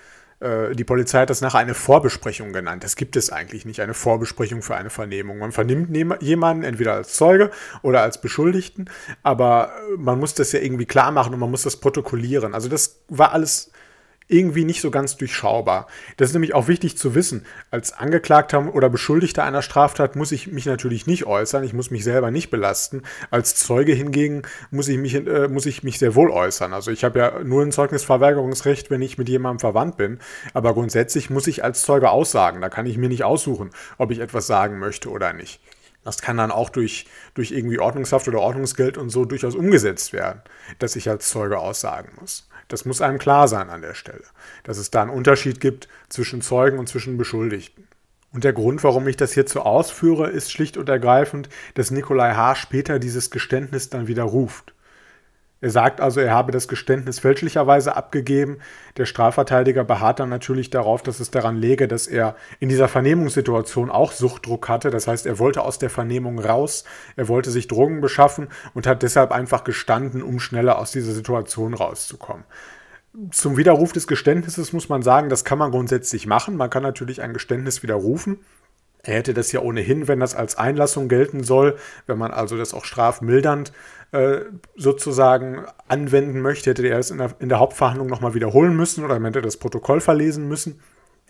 äh, 0.40 0.74
die 0.74 0.84
Polizei 0.84 1.22
hat 1.22 1.30
das 1.30 1.40
nachher 1.40 1.58
eine 1.58 1.74
Vorbesprechung 1.74 2.52
genannt. 2.52 2.84
Das 2.84 2.94
gibt 2.94 3.16
es 3.16 3.30
eigentlich 3.30 3.64
nicht, 3.64 3.80
eine 3.80 3.92
Vorbesprechung 3.92 4.62
für 4.62 4.76
eine 4.76 4.88
Vernehmung. 4.88 5.38
Man 5.38 5.50
vernimmt 5.50 5.94
jemanden 6.22 6.62
entweder 6.62 6.94
als 6.94 7.14
Zeuge 7.14 7.50
oder 7.82 8.02
als 8.02 8.20
Beschuldigten, 8.20 8.88
aber 9.24 9.72
man 9.98 10.20
muss 10.20 10.34
das 10.34 10.52
ja 10.52 10.60
irgendwie 10.60 10.86
klar 10.86 11.10
machen 11.10 11.34
und 11.34 11.40
man 11.40 11.50
muss 11.50 11.62
das 11.62 11.76
protokollieren. 11.76 12.54
Also 12.54 12.68
das 12.68 13.00
war 13.08 13.32
alles 13.32 13.72
irgendwie 14.32 14.64
nicht 14.64 14.80
so 14.80 14.90
ganz 14.90 15.16
durchschaubar. 15.16 15.86
Das 16.16 16.30
ist 16.30 16.32
nämlich 16.32 16.54
auch 16.54 16.68
wichtig 16.68 16.96
zu 16.96 17.14
wissen. 17.14 17.44
Als 17.70 17.92
Angeklagter 17.92 18.74
oder 18.74 18.88
Beschuldigter 18.88 19.44
einer 19.44 19.62
Straftat 19.62 20.16
muss 20.16 20.32
ich 20.32 20.50
mich 20.50 20.66
natürlich 20.66 21.06
nicht 21.06 21.26
äußern, 21.26 21.64
ich 21.64 21.74
muss 21.74 21.90
mich 21.90 22.02
selber 22.04 22.30
nicht 22.30 22.50
belasten. 22.50 23.02
Als 23.30 23.54
Zeuge 23.54 23.92
hingegen 23.92 24.42
muss 24.70 24.88
ich 24.88 24.98
mich, 24.98 25.14
äh, 25.14 25.48
muss 25.48 25.66
ich 25.66 25.82
mich 25.82 25.98
sehr 25.98 26.14
wohl 26.14 26.30
äußern. 26.30 26.72
Also 26.72 26.90
ich 26.90 27.04
habe 27.04 27.18
ja 27.18 27.44
nur 27.44 27.62
ein 27.62 27.72
Zeugnisverweigerungsrecht, 27.72 28.90
wenn 28.90 29.02
ich 29.02 29.18
mit 29.18 29.28
jemandem 29.28 29.60
verwandt 29.60 29.96
bin. 29.96 30.18
Aber 30.54 30.74
grundsätzlich 30.74 31.30
muss 31.30 31.46
ich 31.46 31.62
als 31.62 31.82
Zeuge 31.82 32.10
aussagen. 32.10 32.60
Da 32.60 32.68
kann 32.68 32.86
ich 32.86 32.96
mir 32.96 33.08
nicht 33.08 33.24
aussuchen, 33.24 33.70
ob 33.98 34.10
ich 34.10 34.20
etwas 34.20 34.46
sagen 34.46 34.78
möchte 34.78 35.10
oder 35.10 35.32
nicht. 35.32 35.60
Das 36.04 36.20
kann 36.20 36.36
dann 36.36 36.50
auch 36.50 36.70
durch, 36.70 37.06
durch 37.34 37.52
irgendwie 37.52 37.78
Ordnungshaft 37.78 38.26
oder 38.26 38.40
Ordnungsgeld 38.40 38.98
und 38.98 39.10
so 39.10 39.24
durchaus 39.24 39.54
umgesetzt 39.54 40.12
werden, 40.12 40.42
dass 40.78 40.96
ich 40.96 41.08
als 41.08 41.28
Zeuge 41.28 41.58
aussagen 41.58 42.12
muss. 42.20 42.48
Das 42.72 42.86
muss 42.86 43.02
einem 43.02 43.18
klar 43.18 43.48
sein 43.48 43.68
an 43.68 43.82
der 43.82 43.92
Stelle, 43.92 44.24
dass 44.62 44.78
es 44.78 44.90
da 44.90 45.02
einen 45.02 45.10
Unterschied 45.10 45.60
gibt 45.60 45.88
zwischen 46.08 46.40
Zeugen 46.40 46.78
und 46.78 46.88
zwischen 46.88 47.18
Beschuldigten. 47.18 47.86
Und 48.32 48.44
der 48.44 48.54
Grund, 48.54 48.82
warum 48.82 49.06
ich 49.08 49.18
das 49.18 49.34
hierzu 49.34 49.60
ausführe, 49.60 50.30
ist 50.30 50.50
schlicht 50.50 50.78
und 50.78 50.88
ergreifend, 50.88 51.50
dass 51.74 51.90
Nikolai 51.90 52.32
H. 52.32 52.54
später 52.54 52.98
dieses 52.98 53.30
Geständnis 53.30 53.90
dann 53.90 54.08
widerruft. 54.08 54.72
Er 55.62 55.70
sagt 55.70 56.00
also, 56.00 56.20
er 56.20 56.34
habe 56.34 56.50
das 56.50 56.66
Geständnis 56.66 57.20
fälschlicherweise 57.20 57.94
abgegeben. 57.96 58.58
Der 58.96 59.06
Strafverteidiger 59.06 59.84
beharrt 59.84 60.18
dann 60.18 60.28
natürlich 60.28 60.70
darauf, 60.70 61.02
dass 61.04 61.20
es 61.20 61.30
daran 61.30 61.56
läge, 61.56 61.86
dass 61.86 62.08
er 62.08 62.34
in 62.58 62.68
dieser 62.68 62.88
Vernehmungssituation 62.88 63.88
auch 63.88 64.10
Suchtdruck 64.10 64.68
hatte. 64.68 64.90
Das 64.90 65.06
heißt, 65.06 65.24
er 65.24 65.38
wollte 65.38 65.62
aus 65.62 65.78
der 65.78 65.88
Vernehmung 65.88 66.40
raus, 66.40 66.82
er 67.14 67.28
wollte 67.28 67.52
sich 67.52 67.68
Drogen 67.68 68.00
beschaffen 68.00 68.48
und 68.74 68.88
hat 68.88 69.04
deshalb 69.04 69.30
einfach 69.30 69.62
gestanden, 69.62 70.20
um 70.24 70.40
schneller 70.40 70.78
aus 70.78 70.90
dieser 70.90 71.12
Situation 71.12 71.74
rauszukommen. 71.74 72.42
Zum 73.30 73.56
Widerruf 73.56 73.92
des 73.92 74.08
Geständnisses 74.08 74.72
muss 74.72 74.88
man 74.88 75.02
sagen, 75.02 75.28
das 75.28 75.44
kann 75.44 75.58
man 75.58 75.70
grundsätzlich 75.70 76.26
machen. 76.26 76.56
Man 76.56 76.70
kann 76.70 76.82
natürlich 76.82 77.22
ein 77.22 77.34
Geständnis 77.34 77.84
widerrufen. 77.84 78.40
Er 79.04 79.14
hätte 79.14 79.34
das 79.34 79.52
ja 79.52 79.60
ohnehin, 79.60 80.08
wenn 80.08 80.20
das 80.20 80.34
als 80.34 80.56
Einlassung 80.56 81.08
gelten 81.08 81.42
soll, 81.42 81.76
wenn 82.06 82.18
man 82.18 82.30
also 82.30 82.56
das 82.56 82.72
auch 82.72 82.84
strafmildernd 82.84 83.72
sozusagen 84.76 85.64
anwenden 85.88 86.40
möchte, 86.42 86.70
hätte 86.70 86.86
er 86.86 86.98
es 86.98 87.10
in 87.10 87.18
der, 87.18 87.34
in 87.38 87.48
der 87.48 87.60
Hauptverhandlung 87.60 88.08
nochmal 88.08 88.34
wiederholen 88.34 88.76
müssen 88.76 89.04
oder 89.04 89.18
hätte 89.22 89.40
das 89.40 89.56
Protokoll 89.56 90.00
verlesen 90.00 90.48
müssen. 90.48 90.80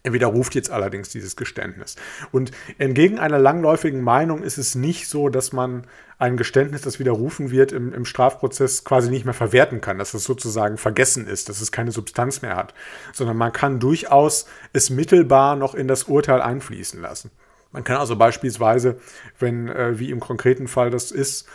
Er 0.05 0.13
widerruft 0.13 0.57
jetzt 0.57 0.71
allerdings 0.71 1.11
dieses 1.11 1.37
Geständnis. 1.37 1.95
Und 2.33 2.51
entgegen 2.79 3.21
einer 3.21 3.39
langläufigen 3.39 4.03
Meinung 4.03 4.43
ist 4.43 4.59
es 4.59 4.75
nicht 4.75 5.09
so, 5.09 5.29
dass 5.29 5.53
man 5.53 5.87
ein 6.19 6.37
Geständnis, 6.37 6.83
das 6.83 6.99
widerrufen 6.99 7.53
wird, 7.53 7.71
im, 7.71 7.93
im, 7.93 8.05
Strafprozess 8.05 8.83
quasi 8.83 9.11
nicht 9.11 9.25
mehr 9.25 9.35
verwerten 9.35 9.81
kann, 9.81 9.99
dass 9.99 10.15
es 10.15 10.25
sozusagen 10.25 10.77
vergessen 10.77 11.29
ist, 11.29 11.49
dass 11.49 11.61
es 11.61 11.71
keine 11.71 11.93
Substanz 11.93 12.43
mehr 12.43 12.57
hat, 12.57 12.75
sondern 13.13 13.37
man 13.37 13.53
kann 13.53 13.79
durchaus 13.79 14.47
es 14.73 14.91
mittelbar 14.91 15.55
noch 15.55 15.75
in 15.75 15.87
das 15.87 16.05
Urteil 16.05 16.43
einfließen 16.43 17.01
lassen. 17.01 17.31
Man 17.71 17.85
kann 17.85 17.97
also 17.97 18.17
beispielsweise, 18.17 18.99
wenn, 19.39 19.69
äh, 19.69 19.99
wie 20.01 20.11
im 20.11 20.21
konkreten 20.21 20.67
Fall 20.67 20.91
das 20.91 21.13
ist, 21.13 21.49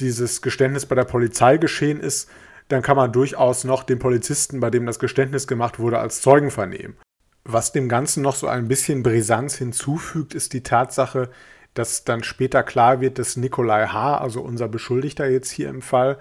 dieses 0.00 0.42
Geständnis 0.42 0.86
bei 0.86 0.94
der 0.94 1.04
Polizei 1.04 1.56
geschehen 1.56 2.00
ist, 2.00 2.28
dann 2.68 2.82
kann 2.82 2.96
man 2.96 3.12
durchaus 3.12 3.64
noch 3.64 3.82
den 3.82 3.98
Polizisten, 3.98 4.60
bei 4.60 4.70
dem 4.70 4.86
das 4.86 4.98
Geständnis 4.98 5.46
gemacht 5.46 5.78
wurde, 5.78 5.98
als 5.98 6.20
Zeugen 6.22 6.50
vernehmen. 6.50 6.96
Was 7.44 7.72
dem 7.72 7.88
Ganzen 7.88 8.22
noch 8.22 8.36
so 8.36 8.46
ein 8.46 8.68
bisschen 8.68 9.02
Brisanz 9.02 9.56
hinzufügt, 9.56 10.34
ist 10.34 10.54
die 10.54 10.62
Tatsache, 10.62 11.30
dass 11.74 12.04
dann 12.04 12.22
später 12.22 12.62
klar 12.62 13.00
wird, 13.00 13.18
dass 13.18 13.36
Nikolai 13.36 13.88
H., 13.88 14.18
also 14.18 14.40
unser 14.40 14.68
Beschuldigter 14.68 15.28
jetzt 15.28 15.50
hier 15.50 15.68
im 15.68 15.82
Fall, 15.82 16.18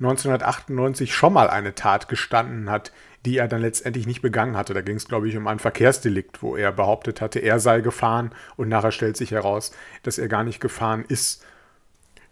1998 0.00 1.14
schon 1.14 1.32
mal 1.32 1.48
eine 1.48 1.74
Tat 1.74 2.08
gestanden 2.08 2.68
hat, 2.68 2.92
die 3.24 3.38
er 3.38 3.48
dann 3.48 3.62
letztendlich 3.62 4.06
nicht 4.06 4.22
begangen 4.22 4.56
hatte. 4.56 4.74
Da 4.74 4.82
ging 4.82 4.96
es, 4.96 5.08
glaube 5.08 5.28
ich, 5.28 5.36
um 5.36 5.46
ein 5.46 5.58
Verkehrsdelikt, 5.58 6.42
wo 6.42 6.56
er 6.56 6.72
behauptet 6.72 7.20
hatte, 7.20 7.38
er 7.38 7.60
sei 7.60 7.80
gefahren 7.80 8.32
und 8.56 8.68
nachher 8.68 8.92
stellt 8.92 9.16
sich 9.16 9.30
heraus, 9.30 9.72
dass 10.02 10.18
er 10.18 10.28
gar 10.28 10.44
nicht 10.44 10.60
gefahren 10.60 11.04
ist. 11.06 11.45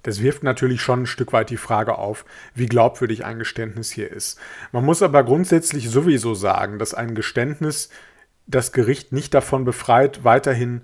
Das 0.04 0.22
wirft 0.22 0.44
natürlich 0.44 0.80
schon 0.80 1.02
ein 1.02 1.06
Stück 1.06 1.32
weit 1.32 1.50
die 1.50 1.56
Frage 1.56 1.98
auf, 1.98 2.24
wie 2.54 2.66
glaubwürdig 2.66 3.24
ein 3.24 3.40
Geständnis 3.40 3.90
hier 3.90 4.12
ist. 4.12 4.38
Man 4.70 4.84
muss 4.84 5.02
aber 5.02 5.24
grundsätzlich 5.24 5.90
sowieso 5.90 6.34
sagen, 6.34 6.78
dass 6.78 6.94
ein 6.94 7.14
Geständnis 7.14 7.88
das 8.46 8.72
Gericht 8.72 9.12
nicht 9.12 9.34
davon 9.34 9.64
befreit, 9.64 10.22
weiterhin 10.22 10.82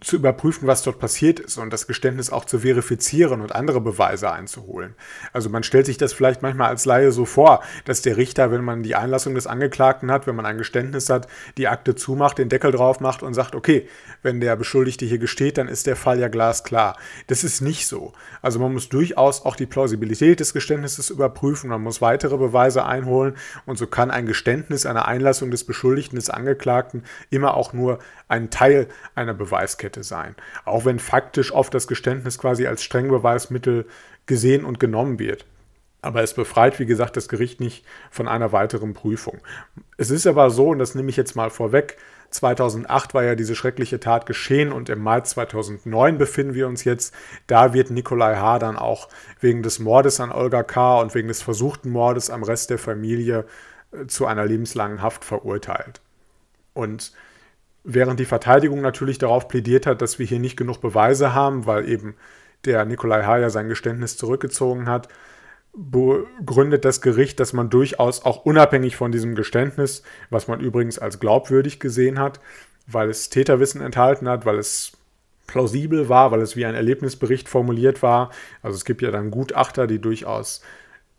zu 0.00 0.16
überprüfen, 0.16 0.66
was 0.66 0.82
dort 0.82 0.98
passiert 0.98 1.40
ist 1.40 1.58
und 1.58 1.72
das 1.72 1.86
Geständnis 1.86 2.30
auch 2.30 2.46
zu 2.46 2.60
verifizieren 2.60 3.42
und 3.42 3.54
andere 3.54 3.80
Beweise 3.80 4.32
einzuholen. 4.32 4.94
Also 5.32 5.50
man 5.50 5.62
stellt 5.62 5.86
sich 5.86 5.98
das 5.98 6.12
vielleicht 6.12 6.40
manchmal 6.40 6.70
als 6.70 6.86
Laie 6.86 7.12
so 7.12 7.26
vor, 7.26 7.62
dass 7.84 8.00
der 8.00 8.16
Richter, 8.16 8.50
wenn 8.50 8.64
man 8.64 8.82
die 8.82 8.94
Einlassung 8.94 9.34
des 9.34 9.46
Angeklagten 9.46 10.10
hat, 10.10 10.26
wenn 10.26 10.36
man 10.36 10.46
ein 10.46 10.58
Geständnis 10.58 11.10
hat, 11.10 11.26
die 11.58 11.68
Akte 11.68 11.94
zumacht, 11.94 12.38
den 12.38 12.48
Deckel 12.48 12.72
drauf 12.72 13.00
macht 13.00 13.22
und 13.22 13.34
sagt, 13.34 13.54
okay, 13.54 13.88
wenn 14.22 14.40
der 14.40 14.56
Beschuldigte 14.56 15.04
hier 15.04 15.18
gesteht, 15.18 15.58
dann 15.58 15.68
ist 15.68 15.86
der 15.86 15.96
Fall 15.96 16.18
ja 16.18 16.28
glasklar. 16.28 16.96
Das 17.26 17.44
ist 17.44 17.60
nicht 17.60 17.86
so. 17.86 18.12
Also 18.40 18.58
man 18.58 18.72
muss 18.72 18.88
durchaus 18.88 19.44
auch 19.44 19.56
die 19.56 19.66
Plausibilität 19.66 20.40
des 20.40 20.54
Geständnisses 20.54 21.10
überprüfen, 21.10 21.68
man 21.68 21.82
muss 21.82 22.00
weitere 22.00 22.38
Beweise 22.38 22.86
einholen 22.86 23.34
und 23.66 23.76
so 23.76 23.86
kann 23.86 24.10
ein 24.10 24.26
Geständnis, 24.26 24.86
eine 24.86 25.06
Einlassung 25.06 25.50
des 25.50 25.64
Beschuldigten, 25.64 26.16
des 26.16 26.30
Angeklagten 26.30 27.04
immer 27.28 27.54
auch 27.54 27.72
nur 27.72 27.98
ein 28.28 28.50
Teil 28.50 28.86
einer 29.14 29.34
Beweiskette 29.34 29.89
sein. 30.02 30.34
Auch 30.64 30.84
wenn 30.84 30.98
faktisch 30.98 31.52
oft 31.52 31.74
das 31.74 31.86
Geständnis 31.86 32.38
quasi 32.38 32.66
als 32.66 32.82
Strengbeweismittel 32.82 33.86
gesehen 34.26 34.64
und 34.64 34.80
genommen 34.80 35.18
wird. 35.18 35.44
Aber 36.02 36.22
es 36.22 36.34
befreit, 36.34 36.78
wie 36.78 36.86
gesagt, 36.86 37.16
das 37.16 37.28
Gericht 37.28 37.60
nicht 37.60 37.84
von 38.10 38.26
einer 38.26 38.52
weiteren 38.52 38.94
Prüfung. 38.94 39.38
Es 39.98 40.10
ist 40.10 40.26
aber 40.26 40.50
so, 40.50 40.68
und 40.68 40.78
das 40.78 40.94
nehme 40.94 41.10
ich 41.10 41.16
jetzt 41.16 41.36
mal 41.36 41.50
vorweg, 41.50 41.98
2008 42.30 43.12
war 43.12 43.24
ja 43.24 43.34
diese 43.34 43.56
schreckliche 43.56 44.00
Tat 44.00 44.24
geschehen 44.24 44.72
und 44.72 44.88
im 44.88 45.00
Mai 45.02 45.20
2009 45.20 46.16
befinden 46.16 46.54
wir 46.54 46.68
uns 46.68 46.84
jetzt. 46.84 47.12
Da 47.46 47.74
wird 47.74 47.90
Nikolai 47.90 48.36
H. 48.36 48.60
dann 48.60 48.76
auch 48.76 49.08
wegen 49.40 49.62
des 49.62 49.80
Mordes 49.80 50.20
an 50.20 50.30
Olga 50.30 50.62
K. 50.62 51.00
und 51.00 51.14
wegen 51.14 51.28
des 51.28 51.42
versuchten 51.42 51.90
Mordes 51.90 52.30
am 52.30 52.44
Rest 52.44 52.70
der 52.70 52.78
Familie 52.78 53.46
äh, 53.92 54.06
zu 54.06 54.26
einer 54.26 54.46
lebenslangen 54.46 55.02
Haft 55.02 55.24
verurteilt. 55.24 56.00
Und 56.72 57.12
während 57.84 58.20
die 58.20 58.24
Verteidigung 58.24 58.80
natürlich 58.80 59.18
darauf 59.18 59.48
plädiert 59.48 59.86
hat, 59.86 60.02
dass 60.02 60.18
wir 60.18 60.26
hier 60.26 60.38
nicht 60.38 60.56
genug 60.56 60.80
Beweise 60.80 61.34
haben, 61.34 61.66
weil 61.66 61.88
eben 61.88 62.14
der 62.64 62.84
Nikolai 62.84 63.24
H. 63.24 63.38
ja 63.38 63.50
sein 63.50 63.68
Geständnis 63.68 64.16
zurückgezogen 64.16 64.88
hat, 64.88 65.08
begründet 65.72 66.84
das 66.84 67.00
Gericht, 67.00 67.40
dass 67.40 67.52
man 67.52 67.70
durchaus 67.70 68.24
auch 68.24 68.44
unabhängig 68.44 68.96
von 68.96 69.12
diesem 69.12 69.34
Geständnis, 69.34 70.02
was 70.28 70.48
man 70.48 70.60
übrigens 70.60 70.98
als 70.98 71.20
glaubwürdig 71.20 71.78
gesehen 71.78 72.18
hat, 72.18 72.40
weil 72.86 73.08
es 73.08 73.30
Täterwissen 73.30 73.80
enthalten 73.80 74.28
hat, 74.28 74.46
weil 74.46 74.58
es 74.58 74.92
plausibel 75.46 76.08
war, 76.08 76.32
weil 76.32 76.40
es 76.40 76.56
wie 76.56 76.64
ein 76.64 76.74
Erlebnisbericht 76.74 77.48
formuliert 77.48 78.02
war. 78.02 78.30
Also 78.62 78.76
es 78.76 78.84
gibt 78.84 79.02
ja 79.02 79.10
dann 79.10 79.30
Gutachter, 79.30 79.86
die 79.86 80.00
durchaus 80.00 80.60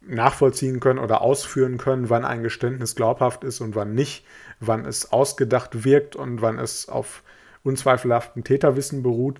nachvollziehen 0.02 0.80
können 0.80 1.00
oder 1.00 1.21
ausführen 1.21 1.78
können, 1.78 2.10
wann 2.10 2.26
ein 2.26 2.43
Geständnis 2.43 2.95
glaubhaft 2.95 3.43
ist 3.43 3.62
und 3.62 3.76
wann 3.76 3.93
nicht, 3.93 4.26
wann 4.62 4.86
es 4.86 5.12
ausgedacht 5.12 5.84
wirkt 5.84 6.15
und 6.15 6.41
wann 6.41 6.58
es 6.58 6.88
auf 6.88 7.24
unzweifelhaften 7.63 8.43
Täterwissen 8.43 9.04
beruht. 9.04 9.39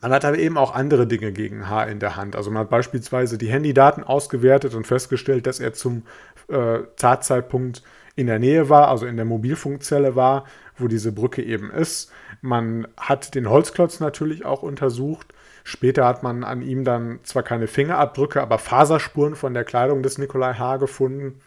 Man 0.00 0.12
hat 0.12 0.24
aber 0.24 0.38
eben 0.38 0.58
auch 0.58 0.74
andere 0.74 1.06
Dinge 1.06 1.32
gegen 1.32 1.70
H 1.70 1.84
in 1.84 2.00
der 2.00 2.16
Hand. 2.16 2.36
Also 2.36 2.50
man 2.50 2.62
hat 2.62 2.70
beispielsweise 2.70 3.38
die 3.38 3.48
Handydaten 3.48 4.04
ausgewertet 4.04 4.74
und 4.74 4.86
festgestellt, 4.86 5.46
dass 5.46 5.60
er 5.60 5.72
zum 5.72 6.02
äh, 6.48 6.80
Tatzeitpunkt 6.96 7.82
in 8.16 8.26
der 8.26 8.38
Nähe 8.38 8.68
war, 8.68 8.88
also 8.88 9.06
in 9.06 9.16
der 9.16 9.24
Mobilfunkzelle 9.24 10.14
war, 10.16 10.44
wo 10.76 10.88
diese 10.88 11.12
Brücke 11.12 11.42
eben 11.42 11.70
ist. 11.70 12.12
Man 12.40 12.86
hat 12.96 13.34
den 13.34 13.48
Holzklotz 13.48 14.00
natürlich 14.00 14.44
auch 14.44 14.62
untersucht 14.62 15.32
Später 15.64 16.06
hat 16.06 16.22
man 16.22 16.44
an 16.44 16.62
ihm 16.62 16.84
dann 16.84 17.20
zwar 17.22 17.42
keine 17.42 17.66
Fingerabdrücke, 17.66 18.42
aber 18.42 18.58
Faserspuren 18.58 19.36
von 19.36 19.54
der 19.54 19.64
Kleidung 19.64 20.02
des 20.02 20.18
Nikolai 20.18 20.54
H. 20.54 20.78
gefunden. 20.78 21.40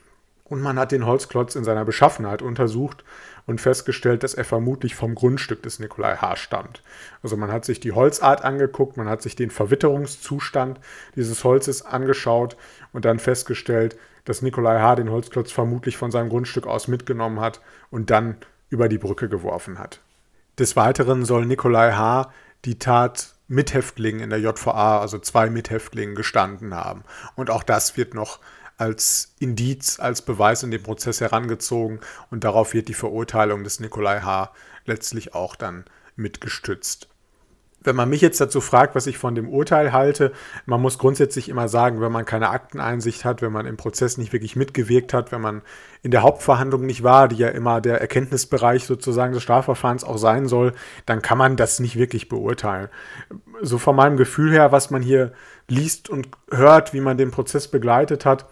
Und 0.48 0.62
man 0.62 0.78
hat 0.78 0.92
den 0.92 1.06
Holzklotz 1.06 1.56
in 1.56 1.64
seiner 1.64 1.86
Beschaffenheit 1.86 2.44
untersucht 2.44 3.04
und 3.48 3.62
festgestellt, 3.62 4.24
dass 4.24 4.36
er 4.36 4.46
vermutlich 4.46 4.96
vom 4.96 5.16
Grundstück 5.16 5.64
des 5.64 5.80
Nikolai 5.80 6.16
H. 6.18 6.36
stammt. 6.36 6.84
Also 7.24 7.36
man 7.36 7.52
hat 7.52 7.66
sich 7.66 7.80
die 7.80 7.92
Holzart 7.92 8.44
angeguckt, 8.44 8.96
man 8.96 9.10
hat 9.10 9.24
sich 9.24 9.36
den 9.36 9.50
Verwitterungszustand 9.50 10.80
dieses 11.16 11.44
Holzes 11.44 11.84
angeschaut 11.84 12.58
und 12.94 13.06
dann 13.06 13.18
festgestellt, 13.18 13.98
dass 14.24 14.44
Nikolai 14.44 14.80
H. 14.80 14.96
den 14.96 15.10
Holzklotz 15.10 15.52
vermutlich 15.52 15.98
von 15.98 16.12
seinem 16.12 16.30
Grundstück 16.30 16.68
aus 16.68 16.88
mitgenommen 16.88 17.40
hat 17.40 17.60
und 17.90 18.12
dann 18.12 18.38
über 18.70 18.88
die 18.88 18.98
Brücke 19.00 19.30
geworfen 19.30 19.80
hat. 19.80 20.00
Des 20.60 20.76
Weiteren 20.76 21.26
soll 21.26 21.46
Nikolai 21.46 21.94
H. 21.94 22.32
die 22.66 22.80
Tat 22.80 23.34
Mithäftlingen 23.48 24.22
in 24.22 24.30
der 24.32 24.40
JVA, 24.40 25.00
also 25.00 25.20
zwei 25.20 25.50
Mithäftlingen, 25.50 26.16
gestanden 26.16 26.74
haben. 26.74 27.04
Und 27.36 27.50
auch 27.50 27.64
das 27.64 27.98
wird 27.98 28.14
noch 28.14 28.40
als 28.78 29.34
Indiz, 29.40 30.00
als 30.00 30.22
Beweis 30.22 30.64
in 30.64 30.72
dem 30.72 30.84
Prozess 30.84 31.22
herangezogen 31.22 32.00
und 32.32 32.44
darauf 32.44 32.74
wird 32.74 32.88
die 32.88 32.94
Verurteilung 32.94 33.64
des 33.64 33.80
Nikolai 33.80 34.22
H. 34.22 34.52
letztlich 34.86 35.34
auch 35.34 35.56
dann 35.56 35.86
mitgestützt. 36.16 37.08
Wenn 37.86 37.96
man 37.96 38.10
mich 38.10 38.22
jetzt 38.22 38.42
dazu 38.42 38.62
fragt, 38.62 38.96
was 38.96 39.06
ich 39.06 39.20
von 39.20 39.36
dem 39.36 39.48
Urteil 39.48 39.94
halte, 39.94 40.32
man 40.66 40.82
muss 40.82 40.98
grundsätzlich 40.98 41.50
immer 41.50 41.68
sagen, 41.68 42.02
wenn 42.02 42.12
man 42.12 42.26
keine 42.26 42.50
Akteneinsicht 42.50 43.24
hat, 43.24 43.44
wenn 43.44 43.52
man 43.52 43.68
im 43.68 43.78
Prozess 43.78 44.18
nicht 44.18 44.34
wirklich 44.34 44.56
mitgewirkt 44.56 45.14
hat, 45.14 45.32
wenn 45.32 45.42
man 45.42 45.62
in 46.02 46.10
der 46.10 46.24
Hauptverhandlung 46.24 46.84
nicht 46.88 47.04
war, 47.04 47.28
die 47.28 47.36
ja 47.36 47.50
immer 47.50 47.82
der 47.82 48.02
Erkenntnisbereich 48.02 48.86
sozusagen 48.86 49.34
des 49.34 49.44
Strafverfahrens 49.44 50.04
auch 50.04 50.18
sein 50.18 50.48
soll, 50.48 50.74
dann 51.06 51.22
kann 51.22 51.38
man 51.38 51.58
das 51.58 51.80
nicht 51.80 51.96
wirklich 51.96 52.28
beurteilen. 52.28 52.90
So 53.62 53.78
von 53.78 53.96
meinem 53.96 54.18
Gefühl 54.18 54.52
her, 54.52 54.72
was 54.72 54.90
man 54.90 55.04
hier 55.04 55.34
liest 55.68 56.10
und 56.10 56.28
hört, 56.50 56.92
wie 56.92 57.02
man 57.02 57.20
den 57.20 57.30
Prozess 57.30 57.68
begleitet 57.68 58.26
hat, 58.26 58.48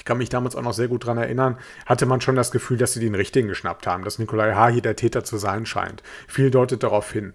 ich 0.00 0.06
kann 0.06 0.16
mich 0.16 0.30
damals 0.30 0.56
auch 0.56 0.62
noch 0.62 0.72
sehr 0.72 0.88
gut 0.88 1.04
daran 1.04 1.18
erinnern, 1.18 1.58
hatte 1.84 2.06
man 2.06 2.22
schon 2.22 2.34
das 2.34 2.50
Gefühl, 2.50 2.78
dass 2.78 2.94
sie 2.94 3.00
den 3.00 3.14
richtigen 3.14 3.48
geschnappt 3.48 3.86
haben, 3.86 4.02
dass 4.02 4.18
Nikolai 4.18 4.54
H. 4.54 4.68
hier 4.68 4.80
der 4.80 4.96
Täter 4.96 5.24
zu 5.24 5.36
sein 5.36 5.66
scheint. 5.66 6.02
Viel 6.26 6.50
deutet 6.50 6.82
darauf 6.82 7.12
hin. 7.12 7.34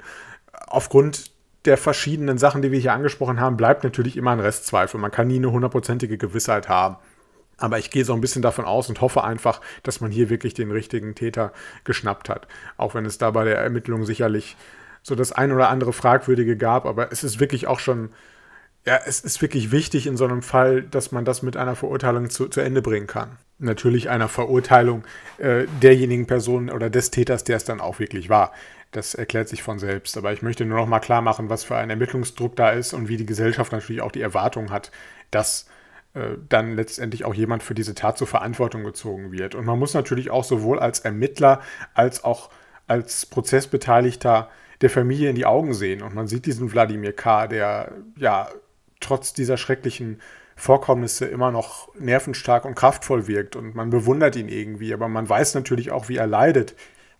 Aufgrund 0.65 1.30
der 1.65 1.78
verschiedenen 1.78 2.39
Sachen, 2.39 2.63
die 2.63 2.71
wir 2.71 2.80
hier 2.80 2.93
angesprochen 2.93 3.39
haben, 3.39 3.56
bleibt 3.56 3.84
natürlich 3.84 4.17
immer 4.17 4.32
ein 4.32 4.39
Restzweifel. 4.39 4.99
Man 4.99 5.12
kann 5.12 5.28
nie 5.28 5.36
eine 5.36 5.51
hundertprozentige 5.51 6.17
Gewissheit 6.17 6.67
haben. 6.67 6.97
Aber 7.58 7.78
ich 7.78 7.91
gehe 7.91 8.04
so 8.04 8.13
ein 8.13 8.21
bisschen 8.21 8.41
davon 8.41 8.65
aus 8.65 8.89
und 8.89 8.99
hoffe 8.99 9.23
einfach, 9.23 9.62
dass 9.84 10.01
man 10.01 10.10
hier 10.10 10.32
wirklich 10.32 10.56
den 10.56 10.71
richtigen 10.71 11.13
Täter 11.13 11.54
geschnappt 11.84 12.30
hat. 12.30 12.47
Auch 12.78 12.95
wenn 12.95 13.06
es 13.06 13.19
da 13.19 13.30
bei 13.30 13.43
der 13.43 13.60
Ermittlung 13.60 14.06
sicherlich 14.06 14.58
so 15.04 15.13
das 15.13 15.32
ein 15.32 15.51
oder 15.51 15.69
andere 15.69 15.93
Fragwürdige 15.93 16.58
gab. 16.58 16.88
Aber 16.88 17.12
es 17.12 17.23
ist 17.23 17.39
wirklich 17.39 17.67
auch 17.67 17.80
schon, 17.80 18.10
ja, 18.86 19.00
es 19.06 19.19
ist 19.19 19.41
wirklich 19.41 19.71
wichtig 19.71 20.06
in 20.06 20.15
so 20.15 20.26
einem 20.26 20.43
Fall, 20.43 20.84
dass 20.84 21.12
man 21.12 21.26
das 21.26 21.41
mit 21.41 21.58
einer 21.58 21.76
Verurteilung 21.76 22.30
zu, 22.30 22.48
zu 22.48 22.62
Ende 22.62 22.84
bringen 22.84 23.08
kann. 23.08 23.38
Natürlich 23.58 24.10
einer 24.10 24.28
Verurteilung 24.28 25.04
äh, 25.39 25.65
derjenigen 25.82 26.28
Person 26.28 26.69
oder 26.69 26.89
des 26.89 27.10
Täters, 27.10 27.43
der 27.43 27.58
es 27.58 27.63
dann 27.63 27.82
auch 27.82 28.00
wirklich 28.00 28.30
war. 28.30 28.52
Das 28.91 29.15
erklärt 29.15 29.50
sich 29.50 29.63
von 29.63 29.80
selbst. 29.80 30.17
Aber 30.17 30.34
ich 30.34 30.43
möchte 30.43 30.65
nur 30.65 30.78
noch 30.78 30.88
mal 30.88 31.00
klar 31.00 31.21
machen, 31.21 31.50
was 31.50 31.63
für 31.63 31.76
ein 31.76 31.89
Ermittlungsdruck 31.89 32.56
da 32.56 32.69
ist 32.69 32.93
und 32.93 33.08
wie 33.08 33.17
die 33.17 33.26
Gesellschaft 33.26 33.71
natürlich 33.71 34.02
auch 34.04 34.12
die 34.12 34.21
Erwartung 34.21 34.69
hat, 34.69 34.91
dass 35.32 35.67
äh, 36.13 36.38
dann 36.48 36.76
letztendlich 36.76 37.26
auch 37.26 37.34
jemand 37.34 37.63
für 37.63 37.74
diese 37.74 37.95
Tat 37.95 38.19
zur 38.19 38.28
Verantwortung 38.28 38.84
gezogen 38.84 39.32
wird. 39.32 39.56
Und 39.56 39.65
man 39.65 39.80
muss 39.80 39.95
natürlich 39.95 40.30
auch 40.30 40.43
sowohl 40.43 40.80
als 40.80 41.00
Ermittler 41.00 41.62
als 41.95 42.24
auch 42.24 42.52
als 42.86 43.26
Prozessbeteiligter 43.26 44.50
der 44.82 44.89
Familie 44.91 45.30
in 45.30 45.36
die 45.36 45.48
Augen 45.48 45.74
sehen. 45.74 46.04
Und 46.04 46.13
man 46.13 46.28
sieht 46.28 46.45
diesen 46.45 46.71
Wladimir 46.71 47.13
K., 47.13 47.48
der 47.48 47.93
ja 48.15 48.48
trotz 49.06 49.34
dieser 49.34 49.58
schrecklichen 49.58 50.22
Vorkommnisse 50.56 51.26
immer 51.26 51.52
noch 51.52 51.94
nervenstark 51.96 52.65
und 52.65 52.76
kraftvoll 52.76 53.28
wirkt. 53.28 53.56
Und 53.56 53.76
man 53.76 53.89
bewundert 53.89 54.36
ihn 54.36 54.50
irgendwie. 54.50 54.94
Aber 54.94 55.08
man 55.08 55.28
weiß 55.28 55.56
natürlich 55.56 55.91
auch, 55.91 56.10
wie 56.10 56.18
er 56.18 56.28
leidet 56.28 56.76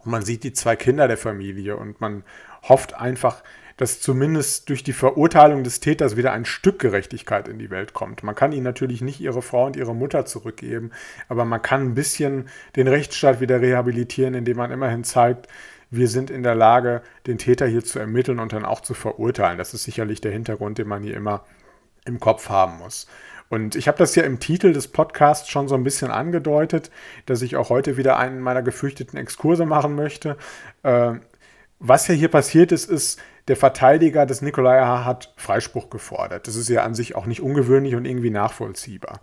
Und 0.06 0.12
man 0.12 0.24
sieht 0.24 0.43
die 0.43 0.54
zwei 0.54 0.76
Kinder 0.76 1.08
der 1.08 1.17
Familie 1.17 1.76
und 1.78 2.00
man 2.00 2.24
hofft 2.63 2.93
einfach, 2.93 3.43
dass 3.78 4.00
zumindest 4.00 4.69
durch 4.69 4.84
die 4.84 4.93
Verurteilung 4.93 5.63
des 5.63 5.82
Täters 5.82 6.15
wieder 6.15 6.32
ein 6.32 6.45
Stück 6.45 6.80
Gerechtigkeit 6.80 7.50
in 7.50 7.60
die 7.60 7.69
Welt 7.69 7.93
kommt. 7.93 8.24
Man 8.24 8.36
kann 8.36 8.54
ihnen 8.54 8.63
natürlich 8.63 9.02
nicht 9.02 9.19
ihre 9.19 9.41
Frau 9.41 9.65
und 9.65 9.76
ihre 9.76 9.93
Mutter 9.93 10.26
zurückgeben, 10.26 10.91
aber 11.28 11.43
man 11.43 11.62
kann 11.62 11.82
ein 11.82 11.95
bisschen 11.95 12.48
den 12.78 12.88
Rechtsstaat 12.88 13.41
wieder 13.41 13.60
rehabilitieren, 13.60 14.34
indem 14.34 14.58
man 14.58 14.71
immerhin 14.71 15.04
zeigt, 15.04 15.48
wir 15.91 16.08
sind 16.08 16.30
in 16.30 16.43
der 16.43 16.56
Lage, 16.56 17.02
den 17.28 17.38
Täter 17.38 17.67
hier 17.67 17.84
zu 17.84 18.00
ermitteln 18.00 18.39
und 18.39 18.54
dann 18.54 18.65
auch 18.65 18.82
zu 18.82 18.93
verurteilen. 18.93 19.58
Das 19.58 19.74
ist 19.74 19.84
sicherlich 19.84 20.21
der 20.21 20.32
Hintergrund, 20.32 20.78
den 20.78 20.88
man 20.88 21.04
hier 21.04 21.15
immer 21.15 21.43
im 22.06 22.20
Kopf 22.20 22.50
haben 22.50 22.78
muss. 22.78 23.08
Und 23.50 23.76
ich 23.76 23.88
habe 23.88 23.98
das 23.98 24.15
ja 24.15 24.24
im 24.24 24.39
Titel 24.39 24.74
des 24.74 24.88
Podcasts 24.88 25.50
schon 25.50 25.68
so 25.68 25.76
ein 25.76 25.84
bisschen 25.84 26.10
angedeutet, 26.10 26.89
dass 27.26 27.41
ich 27.41 27.56
auch 27.56 27.70
heute 27.70 27.98
wieder 27.98 28.18
einen 28.18 28.39
meiner 28.39 28.63
gefürchteten 28.63 29.20
Exkurse 29.20 29.65
machen 29.65 29.96
möchte. 29.96 30.38
Äh, 30.84 31.13
was 31.80 32.08
ja 32.08 32.15
hier 32.15 32.30
passiert 32.30 32.72
ist, 32.72 32.89
ist, 32.89 33.20
der 33.48 33.56
Verteidiger 33.56 34.26
des 34.26 34.41
Nikolai 34.41 34.82
H. 34.82 35.06
hat 35.06 35.34
Freispruch 35.38 35.91
gefordert. 35.91 36.48
Das 36.48 36.56
ist 36.56 36.70
ja 36.70 36.84
an 36.84 36.96
sich 36.96 37.15
auch 37.15 37.28
nicht 37.28 37.41
ungewöhnlich 37.41 37.94
und 37.96 38.06
irgendwie 38.06 38.32
nachvollziehbar. 38.32 39.20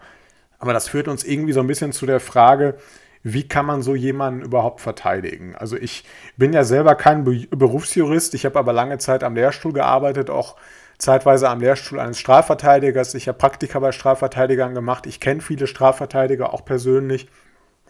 Aber 0.61 0.73
das 0.73 0.89
führt 0.89 1.09
uns 1.09 1.25
irgendwie 1.25 1.53
so 1.53 1.61
ein 1.61 1.67
bisschen 1.67 1.91
zu 1.91 2.07
der 2.07 2.21
Frage, 2.21 2.77
wie 3.25 3.47
kann 3.49 3.67
man 3.67 3.83
so 3.83 3.97
jemanden 3.97 4.43
überhaupt 4.43 4.81
verteidigen? 4.81 5.57
Also 5.57 5.77
ich 5.77 6.05
bin 6.37 6.53
ja 6.53 6.63
selber 6.63 6.95
kein 6.95 7.25
Berufsjurist, 7.25 8.35
ich 8.35 8.45
habe 8.45 8.59
aber 8.59 8.73
lange 8.73 8.99
Zeit 8.99 9.25
am 9.25 9.35
Lehrstuhl 9.35 9.73
gearbeitet, 9.73 10.31
auch 10.31 10.57
zeitweise 10.99 11.49
am 11.49 11.61
Lehrstuhl 11.61 11.99
eines 11.99 12.19
Strafverteidigers. 12.19 13.15
Ich 13.15 13.29
habe 13.29 13.39
Praktika 13.39 13.79
bei 13.79 13.93
Strafverteidigern 13.93 14.75
gemacht. 14.75 15.07
Ich 15.07 15.21
kenne 15.21 15.41
viele 15.41 15.67
Strafverteidiger 15.67 16.53
auch 16.53 16.65
persönlich. 16.65 17.29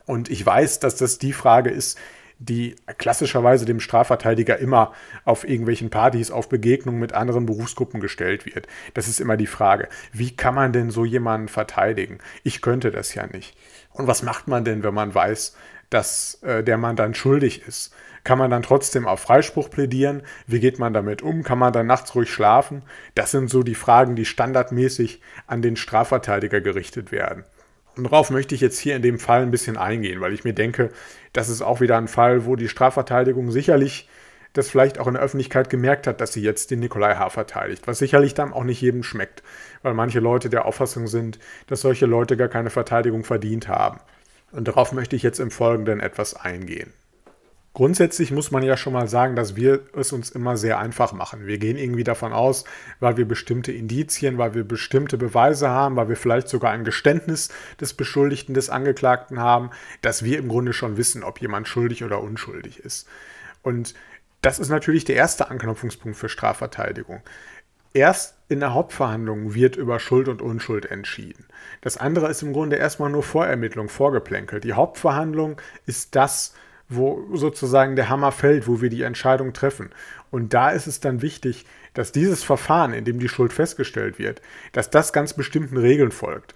Und 0.07 0.31
ich 0.31 0.45
weiß, 0.45 0.81
dass 0.81 0.97
das 0.97 1.19
die 1.19 1.33
Frage 1.33 1.71
ist, 1.71 1.99
die 2.43 2.75
klassischerweise 2.99 3.65
dem 3.65 3.81
Strafverteidiger 3.81 4.59
immer 4.59 4.93
auf 5.25 5.49
irgendwelchen 5.49 5.91
Partys, 5.91 6.31
auf 6.31 6.49
Begegnungen 6.49 7.01
mit 7.01 7.13
anderen 7.13 7.47
Berufsgruppen 7.47 8.01
gestellt 8.01 8.47
wird. 8.47 8.67
Das 8.95 9.09
ist 9.09 9.21
immer 9.21 9.37
die 9.37 9.47
Frage, 9.47 9.89
wie 10.13 10.35
kann 10.35 10.55
man 10.55 10.73
denn 10.73 10.91
so 10.91 11.05
jemanden 11.05 11.49
verteidigen? 11.49 12.19
Ich 12.43 12.61
könnte 12.61 12.91
das 12.91 13.15
ja 13.15 13.27
nicht. 13.27 13.57
Und 13.93 14.07
was 14.09 14.23
macht 14.23 14.49
man 14.49 14.65
denn, 14.65 14.83
wenn 14.83 14.95
man 14.95 15.15
weiß, 15.15 15.57
dass 15.91 16.43
äh, 16.43 16.65
der 16.65 16.79
Mann 16.79 16.97
dann 16.97 17.15
schuldig 17.15 17.67
ist? 17.67 17.95
Kann 18.25 18.39
man 18.39 18.51
dann 18.51 18.63
trotzdem 18.63 19.07
auf 19.07 19.21
Freispruch 19.21 19.69
plädieren? 19.69 20.23
Wie 20.47 20.61
geht 20.61 20.79
man 20.79 20.95
damit 20.95 21.23
um? 21.23 21.43
Kann 21.43 21.59
man 21.59 21.73
dann 21.73 21.87
nachts 21.87 22.15
ruhig 22.15 22.31
schlafen? 22.31 22.83
Das 23.15 23.33
sind 23.33 23.51
so 23.51 23.63
die 23.63 23.75
Fragen, 23.75 24.15
die 24.15 24.25
standardmäßig 24.25 25.21
an 25.47 25.61
den 25.61 25.77
Strafverteidiger 25.77 26.61
gerichtet 26.61 27.11
werden. 27.11 27.45
Und 27.97 28.05
darauf 28.05 28.31
möchte 28.31 28.55
ich 28.55 28.61
jetzt 28.61 28.79
hier 28.79 28.97
in 28.97 29.03
dem 29.03 29.19
Fall 29.19 29.43
ein 29.43 29.51
bisschen 29.51 29.77
eingehen, 29.77 30.21
weil 30.21 30.33
ich 30.33 30.45
mir 30.45 30.55
denke, 30.55 30.91
das 31.33 31.49
ist 31.49 31.63
auch 31.63 31.81
wieder 31.81 31.99
ein 31.99 32.09
Fall, 32.09 32.47
wo 32.47 32.57
die 32.57 32.69
Strafverteidigung 32.69 33.51
sicherlich 33.51 34.09
das 34.53 34.69
vielleicht 34.69 34.99
auch 34.99 35.07
in 35.07 35.15
der 35.15 35.23
Öffentlichkeit 35.23 35.71
gemerkt 35.71 36.07
hat, 36.07 36.21
dass 36.21 36.33
sie 36.33 36.43
jetzt 36.43 36.71
den 36.71 36.81
Nikolai 36.81 37.15
H. 37.15 37.31
verteidigt, 37.31 37.87
was 37.87 37.99
sicherlich 37.99 38.35
dann 38.35 38.53
auch 38.53 38.65
nicht 38.65 38.81
jedem 38.81 39.03
schmeckt, 39.03 39.43
weil 39.83 39.95
manche 39.95 40.21
Leute 40.21 40.51
der 40.51 40.67
Auffassung 40.67 41.07
sind, 41.07 41.39
dass 41.69 41.81
solche 41.81 42.07
Leute 42.07 42.37
gar 42.37 42.49
keine 42.49 42.71
Verteidigung 42.71 43.25
verdient 43.25 43.69
haben. 43.69 44.01
Und 44.53 44.69
darauf 44.69 44.93
möchte 44.93 45.17
ich 45.17 45.23
jetzt 45.23 45.41
im 45.41 45.51
Folgenden 45.51 46.01
etwas 46.01 46.35
eingehen. 46.35 46.93
Grundsätzlich 47.75 48.31
muss 48.31 48.51
man 48.51 48.63
ja 48.63 48.77
schon 48.77 48.93
mal 48.93 49.09
sagen, 49.09 49.35
dass 49.35 49.57
wir 49.57 49.81
es 49.95 50.13
uns 50.13 50.31
immer 50.31 50.59
sehr 50.59 50.79
einfach 50.79 51.15
machen. 51.15 51.47
Wir 51.47 51.57
gehen 51.57 51.79
irgendwie 51.79 52.05
davon 52.05 52.35
aus, 52.35 52.65
weil 53.01 53.17
wir 53.17 53.27
bestimmte 53.27 53.73
Indizien, 53.73 54.37
weil 54.37 54.53
wir 54.53 54.65
bestimmte 54.65 55.17
Beweise 55.17 55.71
haben, 55.71 55.97
weil 55.97 56.11
wir 56.11 56.17
vielleicht 56.17 56.49
sogar 56.49 56.73
ein 56.73 56.85
Geständnis 56.85 57.49
des 57.81 57.95
Beschuldigten, 57.95 58.53
des 58.53 58.69
Angeklagten 58.69 59.41
haben, 59.41 59.71
dass 60.03 60.23
wir 60.23 60.39
im 60.39 60.49
Grunde 60.49 60.75
schon 60.75 60.99
wissen, 60.99 61.25
ob 61.25 61.41
jemand 61.41 61.67
schuldig 61.67 62.05
oder 62.05 62.21
unschuldig 62.21 62.79
ist. 62.79 63.09
Und 63.63 63.95
das 64.43 64.59
ist 64.59 64.69
natürlich 64.69 65.07
der 65.07 65.17
erste 65.17 65.51
Anknüpfungspunkt 65.51 66.19
für 66.19 66.29
Strafverteidigung. 66.29 67.23
Erst 67.95 68.35
in 68.49 68.61
der 68.61 68.75
Hauptverhandlung 68.75 69.55
wird 69.55 69.77
über 69.77 69.99
Schuld 69.99 70.29
und 70.29 70.43
Unschuld 70.43 70.91
entschieden. 70.91 71.47
Das 71.81 71.97
andere 71.97 72.29
ist 72.29 72.43
im 72.43 72.53
Grunde 72.53 72.77
erstmal 72.77 73.11
nur 73.11 73.23
Vorermittlung, 73.23 73.89
Vorgeplänkelt. 73.89 74.65
Die 74.65 74.73
Hauptverhandlung 74.75 75.61
ist 75.87 76.15
das, 76.17 76.55
wo 76.95 77.29
sozusagen 77.35 77.97
der 77.97 78.09
Hammer 78.09 78.33
fällt, 78.33 78.67
wo 78.67 78.81
wir 78.81 78.91
die 78.91 79.03
Entscheidung 79.03 79.53
treffen. 79.53 79.91
Und 80.31 80.55
da 80.55 80.71
ist 80.71 80.87
es 80.87 81.01
dann 81.01 81.23
wichtig, 81.23 81.67
dass 81.95 82.13
dieses 82.13 82.43
Verfahren, 82.43 82.93
in 82.93 83.05
dem 83.05 83.19
die 83.19 83.29
Schuld 83.29 83.53
festgestellt 83.53 84.19
wird, 84.19 84.41
dass 84.73 84.91
das 84.91 85.13
ganz 85.13 85.35
bestimmten 85.35 85.77
Regeln 85.77 86.11
folgt. 86.11 86.55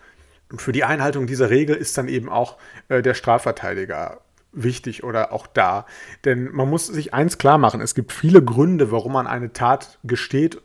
Und 0.50 0.62
für 0.62 0.72
die 0.72 0.84
Einhaltung 0.84 1.26
dieser 1.26 1.50
Regel 1.50 1.76
ist 1.76 1.98
dann 1.98 2.08
eben 2.08 2.28
auch 2.28 2.56
äh, 2.88 3.02
der 3.02 3.14
Strafverteidiger 3.14 4.20
wichtig 4.52 5.04
oder 5.04 5.32
auch 5.32 5.46
da. 5.46 5.86
Denn 6.24 6.50
man 6.52 6.68
muss 6.68 6.86
sich 6.86 7.12
eins 7.12 7.38
klar 7.38 7.58
machen, 7.58 7.80
es 7.80 7.94
gibt 7.94 8.12
viele 8.12 8.42
Gründe, 8.42 8.90
warum 8.90 9.12
man 9.12 9.26
eine 9.26 9.52
Tat 9.52 9.98
gesteht, 10.04 10.60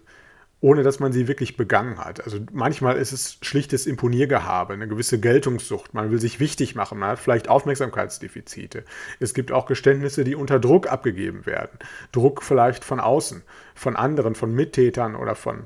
ohne 0.61 0.83
dass 0.83 0.99
man 0.99 1.11
sie 1.11 1.27
wirklich 1.27 1.57
begangen 1.57 1.97
hat. 1.97 2.23
Also 2.23 2.37
manchmal 2.53 2.97
ist 2.97 3.11
es 3.11 3.37
schlichtes 3.41 3.87
Imponiergehabe, 3.87 4.73
eine 4.73 4.87
gewisse 4.87 5.19
Geltungssucht. 5.19 5.93
Man 5.95 6.11
will 6.11 6.19
sich 6.19 6.39
wichtig 6.39 6.75
machen, 6.75 6.99
man 6.99 7.09
hat 7.09 7.19
vielleicht 7.19 7.49
Aufmerksamkeitsdefizite. 7.49 8.85
Es 9.19 9.33
gibt 9.33 9.51
auch 9.51 9.65
Geständnisse, 9.65 10.23
die 10.23 10.35
unter 10.35 10.59
Druck 10.59 10.87
abgegeben 10.87 11.47
werden. 11.47 11.79
Druck 12.11 12.43
vielleicht 12.43 12.83
von 12.83 12.99
außen, 12.99 13.41
von 13.73 13.95
anderen, 13.95 14.35
von 14.35 14.53
Mittätern 14.53 15.15
oder 15.15 15.35
von 15.35 15.65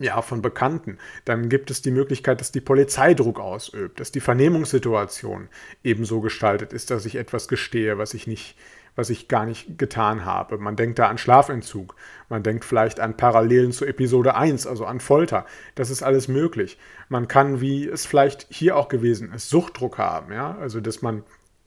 ja, 0.00 0.22
von 0.22 0.42
Bekannten. 0.42 0.98
Dann 1.24 1.48
gibt 1.48 1.70
es 1.70 1.80
die 1.80 1.92
Möglichkeit, 1.92 2.40
dass 2.40 2.50
die 2.50 2.60
Polizei 2.60 3.14
Druck 3.14 3.38
ausübt, 3.38 4.00
dass 4.00 4.10
die 4.10 4.18
Vernehmungssituation 4.18 5.48
eben 5.84 6.04
so 6.04 6.20
gestaltet 6.20 6.72
ist, 6.72 6.90
dass 6.90 7.06
ich 7.06 7.14
etwas 7.14 7.46
gestehe, 7.46 7.96
was 7.96 8.12
ich 8.12 8.26
nicht, 8.26 8.56
was 8.96 9.10
ich 9.10 9.28
gar 9.28 9.46
nicht 9.46 9.78
getan 9.78 10.24
habe. 10.24 10.58
Man 10.58 10.76
denkt 10.76 10.98
da 10.98 11.08
an 11.08 11.18
Schlafentzug. 11.18 11.96
Man 12.28 12.42
denkt 12.42 12.64
vielleicht 12.64 13.00
an 13.00 13.16
Parallelen 13.16 13.72
zu 13.72 13.84
Episode 13.84 14.34
1, 14.36 14.66
also 14.66 14.86
an 14.86 15.00
Folter. 15.00 15.46
Das 15.74 15.90
ist 15.90 16.02
alles 16.02 16.28
möglich. 16.28 16.78
Man 17.08 17.28
kann, 17.28 17.60
wie 17.60 17.86
es 17.86 18.06
vielleicht 18.06 18.46
hier 18.50 18.76
auch 18.76 18.88
gewesen 18.88 19.32
ist, 19.32 19.50
Suchtdruck 19.50 19.98
haben, 19.98 20.32
ja, 20.32 20.56
also 20.58 20.80
dass 20.80 21.02
man 21.02 21.22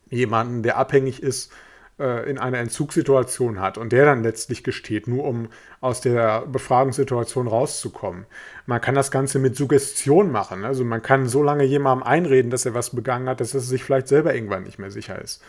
jemanden, 0.10 0.64
der 0.64 0.78
abhängig 0.78 1.22
ist, 1.22 1.52
äh, 2.00 2.30
in 2.30 2.38
einer 2.38 2.60
Entzugssituation 2.60 3.60
hat 3.60 3.78
und 3.78 3.92
der 3.92 4.06
dann 4.06 4.24
letztlich 4.24 4.64
gesteht, 4.64 5.08
nur 5.08 5.26
um 5.26 5.50
aus 5.82 6.02
der 6.02 6.46
Befragungssituation 6.46 7.48
rauszukommen. 7.48 8.26
Man 8.66 8.82
kann 8.82 8.96
das 8.96 9.12
Ganze 9.12 9.40
mit 9.40 9.56
Suggestion 9.56 10.32
machen. 10.32 10.64
Also 10.64 10.84
man 10.84 11.02
kann 11.02 11.28
so 11.28 11.44
lange 11.44 11.64
jemandem 11.64 12.08
einreden, 12.08 12.52
dass 12.52 12.66
er 12.66 12.74
was 12.74 12.92
begangen 12.92 13.28
hat, 13.28 13.42
dass 13.42 13.54
er 13.54 13.62
sich 13.62 13.84
vielleicht 13.84 14.08
selber 14.08 14.34
irgendwann 14.34 14.64
nicht 14.64 14.80
mehr 14.80 14.92
sicher 14.92 15.22
ist. 15.22 15.42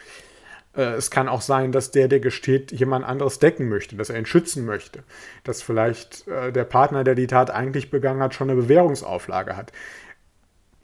Äh, 0.77 0.95
es 0.95 1.11
kann 1.11 1.29
auch 1.29 1.43
sein, 1.43 1.73
dass 1.73 1.91
der, 1.91 2.09
der 2.09 2.21
gesteht, 2.21 2.73
jemand 2.73 3.05
anderes 3.05 3.39
decken 3.39 3.69
möchte, 3.69 3.97
dass 3.97 4.11
er 4.11 4.19
ihn 4.19 4.27
schützen 4.27 4.65
möchte. 4.65 5.03
Dass 5.45 5.63
vielleicht 5.63 6.27
äh, 6.29 6.53
der 6.53 6.65
Partner, 6.65 7.05
der 7.05 7.15
die 7.15 7.27
Tat 7.27 7.51
eigentlich 7.51 7.91
begangen 7.91 8.23
hat, 8.23 8.35
schon 8.35 8.51
eine 8.51 8.61
Bewährungsauflage 8.61 9.57
hat 9.57 9.73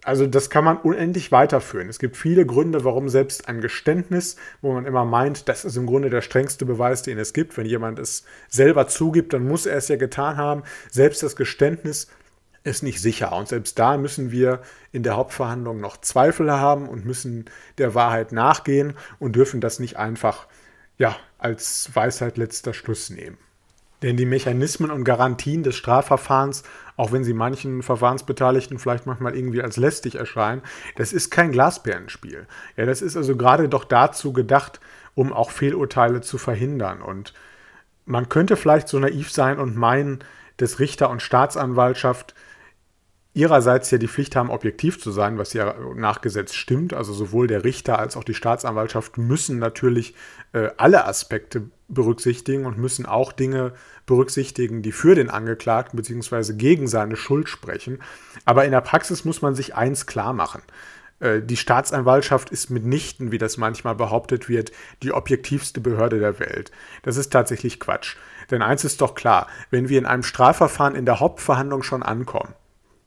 also 0.04 0.26
das 0.26 0.50
kann 0.50 0.64
man 0.64 0.76
unendlich 0.76 1.32
weiterführen. 1.32 1.88
Es 1.88 1.98
gibt 1.98 2.16
viele 2.16 2.46
Gründe, 2.46 2.84
warum 2.84 3.08
selbst 3.08 3.48
ein 3.48 3.60
Geständnis, 3.60 4.36
wo 4.60 4.72
man 4.72 4.86
immer 4.86 5.04
meint, 5.04 5.48
das 5.48 5.64
ist 5.64 5.76
im 5.76 5.86
Grunde 5.86 6.10
der 6.10 6.20
strengste 6.20 6.66
Beweis, 6.66 7.02
den 7.02 7.18
es 7.18 7.32
gibt. 7.32 7.56
Wenn 7.56 7.66
jemand 7.66 7.98
es 7.98 8.24
selber 8.48 8.86
zugibt, 8.86 9.32
dann 9.32 9.48
muss 9.48 9.66
er 9.66 9.76
es 9.76 9.88
ja 9.88 9.96
getan 9.96 10.36
haben. 10.36 10.62
Selbst 10.90 11.22
das 11.22 11.36
Geständnis 11.36 12.08
ist 12.64 12.82
nicht 12.82 13.00
sicher. 13.00 13.32
Und 13.32 13.46
selbst 13.46 13.78
da 13.78 13.96
müssen 13.96 14.32
wir 14.32 14.60
in 14.90 15.02
der 15.02 15.16
Hauptverhandlung 15.16 15.80
noch 15.80 15.98
Zweifel 15.98 16.50
haben 16.50 16.88
und 16.88 17.04
müssen 17.04 17.44
der 17.78 17.94
Wahrheit 17.94 18.32
nachgehen 18.32 18.94
und 19.18 19.36
dürfen 19.36 19.60
das 19.60 19.78
nicht 19.78 19.96
einfach 19.98 20.46
ja, 20.96 21.16
als 21.38 21.90
Weisheit 21.94 22.38
letzter 22.38 22.72
Schluss 22.72 23.10
nehmen. 23.10 23.36
Denn 24.02 24.16
die 24.16 24.26
Mechanismen 24.26 24.90
und 24.90 25.04
Garantien 25.04 25.62
des 25.62 25.76
Strafverfahrens, 25.76 26.62
auch 26.96 27.12
wenn 27.12 27.24
sie 27.24 27.32
manchen 27.32 27.82
Verfahrensbeteiligten 27.82 28.78
vielleicht 28.78 29.06
manchmal 29.06 29.36
irgendwie 29.36 29.62
als 29.62 29.76
lästig 29.76 30.16
erscheinen, 30.16 30.62
das 30.96 31.12
ist 31.12 31.30
kein 31.30 31.52
Glasperlenspiel. 31.52 32.46
Ja, 32.76 32.86
das 32.86 33.02
ist 33.02 33.16
also 33.16 33.36
gerade 33.36 33.68
doch 33.68 33.84
dazu 33.84 34.32
gedacht, 34.32 34.80
um 35.14 35.32
auch 35.32 35.50
Fehlurteile 35.50 36.20
zu 36.20 36.38
verhindern. 36.38 37.02
Und 37.02 37.34
man 38.04 38.28
könnte 38.28 38.56
vielleicht 38.56 38.88
so 38.88 38.98
naiv 38.98 39.30
sein 39.30 39.58
und 39.58 39.76
meinen, 39.76 40.22
dass 40.58 40.78
Richter 40.78 41.10
und 41.10 41.22
Staatsanwaltschaft 41.22 42.34
ihrerseits 43.34 43.90
ja 43.90 43.98
die 43.98 44.08
Pflicht 44.08 44.36
haben, 44.36 44.50
objektiv 44.50 45.00
zu 45.00 45.10
sein, 45.10 45.38
was 45.38 45.52
ja 45.52 45.74
nach 45.96 46.20
Gesetz 46.20 46.54
stimmt. 46.54 46.94
Also 46.94 47.12
sowohl 47.12 47.48
der 47.48 47.64
Richter 47.64 47.98
als 47.98 48.16
auch 48.16 48.24
die 48.24 48.34
Staatsanwaltschaft 48.34 49.18
müssen 49.18 49.58
natürlich 49.58 50.14
äh, 50.52 50.70
alle 50.76 51.04
Aspekte 51.04 51.68
berücksichtigen 51.88 52.64
und 52.64 52.78
müssen 52.78 53.06
auch 53.06 53.32
Dinge 53.32 53.72
berücksichtigen, 54.06 54.82
die 54.82 54.92
für 54.92 55.14
den 55.14 55.30
Angeklagten 55.30 55.96
bzw. 55.96 56.54
gegen 56.54 56.86
seine 56.86 57.16
Schuld 57.16 57.48
sprechen. 57.48 57.98
Aber 58.44 58.64
in 58.64 58.70
der 58.70 58.80
Praxis 58.80 59.24
muss 59.24 59.42
man 59.42 59.54
sich 59.54 59.74
eins 59.74 60.06
klar 60.06 60.32
machen. 60.32 60.62
Äh, 61.18 61.40
die 61.42 61.56
Staatsanwaltschaft 61.56 62.50
ist 62.50 62.70
mitnichten, 62.70 63.32
wie 63.32 63.38
das 63.38 63.56
manchmal 63.56 63.96
behauptet 63.96 64.48
wird, 64.48 64.70
die 65.02 65.12
objektivste 65.12 65.80
Behörde 65.80 66.20
der 66.20 66.38
Welt. 66.38 66.70
Das 67.02 67.16
ist 67.16 67.32
tatsächlich 67.32 67.80
Quatsch. 67.80 68.16
Denn 68.50 68.62
eins 68.62 68.84
ist 68.84 69.00
doch 69.00 69.14
klar, 69.14 69.48
wenn 69.70 69.88
wir 69.88 69.98
in 69.98 70.06
einem 70.06 70.22
Strafverfahren 70.22 70.94
in 70.94 71.06
der 71.06 71.18
Hauptverhandlung 71.18 71.82
schon 71.82 72.02
ankommen, 72.02 72.54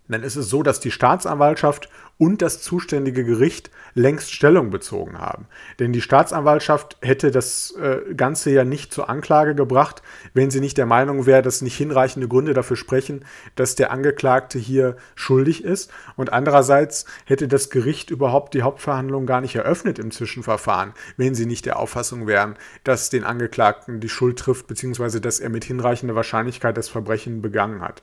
dann 0.07 0.23
ist 0.23 0.35
es 0.35 0.49
so, 0.49 0.63
dass 0.63 0.79
die 0.79 0.91
Staatsanwaltschaft 0.91 1.89
und 2.17 2.41
das 2.41 2.61
zuständige 2.61 3.23
Gericht 3.23 3.69
längst 3.93 4.31
Stellung 4.31 4.69
bezogen 4.69 5.19
haben. 5.19 5.47
Denn 5.79 5.93
die 5.93 6.01
Staatsanwaltschaft 6.01 6.97
hätte 7.01 7.31
das 7.31 7.75
äh, 7.79 8.13
Ganze 8.15 8.51
ja 8.51 8.63
nicht 8.63 8.93
zur 8.93 9.09
Anklage 9.09 9.55
gebracht, 9.55 10.01
wenn 10.33 10.51
sie 10.51 10.59
nicht 10.59 10.77
der 10.77 10.85
Meinung 10.85 11.25
wäre, 11.25 11.41
dass 11.41 11.61
nicht 11.61 11.77
hinreichende 11.77 12.27
Gründe 12.27 12.53
dafür 12.53 12.77
sprechen, 12.77 13.25
dass 13.55 13.75
der 13.75 13.91
Angeklagte 13.91 14.57
hier 14.59 14.97
schuldig 15.15 15.63
ist. 15.63 15.91
Und 16.15 16.33
andererseits 16.33 17.05
hätte 17.25 17.47
das 17.47 17.69
Gericht 17.69 18.09
überhaupt 18.09 18.53
die 18.53 18.63
Hauptverhandlung 18.63 19.25
gar 19.25 19.41
nicht 19.41 19.55
eröffnet 19.55 19.99
im 19.99 20.11
Zwischenverfahren, 20.11 20.93
wenn 21.17 21.35
sie 21.35 21.45
nicht 21.45 21.65
der 21.65 21.79
Auffassung 21.79 22.27
wären, 22.27 22.55
dass 22.83 23.09
den 23.09 23.23
Angeklagten 23.23 23.99
die 23.99 24.09
Schuld 24.09 24.39
trifft, 24.39 24.67
beziehungsweise 24.67 25.21
dass 25.21 25.39
er 25.39 25.49
mit 25.49 25.65
hinreichender 25.65 26.15
Wahrscheinlichkeit 26.15 26.77
das 26.77 26.89
Verbrechen 26.89 27.41
begangen 27.41 27.81
hat. 27.81 28.01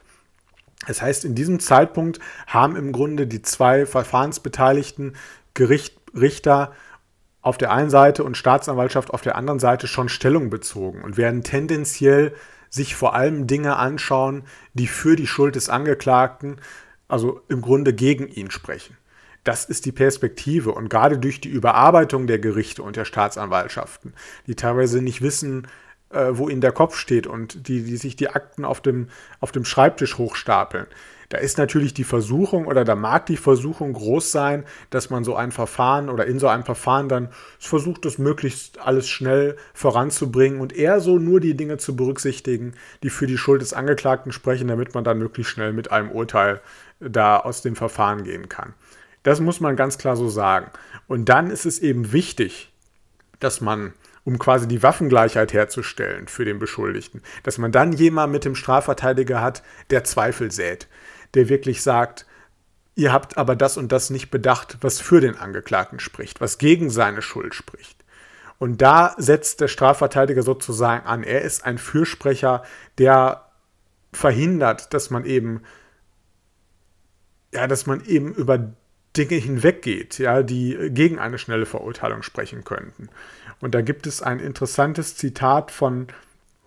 Das 0.86 1.00
heißt, 1.00 1.24
in 1.24 1.34
diesem 1.34 1.60
Zeitpunkt 1.60 2.20
haben 2.46 2.76
im 2.76 2.92
Grunde 2.92 3.26
die 3.26 3.42
zwei 3.42 3.86
verfahrensbeteiligten 3.86 5.16
Gericht, 5.54 5.98
Richter 6.14 6.72
auf 7.40 7.58
der 7.58 7.72
einen 7.72 7.90
Seite 7.90 8.24
und 8.24 8.36
Staatsanwaltschaft 8.36 9.12
auf 9.12 9.20
der 9.20 9.36
anderen 9.36 9.58
Seite 9.58 9.86
schon 9.86 10.08
Stellung 10.08 10.50
bezogen 10.50 11.02
und 11.02 11.16
werden 11.16 11.42
tendenziell 11.42 12.34
sich 12.70 12.96
vor 12.96 13.14
allem 13.14 13.46
Dinge 13.46 13.76
anschauen, 13.76 14.44
die 14.72 14.86
für 14.86 15.14
die 15.14 15.26
Schuld 15.26 15.54
des 15.54 15.68
Angeklagten, 15.68 16.56
also 17.06 17.40
im 17.48 17.60
Grunde 17.60 17.92
gegen 17.92 18.26
ihn 18.28 18.50
sprechen. 18.50 18.96
Das 19.44 19.66
ist 19.66 19.84
die 19.84 19.92
Perspektive 19.92 20.72
und 20.72 20.88
gerade 20.88 21.18
durch 21.18 21.40
die 21.40 21.50
Überarbeitung 21.50 22.26
der 22.26 22.38
Gerichte 22.38 22.82
und 22.82 22.96
der 22.96 23.04
Staatsanwaltschaften, 23.04 24.14
die 24.46 24.54
teilweise 24.54 25.02
nicht 25.02 25.20
wissen, 25.20 25.68
äh, 26.14 26.38
wo 26.38 26.48
ihnen 26.48 26.60
der 26.60 26.72
Kopf 26.72 26.96
steht 26.96 27.26
und 27.26 27.68
die, 27.68 27.82
die 27.82 27.96
sich 27.96 28.16
die 28.16 28.28
Akten 28.28 28.64
auf 28.64 28.80
dem, 28.80 29.08
auf 29.40 29.52
dem 29.52 29.64
Schreibtisch 29.64 30.18
hochstapeln. 30.18 30.86
Da 31.30 31.38
ist 31.38 31.58
natürlich 31.58 31.94
die 31.94 32.04
Versuchung 32.04 32.66
oder 32.66 32.84
da 32.84 32.94
mag 32.94 33.26
die 33.26 33.36
Versuchung 33.36 33.94
groß 33.94 34.30
sein, 34.30 34.64
dass 34.90 35.10
man 35.10 35.24
so 35.24 35.34
ein 35.34 35.52
Verfahren 35.52 36.08
oder 36.08 36.26
in 36.26 36.38
so 36.38 36.48
einem 36.48 36.64
Verfahren 36.64 37.08
dann 37.08 37.28
versucht, 37.58 38.04
das 38.04 38.18
möglichst 38.18 38.78
alles 38.78 39.08
schnell 39.08 39.56
voranzubringen 39.72 40.60
und 40.60 40.76
eher 40.76 41.00
so 41.00 41.18
nur 41.18 41.40
die 41.40 41.56
Dinge 41.56 41.78
zu 41.78 41.96
berücksichtigen, 41.96 42.74
die 43.02 43.10
für 43.10 43.26
die 43.26 43.38
Schuld 43.38 43.62
des 43.62 43.72
Angeklagten 43.72 44.32
sprechen, 44.32 44.68
damit 44.68 44.94
man 44.94 45.02
dann 45.02 45.18
möglichst 45.18 45.52
schnell 45.52 45.72
mit 45.72 45.90
einem 45.90 46.10
Urteil 46.10 46.60
da 47.00 47.38
aus 47.38 47.62
dem 47.62 47.74
Verfahren 47.74 48.24
gehen 48.24 48.48
kann. 48.48 48.74
Das 49.24 49.40
muss 49.40 49.58
man 49.58 49.74
ganz 49.74 49.98
klar 49.98 50.16
so 50.16 50.28
sagen. 50.28 50.70
Und 51.08 51.28
dann 51.28 51.50
ist 51.50 51.64
es 51.64 51.78
eben 51.78 52.12
wichtig, 52.12 52.70
dass 53.40 53.60
man 53.60 53.94
um 54.24 54.38
quasi 54.38 54.66
die 54.66 54.82
Waffengleichheit 54.82 55.52
herzustellen 55.52 56.28
für 56.28 56.44
den 56.44 56.58
Beschuldigten. 56.58 57.22
Dass 57.42 57.58
man 57.58 57.72
dann 57.72 57.92
jemand 57.92 58.32
mit 58.32 58.44
dem 58.44 58.54
Strafverteidiger 58.54 59.40
hat, 59.40 59.62
der 59.90 60.04
Zweifel 60.04 60.50
sät, 60.50 60.88
der 61.34 61.48
wirklich 61.48 61.82
sagt, 61.82 62.26
ihr 62.94 63.12
habt 63.12 63.36
aber 63.36 63.56
das 63.56 63.76
und 63.76 63.92
das 63.92 64.10
nicht 64.10 64.30
bedacht, 64.30 64.78
was 64.80 65.00
für 65.00 65.20
den 65.20 65.36
Angeklagten 65.36 66.00
spricht, 66.00 66.40
was 66.40 66.58
gegen 66.58 66.90
seine 66.90 67.22
Schuld 67.22 67.54
spricht. 67.54 68.04
Und 68.58 68.80
da 68.80 69.14
setzt 69.18 69.60
der 69.60 69.68
Strafverteidiger 69.68 70.42
sozusagen 70.42 71.06
an. 71.06 71.22
Er 71.22 71.42
ist 71.42 71.64
ein 71.64 71.76
Fürsprecher, 71.76 72.62
der 72.98 73.44
verhindert, 74.12 74.94
dass 74.94 75.10
man 75.10 75.24
eben, 75.24 75.62
ja, 77.52 77.66
dass 77.66 77.86
man 77.86 78.04
eben 78.04 78.32
über 78.32 78.72
Dinge 79.16 79.36
hinweggeht, 79.36 80.18
ja, 80.18 80.42
die 80.42 80.90
gegen 80.90 81.18
eine 81.18 81.38
schnelle 81.38 81.66
Verurteilung 81.66 82.22
sprechen 82.22 82.64
könnten. 82.64 83.08
Und 83.64 83.74
da 83.74 83.80
gibt 83.80 84.06
es 84.06 84.20
ein 84.20 84.40
interessantes 84.40 85.16
Zitat 85.16 85.70
von 85.70 86.08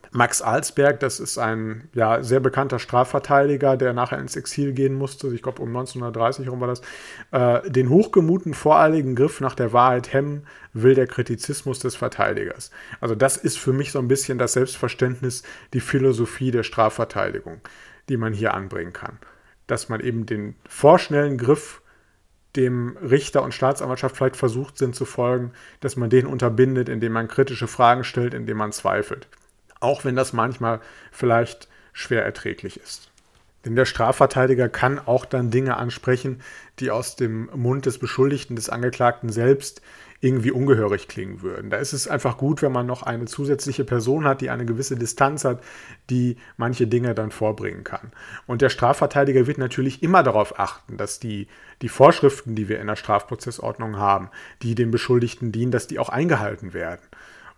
Max 0.09 0.41
Alsberg, 0.41 0.99
das 0.99 1.19
ist 1.19 1.37
ein 1.37 1.89
ja, 1.93 2.23
sehr 2.23 2.39
bekannter 2.39 2.79
Strafverteidiger, 2.79 3.77
der 3.77 3.93
nachher 3.93 4.17
ins 4.17 4.35
Exil 4.35 4.73
gehen 4.73 4.95
musste, 4.95 5.27
ich 5.27 5.43
glaube 5.43 5.61
um 5.61 5.67
1930 5.67 6.45
herum 6.45 6.59
war 6.59 6.69
das, 6.69 6.81
äh, 7.29 7.69
den 7.69 7.89
hochgemuten 7.89 8.55
voreiligen 8.55 9.13
Griff 9.13 9.41
nach 9.41 9.53
der 9.53 9.73
Wahrheit 9.73 10.11
hemmen 10.11 10.47
will 10.73 10.95
der 10.95 11.05
Kritizismus 11.05 11.77
des 11.77 11.95
Verteidigers. 11.95 12.71
Also 12.99 13.13
das 13.13 13.37
ist 13.37 13.59
für 13.59 13.73
mich 13.73 13.91
so 13.91 13.99
ein 13.99 14.07
bisschen 14.07 14.39
das 14.39 14.53
Selbstverständnis, 14.53 15.43
die 15.75 15.81
Philosophie 15.81 16.49
der 16.49 16.63
Strafverteidigung, 16.63 17.61
die 18.09 18.17
man 18.17 18.33
hier 18.33 18.55
anbringen 18.55 18.93
kann. 18.93 19.19
Dass 19.67 19.87
man 19.87 19.99
eben 19.99 20.25
den 20.25 20.55
vorschnellen 20.67 21.37
Griff 21.37 21.79
dem 22.57 22.97
Richter 22.97 23.43
und 23.43 23.53
Staatsanwaltschaft 23.53 24.17
vielleicht 24.17 24.35
versucht 24.35 24.77
sind 24.77 24.95
zu 24.95 25.05
folgen, 25.05 25.51
dass 25.79 25.95
man 25.95 26.09
den 26.09 26.25
unterbindet, 26.25 26.89
indem 26.89 27.13
man 27.13 27.27
kritische 27.27 27.67
Fragen 27.67 28.03
stellt, 28.03 28.33
indem 28.33 28.57
man 28.57 28.71
zweifelt. 28.71 29.27
Auch 29.79 30.03
wenn 30.03 30.15
das 30.15 30.33
manchmal 30.33 30.81
vielleicht 31.11 31.69
schwer 31.93 32.25
erträglich 32.25 32.79
ist. 32.79 33.11
Denn 33.65 33.75
der 33.75 33.85
Strafverteidiger 33.85 34.69
kann 34.69 34.99
auch 34.99 35.25
dann 35.25 35.51
Dinge 35.51 35.77
ansprechen, 35.77 36.41
die 36.79 36.91
aus 36.91 37.15
dem 37.15 37.49
Mund 37.53 37.85
des 37.85 37.97
Beschuldigten, 37.97 38.55
des 38.55 38.69
Angeklagten 38.69 39.29
selbst 39.29 39.81
irgendwie 40.19 40.51
ungehörig 40.51 41.07
klingen 41.07 41.41
würden. 41.41 41.69
Da 41.69 41.77
ist 41.77 41.93
es 41.93 42.07
einfach 42.07 42.37
gut, 42.37 42.61
wenn 42.61 42.71
man 42.71 42.87
noch 42.87 43.03
eine 43.03 43.25
zusätzliche 43.25 43.83
Person 43.83 44.25
hat, 44.25 44.41
die 44.41 44.49
eine 44.49 44.65
gewisse 44.65 44.95
Distanz 44.95 45.45
hat, 45.45 45.61
die 46.09 46.37
manche 46.57 46.87
Dinge 46.87 47.13
dann 47.13 47.31
vorbringen 47.31 47.83
kann. 47.83 48.11
Und 48.47 48.61
der 48.61 48.69
Strafverteidiger 48.69 49.45
wird 49.45 49.59
natürlich 49.59 50.01
immer 50.01 50.23
darauf 50.23 50.59
achten, 50.59 50.97
dass 50.97 51.19
die, 51.19 51.47
die 51.81 51.89
Vorschriften, 51.89 52.55
die 52.55 52.67
wir 52.67 52.79
in 52.79 52.87
der 52.87 52.95
Strafprozessordnung 52.95 53.97
haben, 53.97 54.29
die 54.63 54.73
dem 54.73 54.89
Beschuldigten 54.89 55.51
dienen, 55.51 55.71
dass 55.71 55.87
die 55.87 55.99
auch 55.99 56.09
eingehalten 56.09 56.73
werden. 56.73 57.01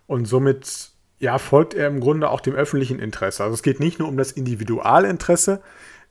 Und 0.06 0.26
somit 0.26 0.90
ja, 1.18 1.38
folgt 1.38 1.74
er 1.74 1.86
im 1.86 2.00
Grunde 2.00 2.30
auch 2.30 2.40
dem 2.40 2.54
öffentlichen 2.54 2.98
Interesse. 2.98 3.44
Also 3.44 3.54
es 3.54 3.62
geht 3.62 3.78
nicht 3.78 3.98
nur 3.98 4.08
um 4.08 4.16
das 4.16 4.32
Individualinteresse, 4.32 5.62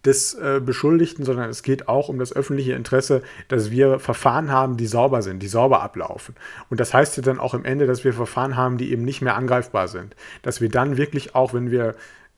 des 0.06 0.34
äh, 0.34 0.62
Beschuldigten, 0.64 1.26
sondern 1.26 1.50
es 1.50 1.64
geht 1.64 1.90
auch 1.90 2.10
um 2.10 2.20
das 2.20 2.34
öffentliche 2.34 2.74
Interesse, 2.74 3.22
dass 3.50 3.70
wir 3.70 4.00
Verfahren 4.00 4.52
haben, 4.52 4.78
die 4.78 4.88
sauber 4.88 5.22
sind, 5.22 5.44
die 5.44 5.48
sauber 5.48 5.82
ablaufen. 5.82 6.36
Und 6.70 6.80
das 6.80 6.94
heißt 6.94 7.18
ja 7.18 7.24
dann 7.24 7.40
auch 7.40 7.54
im 7.54 7.66
Ende, 7.66 7.86
dass 7.86 8.04
wir 8.04 8.14
Verfahren 8.14 8.56
haben, 8.56 8.78
die 8.78 8.92
eben 8.92 9.04
nicht 9.04 9.22
mehr 9.22 9.36
angreifbar 9.36 9.88
sind. 9.88 10.16
Dass 10.42 10.62
wir 10.62 10.70
dann 10.70 10.98
wirklich 10.98 11.36
auch, 11.36 11.54
wenn 11.54 11.70
wir 11.70 11.96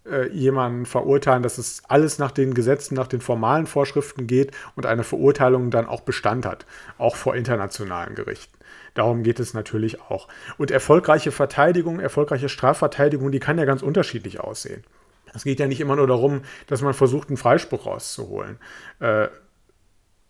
äh, 0.10 0.30
jemanden 0.30 0.88
verurteilen, 0.88 1.44
dass 1.44 1.60
es 1.60 1.84
alles 1.88 2.18
nach 2.18 2.32
den 2.32 2.56
Gesetzen, 2.56 2.96
nach 2.96 3.08
den 3.08 3.22
formalen 3.22 3.68
Vorschriften 3.68 4.26
geht 4.26 4.52
und 4.76 4.88
eine 4.88 5.04
Verurteilung 5.04 5.70
dann 5.70 5.88
auch 5.88 6.02
Bestand 6.02 6.46
hat, 6.46 6.66
auch 6.98 7.16
vor 7.16 7.36
internationalen 7.36 8.16
Gerichten. 8.16 8.58
Darum 8.96 9.22
geht 9.22 9.40
es 9.40 9.54
natürlich 9.54 10.02
auch. 10.02 10.28
Und 10.58 10.72
erfolgreiche 10.72 11.32
Verteidigung, 11.32 12.00
erfolgreiche 12.00 12.50
Strafverteidigung, 12.50 13.32
die 13.32 13.40
kann 13.40 13.60
ja 13.60 13.66
ganz 13.66 13.84
unterschiedlich 13.84 14.40
aussehen. 14.40 14.84
Es 15.34 15.44
geht 15.44 15.60
ja 15.60 15.68
nicht 15.68 15.80
immer 15.80 15.96
nur 15.96 16.08
darum, 16.08 16.42
dass 16.68 16.82
man 16.82 16.94
versucht, 16.94 17.30
einen 17.30 17.38
Freispruch 17.38 17.86
rauszuholen. 17.86 18.58
Äh, 19.00 19.28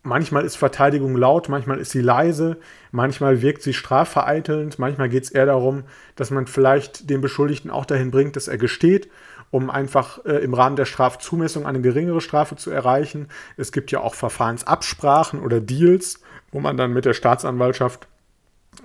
manchmal 0.03 0.45
ist 0.45 0.55
Verteidigung 0.55 1.15
laut, 1.15 1.49
manchmal 1.49 1.79
ist 1.79 1.91
sie 1.91 2.01
leise, 2.01 2.57
manchmal 2.91 3.41
wirkt 3.41 3.61
sie 3.61 3.73
strafvereitelnd, 3.73 4.79
manchmal 4.79 5.09
geht 5.09 5.23
es 5.23 5.31
eher 5.31 5.45
darum, 5.45 5.83
dass 6.15 6.31
man 6.31 6.47
vielleicht 6.47 7.09
den 7.09 7.21
Beschuldigten 7.21 7.71
auch 7.71 7.85
dahin 7.85 8.11
bringt, 8.11 8.35
dass 8.35 8.47
er 8.47 8.57
gesteht, 8.57 9.09
um 9.51 9.69
einfach 9.69 10.23
äh, 10.25 10.37
im 10.37 10.53
Rahmen 10.53 10.75
der 10.75 10.85
Strafzumessung 10.85 11.65
eine 11.65 11.81
geringere 11.81 12.21
Strafe 12.21 12.55
zu 12.55 12.71
erreichen. 12.71 13.27
Es 13.57 13.71
gibt 13.71 13.91
ja 13.91 13.99
auch 13.99 14.15
Verfahrensabsprachen 14.15 15.41
oder 15.41 15.59
Deals, 15.59 16.21
wo 16.51 16.59
man 16.59 16.77
dann 16.77 16.93
mit 16.93 17.05
der 17.05 17.13
Staatsanwaltschaft 17.13 18.07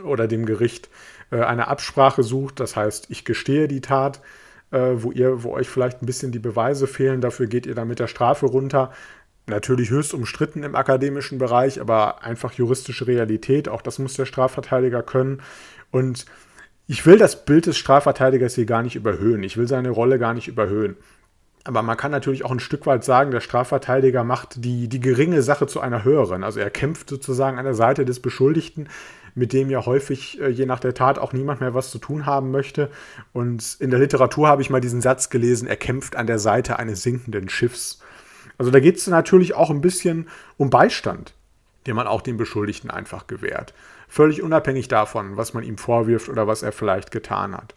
oder 0.02 0.26
dem 0.26 0.44
Gericht 0.44 0.88
äh, 1.30 1.42
eine 1.42 1.68
Absprache 1.68 2.22
sucht. 2.22 2.60
Das 2.60 2.76
heißt, 2.76 3.06
ich 3.10 3.24
gestehe 3.24 3.68
die 3.68 3.80
Tat 3.80 4.20
äh, 4.70 4.94
wo 4.96 5.12
ihr, 5.12 5.42
wo 5.42 5.52
euch 5.52 5.68
vielleicht 5.68 6.02
ein 6.02 6.06
bisschen 6.06 6.32
die 6.32 6.38
Beweise 6.38 6.86
fehlen, 6.86 7.20
dafür 7.20 7.46
geht 7.46 7.66
ihr 7.66 7.74
dann 7.74 7.88
mit 7.88 7.98
der 7.98 8.08
Strafe 8.08 8.46
runter. 8.46 8.92
Natürlich 9.46 9.90
höchst 9.90 10.12
umstritten 10.12 10.64
im 10.64 10.74
akademischen 10.74 11.38
Bereich, 11.38 11.80
aber 11.80 12.22
einfach 12.24 12.52
juristische 12.52 13.06
Realität, 13.06 13.68
auch 13.68 13.80
das 13.80 13.98
muss 14.00 14.14
der 14.14 14.26
Strafverteidiger 14.26 15.02
können. 15.02 15.40
Und 15.92 16.26
ich 16.88 17.06
will 17.06 17.18
das 17.18 17.44
Bild 17.44 17.66
des 17.66 17.76
Strafverteidigers 17.76 18.54
hier 18.54 18.66
gar 18.66 18.82
nicht 18.82 18.96
überhöhen. 18.96 19.42
Ich 19.42 19.56
will 19.56 19.68
seine 19.68 19.90
Rolle 19.90 20.18
gar 20.18 20.34
nicht 20.34 20.48
überhöhen. 20.48 20.96
Aber 21.64 21.82
man 21.82 21.96
kann 21.96 22.12
natürlich 22.12 22.44
auch 22.44 22.52
ein 22.52 22.60
Stück 22.60 22.86
weit 22.86 23.02
sagen, 23.02 23.32
der 23.32 23.40
Strafverteidiger 23.40 24.22
macht 24.22 24.64
die, 24.64 24.88
die 24.88 25.00
geringe 25.00 25.42
Sache 25.42 25.66
zu 25.66 25.80
einer 25.80 26.04
höheren. 26.04 26.44
Also 26.44 26.60
er 26.60 26.70
kämpft 26.70 27.10
sozusagen 27.10 27.58
an 27.58 27.64
der 27.64 27.74
Seite 27.74 28.04
des 28.04 28.20
Beschuldigten, 28.20 28.88
mit 29.36 29.52
dem 29.52 29.70
ja 29.70 29.86
häufig 29.86 30.40
äh, 30.40 30.48
je 30.48 30.66
nach 30.66 30.80
der 30.80 30.94
Tat 30.94 31.18
auch 31.20 31.32
niemand 31.32 31.60
mehr 31.60 31.74
was 31.74 31.90
zu 31.90 31.98
tun 31.98 32.26
haben 32.26 32.50
möchte. 32.50 32.90
Und 33.32 33.76
in 33.78 33.90
der 33.90 34.00
Literatur 34.00 34.48
habe 34.48 34.62
ich 34.62 34.70
mal 34.70 34.80
diesen 34.80 35.02
Satz 35.02 35.30
gelesen, 35.30 35.68
er 35.68 35.76
kämpft 35.76 36.16
an 36.16 36.26
der 36.26 36.40
Seite 36.40 36.78
eines 36.78 37.02
sinkenden 37.02 37.48
Schiffs. 37.48 38.00
Also 38.58 38.72
da 38.72 38.80
geht 38.80 38.96
es 38.96 39.06
natürlich 39.06 39.54
auch 39.54 39.70
ein 39.70 39.82
bisschen 39.82 40.28
um 40.56 40.70
Beistand, 40.70 41.34
den 41.86 41.96
man 41.96 42.06
auch 42.06 42.22
dem 42.22 42.36
Beschuldigten 42.36 42.90
einfach 42.90 43.26
gewährt. 43.26 43.74
Völlig 44.08 44.42
unabhängig 44.42 44.88
davon, 44.88 45.36
was 45.36 45.54
man 45.54 45.64
ihm 45.64 45.78
vorwirft 45.78 46.28
oder 46.28 46.46
was 46.46 46.62
er 46.62 46.72
vielleicht 46.72 47.10
getan 47.10 47.56
hat. 47.56 47.74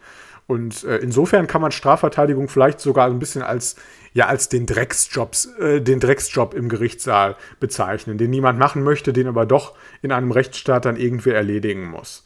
Und 0.49 0.83
äh, 0.83 0.97
insofern 0.97 1.45
kann 1.45 1.61
man 1.61 1.71
Strafverteidigung 1.71 2.49
vielleicht 2.49 2.79
sogar 2.79 3.05
ein 3.05 3.19
bisschen 3.19 3.43
als, 3.43 3.75
ja, 4.13 4.25
als 4.25 4.49
den 4.49 4.65
Drecksjobs, 4.65 5.45
äh, 5.59 5.79
den 5.79 5.99
Drecksjob 5.99 6.55
im 6.55 6.69
Gerichtssaal 6.69 7.35
bezeichnen, 7.59 8.17
den 8.17 8.31
niemand 8.31 8.57
machen 8.57 8.83
möchte, 8.83 9.13
den 9.13 9.27
aber 9.27 9.45
doch 9.45 9.75
in 10.01 10.11
einem 10.11 10.31
Rechtsstaat 10.31 10.85
dann 10.85 10.97
irgendwer 10.97 11.35
erledigen 11.35 11.85
muss. 11.85 12.23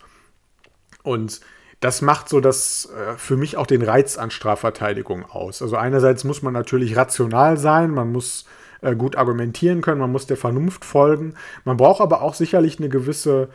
Und 1.04 1.42
das 1.82 2.02
macht 2.02 2.30
so 2.30 2.40
das 2.40 2.90
äh, 2.96 3.18
für 3.18 3.36
mich 3.36 3.58
auch 3.58 3.68
den 3.68 3.82
Reiz 3.82 4.18
an 4.18 4.32
Strafverteidigung 4.32 5.26
aus. 5.30 5.62
Also 5.62 5.76
einerseits 5.76 6.24
muss 6.24 6.42
man 6.42 6.54
natürlich 6.54 6.96
rational 6.96 7.58
sein, 7.58 7.92
man 7.92 8.14
muss 8.14 8.46
äh, 8.84 8.96
gut 8.96 9.16
argumentieren 9.16 9.82
können, 9.82 10.02
man 10.02 10.12
muss 10.12 10.28
der 10.28 10.38
Vernunft 10.38 10.86
folgen. 10.86 11.36
Man 11.66 11.78
braucht 11.78 12.02
aber 12.02 12.22
auch 12.22 12.34
sicherlich 12.34 12.80
eine 12.80 12.90
gewisse, 12.90 13.50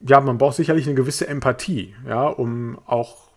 ja, 0.00 0.20
man 0.20 0.38
braucht 0.38 0.56
sicherlich 0.56 0.86
eine 0.86 0.94
gewisse 0.94 1.26
Empathie, 1.26 1.94
ja, 2.06 2.26
um 2.26 2.78
auch 2.86 3.32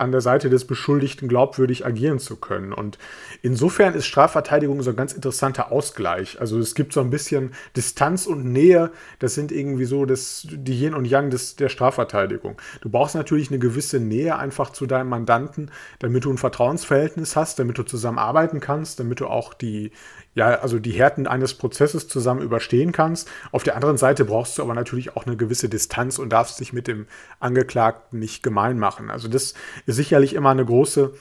an 0.00 0.12
der 0.12 0.22
Seite 0.22 0.48
des 0.48 0.66
Beschuldigten 0.66 1.28
glaubwürdig 1.28 1.84
agieren 1.84 2.18
zu 2.18 2.36
können. 2.36 2.72
Und 2.72 2.98
insofern 3.42 3.94
ist 3.94 4.06
Strafverteidigung 4.06 4.82
so 4.82 4.90
ein 4.90 4.96
ganz 4.96 5.12
interessanter 5.12 5.70
Ausgleich. 5.70 6.40
Also 6.40 6.58
es 6.58 6.74
gibt 6.74 6.94
so 6.94 7.00
ein 7.00 7.10
bisschen 7.10 7.52
Distanz 7.76 8.26
und 8.26 8.46
Nähe, 8.46 8.90
das 9.18 9.34
sind 9.34 9.52
irgendwie 9.52 9.84
so 9.84 10.06
das, 10.06 10.46
die 10.50 10.72
Yin 10.72 10.94
und 10.94 11.04
Yang 11.04 11.30
des, 11.30 11.56
der 11.56 11.68
Strafverteidigung. 11.68 12.56
Du 12.80 12.88
brauchst 12.88 13.14
natürlich 13.14 13.50
eine 13.50 13.58
gewisse 13.58 14.00
Nähe 14.00 14.36
einfach 14.36 14.70
zu 14.70 14.86
deinem 14.86 15.10
Mandanten, 15.10 15.70
damit 15.98 16.24
du 16.24 16.30
ein 16.30 16.38
Vertrauensverhältnis 16.38 17.36
hast, 17.36 17.58
damit 17.58 17.76
du 17.76 17.82
zusammenarbeiten 17.82 18.60
kannst, 18.60 19.00
damit 19.00 19.20
du 19.20 19.26
auch 19.26 19.52
die, 19.52 19.92
ja, 20.34 20.60
also 20.60 20.78
die 20.78 20.92
Härten 20.92 21.26
eines 21.26 21.54
Prozesses 21.54 22.06
zusammen 22.06 22.42
überstehen 22.42 22.92
kannst. 22.92 23.28
Auf 23.50 23.64
der 23.64 23.74
anderen 23.74 23.96
Seite 23.96 24.24
brauchst 24.24 24.56
du 24.58 24.62
aber 24.62 24.74
natürlich 24.74 25.16
auch 25.16 25.26
eine 25.26 25.36
gewisse 25.36 25.68
Distanz 25.68 26.18
und 26.18 26.30
darfst 26.30 26.60
dich 26.60 26.72
mit 26.72 26.86
dem 26.86 27.06
Angeklagten 27.40 28.18
nicht 28.18 28.42
gemein 28.42 28.78
machen. 28.78 29.10
Also 29.10 29.28
das 29.28 29.54
ist 29.86 29.96
sicherlich 29.96 30.34
immer 30.34 30.50
eine 30.50 30.64
große 30.64 31.12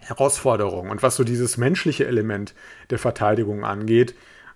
Herausforderung. 0.00 0.90
Und 0.90 1.02
was 1.02 1.16
so 1.16 1.24
dieses 1.24 1.56
menschliche 1.56 2.06
Element 2.06 2.54
der 2.90 2.98
Verteidigung 2.98 3.64
angeht, 3.64 4.14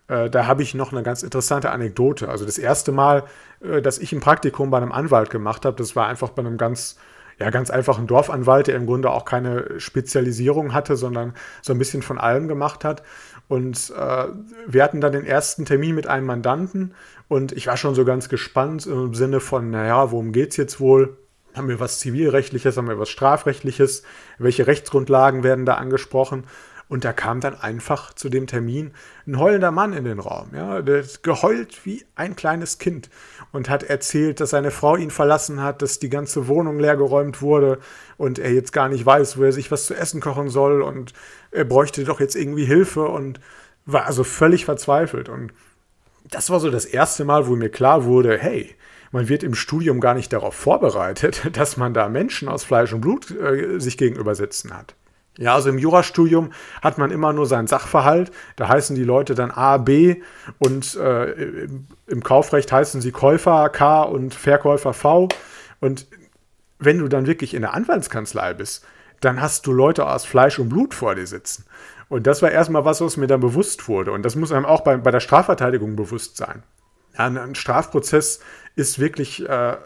äh, 0.08 0.28
da 0.28 0.46
habe 0.46 0.62
ich 0.62 0.74
noch 0.74 0.92
eine 0.92 1.02
ganz 1.04 1.22
interessante 1.22 1.70
Anekdote. 1.70 2.28
Also 2.28 2.44
das 2.44 2.58
erste 2.58 2.90
Mal, 2.90 3.24
äh, 3.60 3.80
dass 3.82 3.98
ich 3.98 4.12
ein 4.12 4.20
Praktikum 4.20 4.70
bei 4.70 4.78
einem 4.78 4.92
Anwalt 4.92 5.30
gemacht 5.30 5.64
habe, 5.64 5.76
das 5.76 5.94
war 5.94 6.08
einfach 6.08 6.30
bei 6.30 6.40
einem 6.40 6.58
ganz 6.58 6.96
ja, 7.38 7.50
ganz 7.50 7.70
einfachen 7.70 8.06
Dorfanwalt, 8.06 8.66
der 8.66 8.76
im 8.76 8.86
Grunde 8.86 9.10
auch 9.10 9.24
keine 9.24 9.80
Spezialisierung 9.80 10.74
hatte, 10.74 10.96
sondern 10.96 11.34
so 11.60 11.72
ein 11.72 11.78
bisschen 11.78 12.02
von 12.02 12.18
allem 12.18 12.46
gemacht 12.46 12.84
hat. 12.84 13.02
Und 13.48 13.92
äh, 13.96 14.26
wir 14.66 14.82
hatten 14.82 15.00
dann 15.00 15.12
den 15.12 15.26
ersten 15.26 15.64
Termin 15.64 15.94
mit 15.94 16.06
einem 16.06 16.26
Mandanten 16.26 16.94
und 17.28 17.52
ich 17.52 17.66
war 17.66 17.76
schon 17.76 17.94
so 17.94 18.04
ganz 18.04 18.28
gespannt 18.28 18.86
im 18.86 19.14
Sinne 19.14 19.40
von, 19.40 19.70
naja, 19.70 20.10
worum 20.10 20.32
geht 20.32 20.50
es 20.50 20.56
jetzt 20.56 20.80
wohl? 20.80 21.16
Haben 21.54 21.68
wir 21.68 21.80
was 21.80 21.98
Zivilrechtliches, 21.98 22.76
haben 22.76 22.88
wir 22.88 22.98
was 22.98 23.10
Strafrechtliches? 23.10 24.04
Welche 24.38 24.66
Rechtsgrundlagen 24.66 25.42
werden 25.42 25.66
da 25.66 25.74
angesprochen? 25.74 26.44
Und 26.92 27.06
da 27.06 27.14
kam 27.14 27.40
dann 27.40 27.58
einfach 27.58 28.12
zu 28.12 28.28
dem 28.28 28.46
Termin 28.46 28.90
ein 29.26 29.38
heulender 29.38 29.70
Mann 29.70 29.94
in 29.94 30.04
den 30.04 30.18
Raum. 30.18 30.50
Ja, 30.54 30.82
der 30.82 30.98
ist 30.98 31.22
geheult 31.22 31.86
wie 31.86 32.04
ein 32.16 32.36
kleines 32.36 32.76
Kind 32.76 33.08
und 33.50 33.70
hat 33.70 33.82
erzählt, 33.82 34.40
dass 34.40 34.50
seine 34.50 34.70
Frau 34.70 34.96
ihn 34.96 35.10
verlassen 35.10 35.62
hat, 35.62 35.80
dass 35.80 36.00
die 36.00 36.10
ganze 36.10 36.48
Wohnung 36.48 36.78
leergeräumt 36.78 37.40
wurde 37.40 37.78
und 38.18 38.38
er 38.38 38.52
jetzt 38.52 38.74
gar 38.74 38.90
nicht 38.90 39.06
weiß, 39.06 39.38
wo 39.38 39.44
er 39.44 39.52
sich 39.52 39.70
was 39.70 39.86
zu 39.86 39.94
essen 39.94 40.20
kochen 40.20 40.50
soll 40.50 40.82
und 40.82 41.14
er 41.50 41.64
bräuchte 41.64 42.04
doch 42.04 42.20
jetzt 42.20 42.36
irgendwie 42.36 42.66
Hilfe 42.66 43.06
und 43.06 43.40
war 43.86 44.04
also 44.04 44.22
völlig 44.22 44.66
verzweifelt. 44.66 45.30
Und 45.30 45.54
das 46.28 46.50
war 46.50 46.60
so 46.60 46.70
das 46.70 46.84
erste 46.84 47.24
Mal, 47.24 47.46
wo 47.46 47.56
mir 47.56 47.70
klar 47.70 48.04
wurde, 48.04 48.36
hey, 48.36 48.76
man 49.12 49.30
wird 49.30 49.42
im 49.44 49.54
Studium 49.54 49.98
gar 49.98 50.12
nicht 50.12 50.30
darauf 50.30 50.54
vorbereitet, 50.54 51.40
dass 51.56 51.78
man 51.78 51.94
da 51.94 52.10
Menschen 52.10 52.48
aus 52.48 52.64
Fleisch 52.64 52.92
und 52.92 53.00
Blut 53.00 53.30
äh, 53.30 53.80
sich 53.80 53.96
gegenüber 53.96 54.34
sitzen 54.34 54.76
hat. 54.76 54.94
Ja, 55.38 55.54
also 55.54 55.70
im 55.70 55.78
Jurastudium 55.78 56.52
hat 56.82 56.98
man 56.98 57.10
immer 57.10 57.32
nur 57.32 57.46
seinen 57.46 57.66
Sachverhalt. 57.66 58.30
Da 58.56 58.68
heißen 58.68 58.94
die 58.94 59.04
Leute 59.04 59.34
dann 59.34 59.50
A, 59.50 59.78
B 59.78 60.22
und 60.58 60.94
äh, 60.96 61.66
im 62.06 62.22
Kaufrecht 62.22 62.70
heißen 62.70 63.00
sie 63.00 63.12
Käufer 63.12 63.70
K 63.70 64.02
und 64.02 64.34
Verkäufer 64.34 64.92
V. 64.92 65.28
Und 65.80 66.06
wenn 66.78 66.98
du 66.98 67.08
dann 67.08 67.26
wirklich 67.26 67.54
in 67.54 67.62
der 67.62 67.72
Anwaltskanzlei 67.74 68.52
bist, 68.54 68.84
dann 69.20 69.40
hast 69.40 69.66
du 69.66 69.72
Leute 69.72 70.06
aus 70.06 70.26
Fleisch 70.26 70.58
und 70.58 70.68
Blut 70.68 70.94
vor 70.94 71.14
dir 71.14 71.26
sitzen. 71.26 71.64
Und 72.08 72.26
das 72.26 72.42
war 72.42 72.50
erstmal 72.50 72.84
was, 72.84 73.00
was 73.00 73.16
mir 73.16 73.26
dann 73.26 73.40
bewusst 73.40 73.88
wurde. 73.88 74.12
Und 74.12 74.22
das 74.22 74.36
muss 74.36 74.52
einem 74.52 74.66
auch 74.66 74.82
bei, 74.82 74.98
bei 74.98 75.10
der 75.10 75.20
Strafverteidigung 75.20 75.96
bewusst 75.96 76.36
sein. 76.36 76.62
Ja, 77.16 77.26
ein 77.26 77.54
Strafprozess 77.54 78.40
ist 78.76 78.98
wirklich 78.98 79.48
äh, 79.48 79.76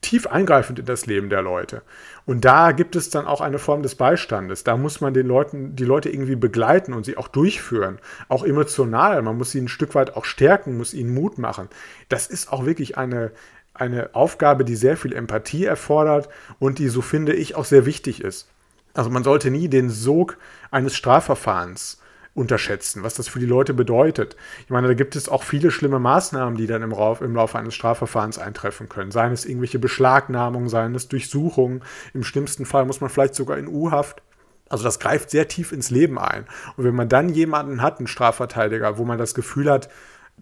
tief 0.00 0.26
eingreifend 0.26 0.78
in 0.78 0.86
das 0.86 1.06
Leben 1.06 1.30
der 1.30 1.42
Leute. 1.42 1.82
Und 2.30 2.44
da 2.44 2.70
gibt 2.70 2.94
es 2.94 3.10
dann 3.10 3.26
auch 3.26 3.40
eine 3.40 3.58
Form 3.58 3.82
des 3.82 3.96
Beistandes. 3.96 4.62
Da 4.62 4.76
muss 4.76 5.00
man 5.00 5.12
den 5.12 5.26
Leuten, 5.26 5.74
die 5.74 5.84
Leute 5.84 6.10
irgendwie 6.10 6.36
begleiten 6.36 6.92
und 6.92 7.04
sie 7.04 7.16
auch 7.16 7.26
durchführen. 7.26 7.98
Auch 8.28 8.44
emotional. 8.44 9.20
Man 9.22 9.36
muss 9.36 9.50
sie 9.50 9.60
ein 9.60 9.66
Stück 9.66 9.96
weit 9.96 10.14
auch 10.16 10.24
stärken, 10.24 10.76
muss 10.76 10.94
ihnen 10.94 11.12
Mut 11.12 11.38
machen. 11.38 11.68
Das 12.08 12.28
ist 12.28 12.52
auch 12.52 12.64
wirklich 12.66 12.96
eine, 12.96 13.32
eine 13.74 14.14
Aufgabe, 14.14 14.64
die 14.64 14.76
sehr 14.76 14.96
viel 14.96 15.12
Empathie 15.12 15.64
erfordert 15.64 16.28
und 16.60 16.78
die, 16.78 16.86
so 16.86 17.02
finde 17.02 17.32
ich, 17.32 17.56
auch 17.56 17.64
sehr 17.64 17.84
wichtig 17.84 18.22
ist. 18.22 18.46
Also 18.94 19.10
man 19.10 19.24
sollte 19.24 19.50
nie 19.50 19.66
den 19.66 19.90
Sog 19.90 20.38
eines 20.70 20.94
Strafverfahrens 20.94 21.99
unterschätzen, 22.40 23.02
was 23.02 23.14
das 23.14 23.28
für 23.28 23.38
die 23.38 23.46
Leute 23.46 23.74
bedeutet. 23.74 24.34
Ich 24.64 24.70
meine, 24.70 24.88
da 24.88 24.94
gibt 24.94 25.14
es 25.14 25.28
auch 25.28 25.42
viele 25.42 25.70
schlimme 25.70 25.98
Maßnahmen, 25.98 26.56
die 26.56 26.66
dann 26.66 26.82
im, 26.82 26.92
Rauf, 26.92 27.20
im 27.20 27.34
Laufe 27.34 27.58
eines 27.58 27.74
Strafverfahrens 27.74 28.38
eintreffen 28.38 28.88
können. 28.88 29.10
Seien 29.10 29.32
es 29.32 29.44
irgendwelche 29.44 29.78
Beschlagnahmungen, 29.78 30.70
seien 30.70 30.94
es 30.94 31.08
Durchsuchungen. 31.08 31.82
Im 32.14 32.24
schlimmsten 32.24 32.64
Fall 32.64 32.86
muss 32.86 33.02
man 33.02 33.10
vielleicht 33.10 33.34
sogar 33.34 33.58
in 33.58 33.68
U-Haft. 33.68 34.22
Also 34.70 34.84
das 34.84 34.98
greift 34.98 35.30
sehr 35.30 35.48
tief 35.48 35.70
ins 35.70 35.90
Leben 35.90 36.18
ein. 36.18 36.46
Und 36.76 36.84
wenn 36.84 36.94
man 36.94 37.10
dann 37.10 37.28
jemanden 37.28 37.82
hat, 37.82 37.98
einen 37.98 38.06
Strafverteidiger, 38.06 38.96
wo 38.96 39.04
man 39.04 39.18
das 39.18 39.34
Gefühl 39.34 39.70
hat, 39.70 39.90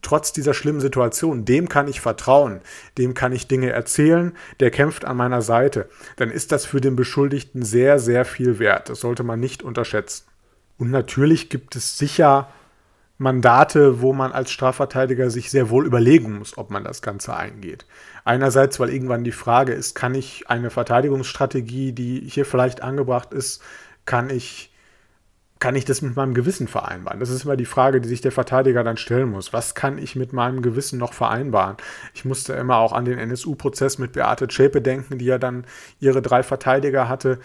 trotz 0.01 0.33
dieser 0.33 0.55
schlimmen 0.55 0.81
Situation, 0.81 1.45
dem 1.45 1.69
kann 1.69 1.89
ich 1.89 2.01
vertrauen, 2.01 2.61
dem 2.97 3.15
kann 3.15 3.33
ich 3.33 3.49
Dinge 3.49 3.71
erzählen, 3.71 4.37
der 4.61 4.71
kämpft 4.71 5.05
an 5.05 5.17
meiner 5.17 5.43
Seite, 5.43 5.89
dann 6.17 6.31
ist 6.31 6.53
das 6.53 6.65
für 6.65 6.81
den 6.81 6.95
Beschuldigten 6.95 7.65
sehr, 7.65 7.99
sehr 7.99 8.25
viel 8.25 8.61
wert. 8.61 8.89
Das 8.89 9.01
sollte 9.01 9.25
man 9.25 9.41
nicht 9.41 9.65
unterschätzen. 9.65 10.28
Und 10.79 10.91
natürlich 10.91 11.51
gibt 11.51 11.77
es 11.77 11.99
sicher 11.99 12.49
Mandate, 13.19 14.01
wo 14.01 14.13
man 14.13 14.31
als 14.31 14.53
Strafverteidiger 14.53 15.29
sich 15.29 15.51
sehr 15.51 15.71
wohl 15.71 15.85
überlegen 15.85 16.39
muss, 16.39 16.57
ob 16.57 16.71
man 16.71 16.85
das 16.85 17.03
Ganze 17.03 17.37
eingeht. 17.37 17.85
Einerseits, 18.25 18.79
weil 18.79 18.91
irgendwann 18.91 19.25
die 19.25 19.33
Frage 19.33 19.73
ist, 19.73 19.97
kann 19.97 20.15
ich 20.15 20.49
eine 20.49 20.71
Verteidigungsstrategie, 20.71 21.93
die 21.93 22.21
hier 22.21 22.47
vielleicht 22.47 22.81
angebracht 22.81 23.33
ist, 23.33 23.61
kann 24.07 24.31
ich, 24.31 24.73
kann 25.59 25.75
ich 25.75 25.85
das 25.85 26.01
mit 26.01 26.15
meinem 26.15 26.33
Gewissen 26.33 26.69
vereinbaren? 26.69 27.19
Das 27.19 27.31
ist 27.31 27.45
immer 27.45 27.57
die 27.57 27.65
Frage, 27.65 28.01
die 28.01 28.09
sich 28.09 28.21
der 28.21 28.31
Verteidiger 28.31 28.85
dann 28.85 28.97
stellen 28.97 29.31
muss. 29.31 29.53
Was 29.53 29.75
kann 29.75 29.99
ich 29.99 30.15
mit 30.15 30.33
meinem 30.33 30.63
Gewissen 30.63 31.01
noch 31.01 31.13
vereinbaren? 31.13 31.77
Ich 32.15 32.25
musste 32.25 32.53
immer 32.53 32.77
auch 32.77 32.93
an 32.93 33.05
den 33.05 33.19
NSU-Prozess 33.19 33.99
mit 33.99 34.13
Beate 34.13 34.47
Zschäpe 34.47 34.81
denken, 34.81 35.19
die 35.19 35.25
ja 35.25 35.39
dann 35.39 35.67
ihre 35.99 36.23
drei 36.23 36.45
Verteidiger 36.45 37.09
hatte 37.09 37.41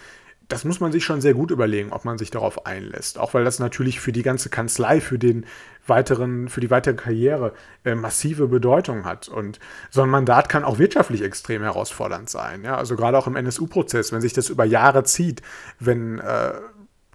das 0.48 0.64
muss 0.64 0.80
man 0.80 0.92
sich 0.92 1.04
schon 1.04 1.20
sehr 1.20 1.34
gut 1.34 1.50
überlegen, 1.50 1.92
ob 1.92 2.04
man 2.04 2.18
sich 2.18 2.30
darauf 2.30 2.66
einlässt. 2.66 3.18
Auch 3.18 3.34
weil 3.34 3.44
das 3.44 3.58
natürlich 3.58 4.00
für 4.00 4.12
die 4.12 4.22
ganze 4.22 4.50
Kanzlei, 4.50 5.00
für 5.00 5.18
den 5.18 5.46
weiteren, 5.86 6.48
für 6.48 6.60
die 6.60 6.70
weitere 6.70 6.94
Karriere 6.94 7.54
äh, 7.84 7.94
massive 7.94 8.48
Bedeutung 8.48 9.04
hat. 9.04 9.28
Und 9.28 9.58
so 9.90 10.02
ein 10.02 10.08
Mandat 10.08 10.48
kann 10.48 10.64
auch 10.64 10.78
wirtschaftlich 10.78 11.22
extrem 11.22 11.62
herausfordernd 11.62 12.28
sein. 12.28 12.62
Ja? 12.62 12.76
Also 12.76 12.96
gerade 12.96 13.16
auch 13.16 13.26
im 13.26 13.36
NSU-Prozess, 13.36 14.12
wenn 14.12 14.20
sich 14.20 14.32
das 14.32 14.50
über 14.50 14.64
Jahre 14.64 15.04
zieht, 15.04 15.40
wenn 15.78 16.18
äh, 16.18 16.52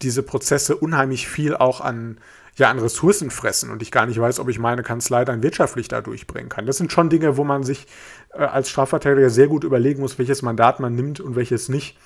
diese 0.01 0.23
Prozesse 0.23 0.75
unheimlich 0.75 1.27
viel 1.27 1.55
auch 1.55 1.81
an, 1.81 2.19
ja, 2.55 2.69
an 2.69 2.79
Ressourcen 2.79 3.31
fressen 3.31 3.69
und 3.69 3.81
ich 3.81 3.91
gar 3.91 4.05
nicht 4.05 4.19
weiß, 4.19 4.39
ob 4.39 4.49
ich 4.49 4.59
meine 4.59 4.81
Kanzlei 4.81 5.25
dann 5.25 5.43
wirtschaftlich 5.43 5.87
da 5.87 6.01
durchbringen 6.01 6.49
kann. 6.49 6.65
Das 6.65 6.77
sind 6.77 6.91
schon 6.91 7.09
Dinge, 7.09 7.37
wo 7.37 7.43
man 7.43 7.63
sich 7.63 7.85
äh, 8.33 8.39
als 8.39 8.69
Strafverteidiger 8.69 9.29
sehr 9.29 9.47
gut 9.47 9.63
überlegen 9.63 10.01
muss, 10.01 10.17
welches 10.17 10.41
Mandat 10.41 10.79
man 10.79 10.95
nimmt 10.95 11.19
und 11.19 11.35
welches 11.35 11.69
nicht. 11.69 11.97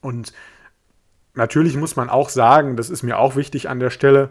Und 0.00 0.32
natürlich 1.34 1.76
muss 1.76 1.96
man 1.96 2.10
auch 2.10 2.28
sagen, 2.28 2.76
das 2.76 2.90
ist 2.90 3.02
mir 3.02 3.18
auch 3.18 3.36
wichtig 3.36 3.68
an 3.68 3.80
der 3.80 3.90
Stelle, 3.90 4.30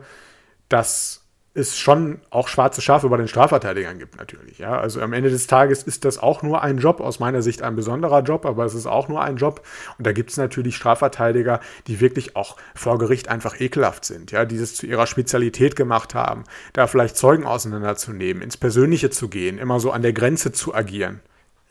dass 0.69 1.23
es 1.55 1.77
schon 1.77 2.19
auch 2.31 2.47
schwarze 2.47 2.81
Schafe 2.81 3.09
bei 3.09 3.17
den 3.17 3.27
Strafverteidigern 3.27 3.99
gibt, 3.99 4.17
natürlich. 4.17 4.57
Ja? 4.57 4.79
Also 4.79 5.01
am 5.01 5.13
Ende 5.13 5.29
des 5.29 5.45
Tages 5.45 5.83
ist 5.83 6.03
das 6.03 6.17
auch 6.17 6.41
nur 6.41 6.63
ein 6.63 6.79
Job, 6.79 6.99
aus 6.99 7.19
meiner 7.19 7.43
Sicht 7.43 7.61
ein 7.61 7.75
besonderer 7.75 8.23
Job, 8.23 8.47
aber 8.47 8.65
es 8.65 8.73
ist 8.73 8.87
auch 8.87 9.07
nur 9.07 9.21
ein 9.21 9.37
Job. 9.37 9.61
Und 9.99 10.07
da 10.07 10.13
gibt 10.13 10.31
es 10.31 10.37
natürlich 10.37 10.75
Strafverteidiger, 10.75 11.59
die 11.85 11.99
wirklich 11.99 12.35
auch 12.35 12.57
vor 12.73 12.97
Gericht 12.97 13.27
einfach 13.29 13.59
ekelhaft 13.59 14.03
sind, 14.03 14.31
ja, 14.31 14.45
die 14.45 14.55
es 14.55 14.75
zu 14.75 14.87
ihrer 14.87 15.05
Spezialität 15.05 15.75
gemacht 15.75 16.15
haben, 16.15 16.43
da 16.73 16.87
vielleicht 16.87 17.17
Zeugen 17.17 17.45
auseinanderzunehmen, 17.45 18.41
ins 18.41 18.57
Persönliche 18.57 19.11
zu 19.11 19.29
gehen, 19.29 19.59
immer 19.59 19.79
so 19.79 19.91
an 19.91 20.01
der 20.01 20.13
Grenze 20.13 20.53
zu 20.53 20.73
agieren. 20.73 21.21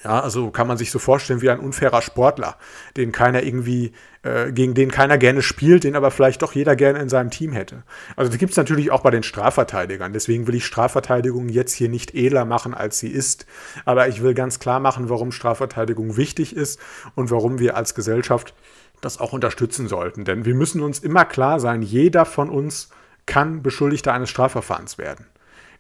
Ja, 0.04 0.20
also 0.20 0.50
kann 0.50 0.66
man 0.66 0.78
sich 0.78 0.90
so 0.90 0.98
vorstellen 0.98 1.42
wie 1.42 1.50
ein 1.50 1.60
unfairer 1.60 2.02
Sportler, 2.02 2.56
den 2.96 3.12
keiner 3.12 3.44
irgendwie, 3.44 3.92
äh, 4.22 4.50
gegen 4.50 4.74
den 4.74 4.90
keiner 4.90 5.16
gerne 5.16 5.42
spielt, 5.42 5.84
den 5.84 5.94
aber 5.94 6.10
vielleicht 6.10 6.42
doch 6.42 6.54
jeder 6.54 6.74
gerne 6.74 6.98
in 6.98 7.08
seinem 7.08 7.30
Team 7.30 7.52
hätte. 7.52 7.84
Also 8.16 8.30
das 8.30 8.38
gibt 8.38 8.50
es 8.50 8.56
natürlich 8.56 8.90
auch 8.90 9.02
bei 9.02 9.10
den 9.10 9.22
Strafverteidigern. 9.22 10.12
Deswegen 10.12 10.48
will 10.48 10.56
ich 10.56 10.66
Strafverteidigung 10.66 11.48
jetzt 11.48 11.72
hier 11.72 11.88
nicht 11.88 12.14
edler 12.14 12.44
machen, 12.44 12.74
als 12.74 12.98
sie 12.98 13.08
ist. 13.08 13.46
Aber 13.84 14.08
ich 14.08 14.22
will 14.22 14.34
ganz 14.34 14.58
klar 14.58 14.80
machen, 14.80 15.08
warum 15.08 15.30
Strafverteidigung 15.30 16.16
wichtig 16.16 16.56
ist 16.56 16.80
und 17.14 17.30
warum 17.30 17.60
wir 17.60 17.76
als 17.76 17.94
Gesellschaft 17.94 18.54
das 19.00 19.20
auch 19.20 19.32
unterstützen 19.32 19.86
sollten. 19.86 20.24
Denn 20.24 20.44
wir 20.44 20.54
müssen 20.54 20.80
uns 20.80 20.98
immer 20.98 21.24
klar 21.24 21.60
sein, 21.60 21.82
jeder 21.82 22.24
von 22.24 22.50
uns 22.50 22.88
kann 23.26 23.62
Beschuldigter 23.62 24.12
eines 24.12 24.30
Strafverfahrens 24.30 24.98
werden. 24.98 25.26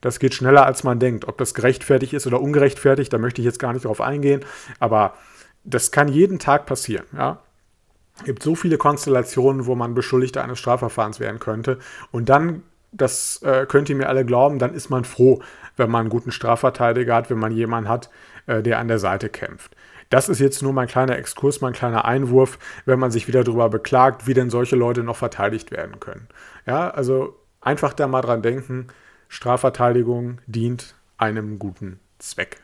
Das 0.02 0.18
geht 0.18 0.34
schneller, 0.34 0.66
als 0.66 0.84
man 0.84 0.98
denkt. 0.98 1.26
Ob 1.26 1.38
das 1.38 1.54
gerechtfertigt 1.54 2.12
ist 2.12 2.26
oder 2.26 2.42
ungerechtfertigt, 2.42 3.10
da 3.10 3.16
möchte 3.16 3.40
ich 3.40 3.46
jetzt 3.46 3.58
gar 3.58 3.72
nicht 3.72 3.86
drauf 3.86 4.02
eingehen. 4.02 4.44
Aber 4.78 5.14
das 5.64 5.90
kann 5.90 6.08
jeden 6.08 6.38
Tag 6.38 6.66
passieren. 6.66 7.06
Ja? 7.16 7.38
Es 8.18 8.24
gibt 8.24 8.42
so 8.42 8.54
viele 8.54 8.76
Konstellationen, 8.76 9.64
wo 9.64 9.74
man 9.74 9.94
Beschuldigter 9.94 10.44
eines 10.44 10.58
Strafverfahrens 10.58 11.18
werden 11.20 11.38
könnte. 11.38 11.78
Und 12.10 12.28
dann 12.28 12.64
das 12.92 13.40
äh, 13.42 13.66
könnt 13.66 13.88
ihr 13.88 13.96
mir 13.96 14.08
alle 14.08 14.24
glauben, 14.24 14.58
dann 14.58 14.74
ist 14.74 14.90
man 14.90 15.04
froh, 15.04 15.40
wenn 15.76 15.90
man 15.90 16.02
einen 16.02 16.10
guten 16.10 16.30
Strafverteidiger 16.30 17.14
hat, 17.14 17.30
wenn 17.30 17.38
man 17.38 17.52
jemanden 17.52 17.88
hat, 17.88 18.10
äh, 18.46 18.62
der 18.62 18.78
an 18.78 18.88
der 18.88 18.98
Seite 18.98 19.30
kämpft. 19.30 19.74
Das 20.10 20.28
ist 20.28 20.40
jetzt 20.40 20.62
nur 20.62 20.74
mein 20.74 20.88
kleiner 20.88 21.16
Exkurs, 21.16 21.62
mein 21.62 21.72
kleiner 21.72 22.04
Einwurf, 22.04 22.58
wenn 22.84 22.98
man 22.98 23.10
sich 23.10 23.28
wieder 23.28 23.44
darüber 23.44 23.70
beklagt, 23.70 24.26
wie 24.26 24.34
denn 24.34 24.50
solche 24.50 24.76
Leute 24.76 25.02
noch 25.02 25.16
verteidigt 25.16 25.70
werden 25.70 26.00
können. 26.00 26.28
Ja, 26.66 26.90
also 26.90 27.38
einfach 27.62 27.94
da 27.94 28.06
mal 28.06 28.20
dran 28.20 28.42
denken, 28.42 28.88
Strafverteidigung 29.32 30.42
dient 30.46 30.94
einem 31.16 31.58
guten 31.58 32.00
Zweck. 32.18 32.60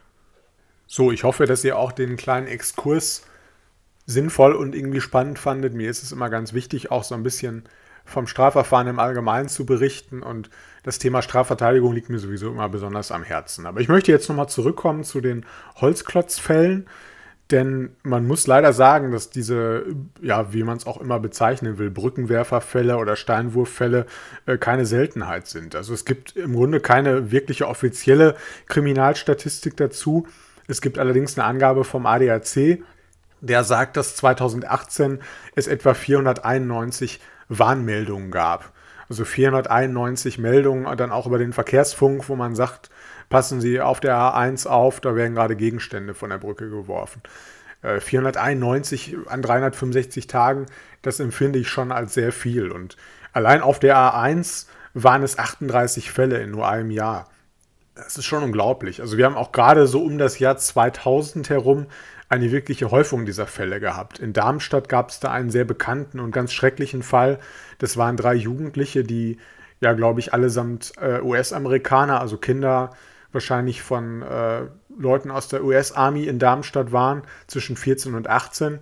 So, 0.87 1.11
ich 1.11 1.25
hoffe, 1.25 1.47
dass 1.47 1.65
ihr 1.65 1.79
auch 1.79 1.93
den 1.93 2.19
kleinen 2.19 2.47
Exkurs 2.47 3.25
sinnvoll 4.05 4.53
und 4.53 4.75
irgendwie 4.75 5.01
spannend 5.01 5.39
fandet. 5.39 5.73
Mir 5.73 5.89
ist 5.89 6.03
es 6.03 6.13
immer 6.13 6.29
ganz 6.29 6.53
wichtig, 6.53 6.91
auch 6.91 7.05
so 7.05 7.15
ein 7.15 7.23
bisschen 7.23 7.65
vom 8.05 8.27
Strafverfahren 8.27 8.87
im 8.87 8.99
Allgemeinen 8.99 9.49
zu 9.49 9.65
berichten 9.65 10.23
und 10.23 10.51
das 10.83 10.99
Thema 10.99 11.23
Strafverteidigung 11.23 11.95
liegt 11.95 12.11
mir 12.11 12.19
sowieso 12.19 12.51
immer 12.51 12.69
besonders 12.69 13.13
am 13.13 13.23
Herzen. 13.23 13.65
Aber 13.65 13.81
ich 13.81 13.89
möchte 13.89 14.13
jetzt 14.13 14.29
nochmal 14.29 14.51
zurückkommen 14.51 15.05
zu 15.05 15.23
den 15.23 15.47
Holzklotzfällen. 15.77 16.87
Denn 17.51 17.97
man 18.03 18.27
muss 18.27 18.47
leider 18.47 18.75
sagen, 18.75 19.11
dass 19.11 19.31
diese, 19.31 19.87
ja, 20.21 20.53
wie 20.53 20.65
man 20.65 20.77
es 20.77 20.87
auch 20.87 21.01
immer 21.01 21.19
bezeichnen 21.19 21.79
will, 21.79 21.91
Brückenwerferfälle 21.91 22.99
oder 22.99 23.17
Steinwurffälle 23.17 24.05
äh, 24.45 24.59
keine 24.59 24.85
Seltenheit 24.85 25.47
sind. 25.47 25.75
Also 25.75 25.95
es 25.95 26.05
gibt 26.05 26.37
im 26.37 26.55
Grunde 26.55 26.81
keine 26.81 27.31
wirkliche 27.31 27.67
offizielle 27.67 28.37
Kriminalstatistik 28.67 29.79
dazu. 29.79 30.27
Es 30.67 30.83
gibt 30.83 30.99
allerdings 30.99 31.39
eine 31.39 31.47
Angabe 31.47 31.85
vom 31.85 32.05
ADAC, 32.05 32.83
der 33.41 33.65
sagt, 33.65 33.97
dass 33.97 34.17
2018 34.17 35.21
es 35.55 35.69
etwa 35.69 35.95
491 35.95 37.19
Warnmeldungen 37.49 38.31
gab. 38.31 38.73
Also 39.09 39.25
491 39.25 40.39
Meldungen 40.39 40.95
dann 40.99 41.13
auch 41.13 41.27
über 41.27 41.39
den 41.39 41.55
Verkehrsfunk, 41.55 42.29
wo 42.29 42.37
man 42.37 42.55
sagt, 42.55 42.91
passen 43.29 43.61
Sie 43.61 43.81
auf 43.81 44.01
der 44.01 44.17
A1 44.17 44.67
auf, 44.67 45.01
da 45.01 45.15
werden 45.15 45.35
gerade 45.35 45.57
Gegenstände 45.57 46.15
von 46.15 46.31
der 46.31 46.39
Brücke 46.39 46.69
geworfen. 46.69 47.23
491 47.83 49.13
äh, 49.13 49.17
an 49.29 49.43
365 49.43 50.27
Tagen, 50.27 50.67
das 51.03 51.21
empfinde 51.21 51.59
ich 51.59 51.69
schon 51.69 51.93
als 51.93 52.15
sehr 52.15 52.33
viel. 52.33 52.71
Und 52.73 52.97
allein 53.33 53.63
auf 53.63 53.79
der 53.79 53.97
A1 53.97 54.67
waren 54.95 55.23
es 55.23 55.39
38 55.39 56.11
Fälle 56.11 56.39
in 56.39 56.51
nur 56.51 56.69
einem 56.69 56.91
Jahr. 56.91 57.29
Das 57.95 58.17
ist 58.17 58.27
schon 58.27 58.43
unglaublich. 58.43 59.01
Also 59.01 59.17
wir 59.17 59.25
haben 59.25 59.37
auch 59.37 59.53
gerade 59.53 59.87
so 59.87 60.03
um 60.03 60.19
das 60.19 60.39
Jahr 60.39 60.57
2000 60.57 61.51
herum 61.51 61.87
eine 62.29 62.51
wirkliche 62.53 62.91
Häufung 62.91 63.27
dieser 63.27 63.47
Fälle 63.47 63.81
gehabt. 63.81 64.19
In 64.19 64.33
Darmstadt 64.33 64.89
gab 64.89 65.11
es 65.11 65.21
da 65.21 65.33
einen 65.33 65.51
sehr 65.51 65.65
bekannten 65.65 66.21
und 66.21 66.31
ganz 66.31 66.53
schrecklichen 66.53 67.03
Fall. 67.03 67.39
Das 67.79 67.97
waren 67.97 68.17
drei 68.17 68.35
Jugendliche, 68.35 69.03
die 69.03 69.39
ja, 69.81 69.93
glaube 69.93 70.21
ich, 70.21 70.35
allesamt 70.35 70.93
äh, 71.01 71.21
US-Amerikaner, 71.21 72.21
also 72.21 72.37
Kinder 72.37 72.91
wahrscheinlich 73.33 73.83
von 73.83 74.23
äh, 74.23 74.63
Leuten 74.97 75.31
aus 75.31 75.49
der 75.49 75.65
US-Army 75.65 76.25
in 76.25 76.39
Darmstadt 76.39 76.93
waren, 76.93 77.23
zwischen 77.47 77.77
14 77.77 78.15
und 78.15 78.29
18. 78.29 78.79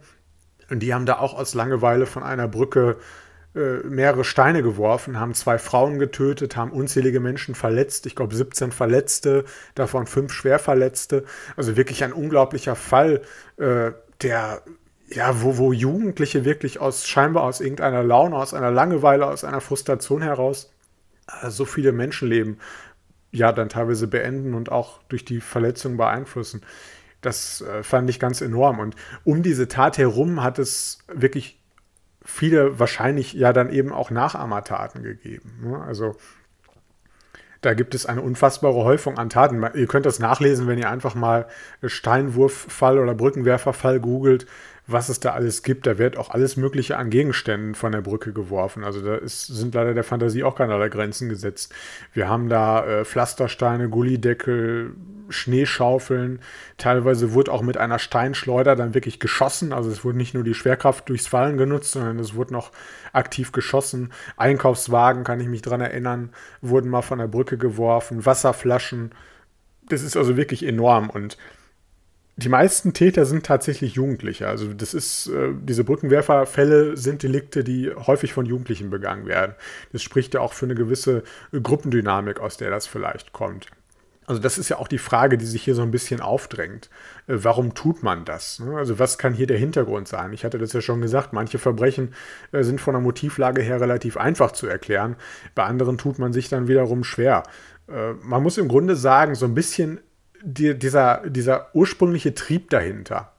Und 0.71 0.81
die 0.81 0.95
haben 0.95 1.07
da 1.07 1.19
auch 1.19 1.35
aus 1.35 1.55
Langeweile 1.55 2.07
von 2.07 2.23
einer 2.23 2.49
Brücke 2.49 2.97
äh, 3.55 3.79
mehrere 3.89 4.25
Steine 4.25 4.63
geworfen, 4.63 5.19
haben 5.19 5.35
zwei 5.35 5.59
Frauen 5.59 5.99
getötet, 5.99 6.57
haben 6.57 6.73
unzählige 6.73 7.21
Menschen 7.21 7.55
verletzt. 7.55 8.07
Ich 8.07 8.15
glaube 8.15 8.35
17 8.35 8.71
Verletzte, 8.71 9.45
davon 9.75 10.07
fünf 10.07 10.33
Schwerverletzte. 10.33 11.25
Also 11.57 11.77
wirklich 11.77 12.05
ein 12.05 12.13
unglaublicher 12.13 12.77
Fall, 12.77 13.23
äh, 13.57 13.93
der 14.23 14.63
ja, 15.09 15.43
wo, 15.43 15.57
wo 15.57 15.73
Jugendliche 15.73 16.45
wirklich 16.45 16.81
aus 16.81 17.07
scheinbar 17.07 17.45
aus 17.45 17.61
irgendeiner 17.61 18.03
Laune, 18.03 18.37
aus 18.37 18.55
einer 18.55 18.71
Langeweile, 18.71 19.27
aus 19.27 19.45
einer 19.45 19.61
Frustration 19.61 20.21
heraus 20.21 20.73
äh, 21.43 21.51
so 21.51 21.65
viele 21.65 21.93
Menschenleben 21.93 22.59
ja 23.37 23.53
dann 23.53 23.69
teilweise 23.69 24.07
beenden 24.07 24.55
und 24.55 24.71
auch 24.71 25.03
durch 25.09 25.25
die 25.25 25.41
Verletzung 25.41 25.97
beeinflussen. 25.97 26.63
Das 27.21 27.61
äh, 27.61 27.83
fand 27.83 28.09
ich 28.11 28.21
ganz 28.21 28.41
enorm. 28.41 28.79
Und 28.79 28.97
um 29.25 29.43
diese 29.43 29.69
Tat 29.69 29.99
herum 29.99 30.43
hat 30.43 30.59
es 30.59 30.99
wirklich 31.13 31.61
viele 32.25 32.79
wahrscheinlich 32.79 33.33
ja 33.33 33.53
dann 33.53 33.71
eben 33.71 33.93
auch 33.93 34.11
Nachahmertaten 34.11 35.03
gegeben. 35.03 35.61
Ne? 35.63 35.81
Also 35.81 36.17
da 37.61 37.75
gibt 37.75 37.95
es 37.95 38.07
eine 38.07 38.21
unfassbare 38.21 38.85
Häufung 38.85 39.19
an 39.19 39.29
Taten. 39.29 39.65
Ihr 39.75 39.87
könnt 39.87 40.07
das 40.07 40.19
nachlesen, 40.19 40.67
wenn 40.69 40.79
ihr 40.79 40.91
einfach 40.91 41.15
mal 41.15 41.47
Steinwurffall 41.85 42.99
oder 42.99 43.15
Brückenwerferfall 43.15 43.99
googelt 43.99 44.47
was 44.87 45.09
es 45.09 45.21
da 45.21 45.33
alles 45.33 45.63
gibt. 45.63 45.87
Da 45.87 45.99
wird 45.99 46.17
auch 46.17 46.31
alles 46.31 46.57
Mögliche 46.57 46.97
an 46.97 47.11
Gegenständen 47.11 47.75
von 47.75 47.93
der 47.93 48.03
Brücke 48.03 48.33
geworfen. 48.33 48.85
Also 48.85 49.01
da 49.01 49.17
ist, 49.17 49.47
sind 49.47 49.75
leider 49.75 49.95
der 49.95 50.05
Fantasie 50.05 50.45
auch 50.45 50.55
keinerlei 50.55 50.89
Grenzen 50.89 51.29
gesetzt. 51.29 51.75
Wir 52.13 52.29
haben 52.29 52.49
da 52.49 52.87
äh, 52.87 53.05
Pflastersteine, 53.05 53.89
Gullideckel, 53.89 54.95
Schneeschaufeln. 55.29 56.41
Teilweise 56.79 57.33
wurde 57.33 57.53
auch 57.53 57.63
mit 57.63 57.77
einer 57.79 57.99
Steinschleuder 57.99 58.77
dann 58.77 58.95
wirklich 58.95 59.19
geschossen. 59.19 59.73
Also 59.73 59.91
es 59.91 60.05
wurde 60.05 60.19
nicht 60.19 60.35
nur 60.35 60.45
die 60.45 60.55
Schwerkraft 60.55 61.09
durchs 61.09 61.27
Fallen 61.27 61.57
genutzt, 61.57 61.93
sondern 61.93 62.19
es 62.21 62.35
wurde 62.35 62.53
noch 62.53 62.71
aktiv 63.13 63.51
geschossen. 63.51 64.13
Einkaufswagen, 64.37 65.25
kann 65.25 65.41
ich 65.41 65.49
mich 65.49 65.63
dran 65.63 65.81
erinnern, 65.81 66.31
wurden 66.61 66.91
mal 66.91 67.03
von 67.03 67.19
der 67.19 67.29
Brücke 67.29 67.59
geworfen. 67.59 68.25
Wasserflaschen. 68.25 69.11
Das 69.89 70.03
ist 70.03 70.17
also 70.17 70.37
wirklich 70.37 70.65
enorm 70.65 71.11
und 71.11 71.37
die 72.39 72.51
meisten 72.51 72.93
Täter 72.93 73.25
sind 73.25 73.47
tatsächlich 73.47 73.95
Jugendliche. 73.95 74.47
Also 74.47 74.75
das 74.75 74.93
ist, 74.93 75.29
äh, 75.29 75.53
diese 75.59 75.85
Brückenwerferfälle 75.85 76.97
sind 76.97 77.23
Delikte, 77.23 77.65
die 77.65 77.91
häufig 77.95 78.35
von 78.35 78.45
Jugendlichen 78.45 78.91
begangen 78.91 79.27
werden. 79.27 79.55
Das 79.93 80.03
spricht 80.03 80.35
ja 80.35 80.41
auch 80.41 80.53
für 80.53 80.67
eine 80.67 80.75
gewisse 80.75 81.23
Gruppendynamik, 81.51 82.41
aus 82.41 82.59
der 82.59 82.71
das 82.71 82.87
vielleicht 82.87 83.33
kommt. 83.33 83.69
Also 84.27 84.43
das 84.43 84.59
ist 84.59 84.69
ja 84.69 84.79
auch 84.79 84.89
die 84.89 84.99
Frage, 84.99 85.39
die 85.39 85.47
sich 85.47 85.63
hier 85.63 85.75
so 85.75 85.83
ein 85.83 85.91
bisschen 85.91 86.21
aufdrängt. 86.21 86.91
Äh, 87.27 87.37
warum 87.39 87.75
tut 87.75 88.03
man 88.03 88.27
das? 88.27 88.59
Ne? 88.59 88.77
Also 88.77 88.99
was 88.99 89.17
kann 89.17 89.33
hier 89.33 89.47
der 89.47 89.59
Hintergrund 89.59 90.07
sein? 90.07 90.33
Ich 90.35 90.45
hatte 90.45 90.59
das 90.59 90.75
ja 90.75 90.83
schon 90.83 91.01
gesagt, 91.01 91.33
manche 91.33 91.59
Verbrechen 91.59 92.13
äh, 92.53 92.63
sind 92.65 92.83
von 92.83 92.93
der 92.93 93.01
Motivlage 93.01 93.63
her 93.63 93.81
relativ 93.81 94.19
einfach 94.19 94.53
zu 94.53 94.67
erklären. 94.67 95.17
Bei 95.55 95.65
anderen 95.65 95.97
tut 95.97 96.19
man 96.19 96.35
sich 96.35 96.51
dann 96.51 96.69
wiederum 96.69 97.03
schwer. 97.03 97.45
Äh, 97.89 98.13
man 98.23 98.43
muss 98.43 98.59
im 98.59 98.69
Grunde 98.69 98.97
sagen, 98.97 99.35
so 99.37 99.47
ein 99.47 99.55
bisschen 99.55 100.01
die, 100.43 100.79
dieser, 100.79 101.23
dieser 101.29 101.75
ursprüngliche 101.75 102.35
Trieb 102.35 102.71
dahinter, 102.71 103.33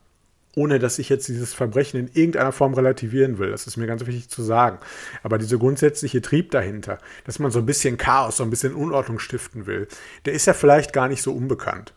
ohne 0.55 0.79
dass 0.79 0.97
ich 0.97 1.09
jetzt 1.09 1.27
dieses 1.27 1.53
Verbrechen 1.53 1.99
in 1.99 2.07
irgendeiner 2.07 2.51
Form 2.51 2.73
relativieren 2.73 3.37
will, 3.37 3.51
das 3.51 3.67
ist 3.67 3.77
mir 3.77 3.85
ganz 3.85 4.05
wichtig 4.05 4.29
zu 4.29 4.41
sagen, 4.41 4.79
aber 5.21 5.37
dieser 5.37 5.57
grundsätzliche 5.57 6.21
Trieb 6.21 6.51
dahinter, 6.51 6.97
dass 7.25 7.39
man 7.39 7.51
so 7.51 7.59
ein 7.59 7.65
bisschen 7.65 7.97
Chaos, 7.97 8.37
so 8.37 8.43
ein 8.43 8.49
bisschen 8.49 8.73
Unordnung 8.73 9.19
stiften 9.19 9.67
will, 9.67 9.87
der 10.25 10.33
ist 10.33 10.47
ja 10.47 10.53
vielleicht 10.53 10.93
gar 10.93 11.07
nicht 11.07 11.21
so 11.21 11.31
unbekannt. 11.31 11.93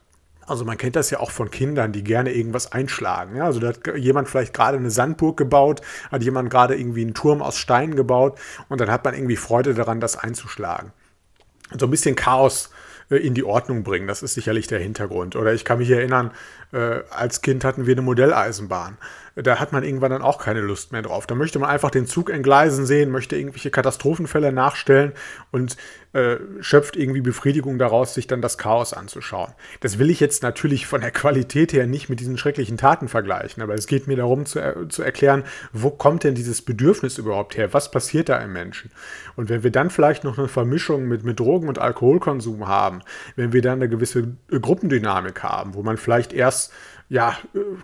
Also 0.46 0.64
man 0.64 0.76
kennt 0.76 0.96
das 0.96 1.11
ja 1.11 1.20
auch 1.20 1.30
von 1.30 1.51
Kindern, 1.51 1.92
die 1.92 2.03
gerne 2.03 2.32
irgendwas 2.32 2.72
einschlagen. 2.72 3.36
Ja, 3.36 3.44
also 3.44 3.61
da 3.61 3.68
hat 3.68 3.96
jemand 3.96 4.28
vielleicht 4.28 4.53
gerade 4.53 4.78
eine 4.78 4.90
Sandburg 4.90 5.36
gebaut, 5.36 5.80
hat 6.11 6.24
jemand 6.24 6.51
gerade 6.51 6.76
irgendwie 6.76 7.03
einen 7.03 7.14
Turm 7.14 7.40
aus 7.40 7.57
Steinen 7.57 7.94
gebaut 7.94 8.38
und 8.68 8.80
dann 8.80 8.90
hat 8.90 9.05
man 9.05 9.14
irgendwie 9.14 9.36
Freude 9.36 9.74
daran, 9.74 10.01
das 10.01 10.16
einzuschlagen. 10.16 10.92
so 11.78 11.86
ein 11.86 11.90
bisschen 11.90 12.16
Chaos 12.16 12.70
in 13.16 13.34
die 13.34 13.44
Ordnung 13.44 13.82
bringen. 13.82 14.06
Das 14.06 14.22
ist 14.22 14.34
sicherlich 14.34 14.66
der 14.66 14.78
Hintergrund. 14.78 15.36
Oder 15.36 15.52
ich 15.52 15.64
kann 15.64 15.78
mich 15.78 15.90
erinnern, 15.90 16.30
äh, 16.72 17.00
als 17.10 17.42
Kind 17.42 17.64
hatten 17.64 17.86
wir 17.86 17.94
eine 17.94 18.02
Modelleisenbahn. 18.02 18.96
Da 19.36 19.60
hat 19.60 19.72
man 19.72 19.84
irgendwann 19.84 20.10
dann 20.10 20.22
auch 20.22 20.38
keine 20.38 20.60
Lust 20.60 20.92
mehr 20.92 21.02
drauf. 21.02 21.26
Da 21.26 21.34
möchte 21.34 21.58
man 21.58 21.70
einfach 21.70 21.90
den 21.90 22.06
Zug 22.06 22.30
entgleisen 22.30 22.84
sehen, 22.84 23.10
möchte 23.10 23.36
irgendwelche 23.36 23.70
Katastrophenfälle 23.70 24.52
nachstellen 24.52 25.12
und 25.52 25.76
äh, 26.12 26.38
schöpft 26.60 26.96
irgendwie 26.96 27.20
Befriedigung 27.20 27.78
daraus, 27.78 28.14
sich 28.14 28.26
dann 28.26 28.42
das 28.42 28.58
Chaos 28.58 28.92
anzuschauen. 28.92 29.52
Das 29.80 29.98
will 30.00 30.10
ich 30.10 30.18
jetzt 30.18 30.42
natürlich 30.42 30.86
von 30.86 31.00
der 31.00 31.12
Qualität 31.12 31.72
her 31.72 31.86
nicht 31.86 32.08
mit 32.08 32.18
diesen 32.18 32.36
schrecklichen 32.36 32.76
Taten 32.76 33.06
vergleichen, 33.06 33.62
aber 33.62 33.74
es 33.74 33.86
geht 33.86 34.08
mir 34.08 34.16
darum 34.16 34.44
zu, 34.44 34.58
er 34.58 34.88
zu 34.88 35.04
erklären, 35.04 35.44
wo 35.72 35.90
kommt 35.90 36.24
denn 36.24 36.34
dieses 36.34 36.62
Bedürfnis 36.62 37.18
überhaupt 37.18 37.56
her? 37.56 37.72
Was 37.72 37.92
passiert 37.92 38.28
da 38.28 38.38
im 38.38 38.52
Menschen? 38.52 38.90
Und 39.36 39.48
wenn 39.48 39.62
wir 39.62 39.70
dann 39.70 39.90
vielleicht 39.90 40.24
noch 40.24 40.36
eine 40.36 40.48
Vermischung 40.48 41.06
mit, 41.06 41.22
mit 41.24 41.38
Drogen- 41.38 41.68
und 41.68 41.78
Alkoholkonsum 41.78 42.66
haben, 42.66 43.02
wenn 43.36 43.52
wir 43.52 43.62
dann 43.62 43.78
eine 43.78 43.88
gewisse 43.88 44.36
Gruppendynamik 44.48 45.44
haben, 45.44 45.74
wo 45.74 45.82
man 45.84 45.96
vielleicht 45.96 46.32
erst 46.32 46.59
ja, 47.11 47.36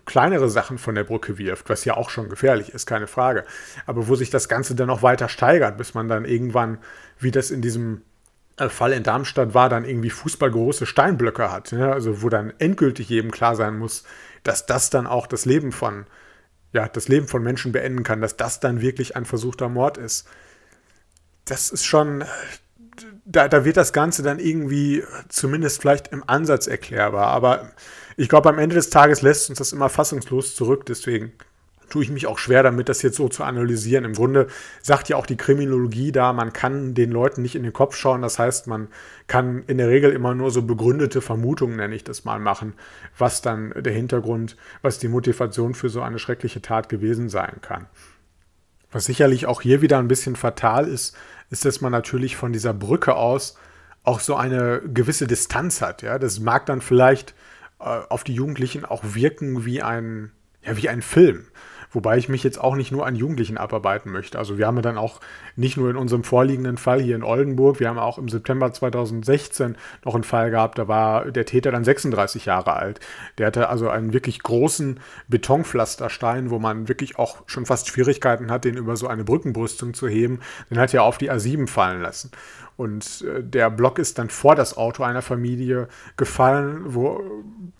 kleinere 0.04 0.48
Sachen 0.48 0.78
von 0.78 0.94
der 0.94 1.02
Brücke 1.02 1.36
wirft, 1.36 1.68
was 1.68 1.84
ja 1.84 1.96
auch 1.96 2.10
schon 2.10 2.28
gefährlich 2.28 2.72
ist, 2.72 2.86
keine 2.86 3.08
Frage. 3.08 3.44
Aber 3.84 4.06
wo 4.06 4.14
sich 4.14 4.30
das 4.30 4.48
Ganze 4.48 4.76
dann 4.76 4.86
noch 4.86 5.02
weiter 5.02 5.28
steigert, 5.28 5.76
bis 5.76 5.94
man 5.94 6.08
dann 6.08 6.24
irgendwann, 6.24 6.78
wie 7.18 7.32
das 7.32 7.50
in 7.50 7.60
diesem 7.60 8.02
äh, 8.56 8.68
Fall 8.68 8.92
in 8.92 9.02
Darmstadt 9.02 9.52
war, 9.52 9.68
dann 9.68 9.84
irgendwie 9.84 10.10
fußballgroße 10.10 10.86
Steinblöcke 10.86 11.50
hat. 11.50 11.72
Ja? 11.72 11.90
Also 11.90 12.22
wo 12.22 12.28
dann 12.28 12.52
endgültig 12.58 13.08
jedem 13.08 13.32
klar 13.32 13.56
sein 13.56 13.78
muss, 13.78 14.04
dass 14.44 14.64
das 14.64 14.90
dann 14.90 15.08
auch 15.08 15.26
das 15.26 15.44
Leben 15.44 15.72
von, 15.72 16.06
ja, 16.72 16.88
das 16.88 17.08
Leben 17.08 17.26
von 17.26 17.42
Menschen 17.42 17.72
beenden 17.72 18.04
kann, 18.04 18.20
dass 18.20 18.36
das 18.36 18.60
dann 18.60 18.80
wirklich 18.80 19.16
ein 19.16 19.24
versuchter 19.24 19.68
Mord 19.68 19.98
ist. 19.98 20.28
Das 21.44 21.70
ist 21.70 21.84
schon, 21.84 22.24
da, 23.24 23.48
da 23.48 23.64
wird 23.64 23.76
das 23.76 23.92
Ganze 23.92 24.22
dann 24.22 24.38
irgendwie 24.38 25.02
zumindest 25.28 25.80
vielleicht 25.80 26.08
im 26.08 26.22
Ansatz 26.28 26.68
erklärbar. 26.68 27.26
Aber 27.26 27.72
ich 28.16 28.28
glaube, 28.28 28.48
am 28.48 28.58
Ende 28.58 28.76
des 28.76 28.90
Tages 28.90 29.22
lässt 29.22 29.50
uns 29.50 29.58
das 29.58 29.72
immer 29.72 29.88
fassungslos 29.88 30.54
zurück. 30.54 30.86
Deswegen 30.86 31.32
tue 31.88 32.02
ich 32.02 32.10
mich 32.10 32.26
auch 32.26 32.38
schwer 32.38 32.62
damit, 32.62 32.88
das 32.88 33.02
jetzt 33.02 33.16
so 33.16 33.28
zu 33.28 33.44
analysieren. 33.44 34.04
Im 34.04 34.14
Grunde 34.14 34.48
sagt 34.82 35.08
ja 35.08 35.16
auch 35.16 35.26
die 35.26 35.36
Kriminologie 35.36 36.12
da, 36.12 36.32
man 36.32 36.52
kann 36.52 36.94
den 36.94 37.12
Leuten 37.12 37.42
nicht 37.42 37.54
in 37.54 37.62
den 37.62 37.72
Kopf 37.72 37.94
schauen. 37.94 38.22
Das 38.22 38.38
heißt, 38.38 38.66
man 38.66 38.88
kann 39.26 39.62
in 39.66 39.78
der 39.78 39.88
Regel 39.88 40.10
immer 40.12 40.34
nur 40.34 40.50
so 40.50 40.62
begründete 40.62 41.20
Vermutungen, 41.20 41.76
nenne 41.76 41.94
ich 41.94 42.04
das 42.04 42.24
mal, 42.24 42.40
machen, 42.40 42.74
was 43.18 43.42
dann 43.42 43.72
der 43.76 43.92
Hintergrund, 43.92 44.56
was 44.82 44.98
die 44.98 45.08
Motivation 45.08 45.74
für 45.74 45.88
so 45.88 46.00
eine 46.00 46.18
schreckliche 46.18 46.62
Tat 46.62 46.88
gewesen 46.88 47.28
sein 47.28 47.60
kann. 47.60 47.86
Was 48.90 49.04
sicherlich 49.04 49.46
auch 49.46 49.60
hier 49.60 49.82
wieder 49.82 49.98
ein 49.98 50.08
bisschen 50.08 50.36
fatal 50.36 50.88
ist, 50.88 51.16
ist, 51.50 51.64
dass 51.64 51.80
man 51.80 51.92
natürlich 51.92 52.36
von 52.36 52.52
dieser 52.52 52.72
Brücke 52.72 53.14
aus 53.14 53.56
auch 54.02 54.20
so 54.20 54.36
eine 54.36 54.80
gewisse 54.82 55.26
Distanz 55.26 55.82
hat. 55.82 56.02
Ja? 56.02 56.18
Das 56.18 56.40
mag 56.40 56.66
dann 56.66 56.80
vielleicht 56.80 57.34
auf 57.78 58.24
die 58.24 58.34
Jugendlichen 58.34 58.84
auch 58.84 59.02
wirken 59.02 59.64
wie 59.64 59.82
ein, 59.82 60.32
ja, 60.62 60.76
wie 60.76 60.88
ein 60.88 61.02
Film. 61.02 61.46
Wobei 61.96 62.18
ich 62.18 62.28
mich 62.28 62.42
jetzt 62.42 62.60
auch 62.60 62.74
nicht 62.74 62.92
nur 62.92 63.06
an 63.06 63.16
Jugendlichen 63.16 63.56
abarbeiten 63.56 64.12
möchte. 64.12 64.38
Also 64.38 64.58
wir 64.58 64.66
haben 64.66 64.76
ja 64.76 64.82
dann 64.82 64.98
auch 64.98 65.20
nicht 65.54 65.76
nur 65.76 65.88
in 65.88 65.96
unserem 65.96 66.24
vorliegenden 66.24 66.76
Fall 66.76 67.00
hier 67.00 67.16
in 67.16 67.22
Oldenburg, 67.22 67.80
wir 67.80 67.88
haben 67.88 67.98
auch 67.98 68.18
im 68.18 68.28
September 68.28 68.72
2016 68.72 69.76
noch 70.04 70.14
einen 70.14 70.24
Fall 70.24 70.50
gehabt, 70.50 70.78
da 70.78 70.88
war 70.88 71.30
der 71.30 71.46
Täter 71.46 71.70
dann 71.70 71.84
36 71.84 72.44
Jahre 72.44 72.74
alt. 72.74 73.00
Der 73.38 73.46
hatte 73.46 73.68
also 73.68 73.88
einen 73.88 74.12
wirklich 74.12 74.42
großen 74.42 75.00
Betonpflasterstein, 75.28 76.50
wo 76.50 76.58
man 76.58 76.88
wirklich 76.88 77.18
auch 77.18 77.42
schon 77.46 77.64
fast 77.64 77.88
Schwierigkeiten 77.88 78.50
hat, 78.50 78.64
den 78.64 78.76
über 78.76 78.96
so 78.96 79.06
eine 79.06 79.24
Brückenbrüstung 79.24 79.94
zu 79.94 80.08
heben. 80.08 80.40
Den 80.70 80.78
hat 80.78 80.92
er 80.92 81.04
auf 81.04 81.16
die 81.16 81.30
A7 81.30 81.66
fallen 81.66 82.02
lassen. 82.02 82.30
Und 82.76 83.22
äh, 83.22 83.42
der 83.42 83.70
Block 83.70 83.98
ist 83.98 84.18
dann 84.18 84.30
vor 84.30 84.54
das 84.54 84.76
Auto 84.76 85.02
einer 85.02 85.22
Familie 85.22 85.88
gefallen, 86.16 86.82
wo, 86.86 87.22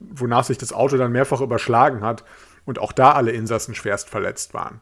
wonach 0.01 0.45
sich 0.45 0.59
das 0.59 0.73
Auto 0.73 0.97
dann 0.97 1.13
mehrfach 1.13 1.41
überschlagen 1.41 2.03
hat 2.03 2.25
und 2.65 2.79
auch 2.79 2.93
da 2.93 3.13
alle 3.13 3.33
Insassen 3.33 3.75
schwerst 3.75 4.09
verletzt 4.09 4.55
waren. 4.55 4.81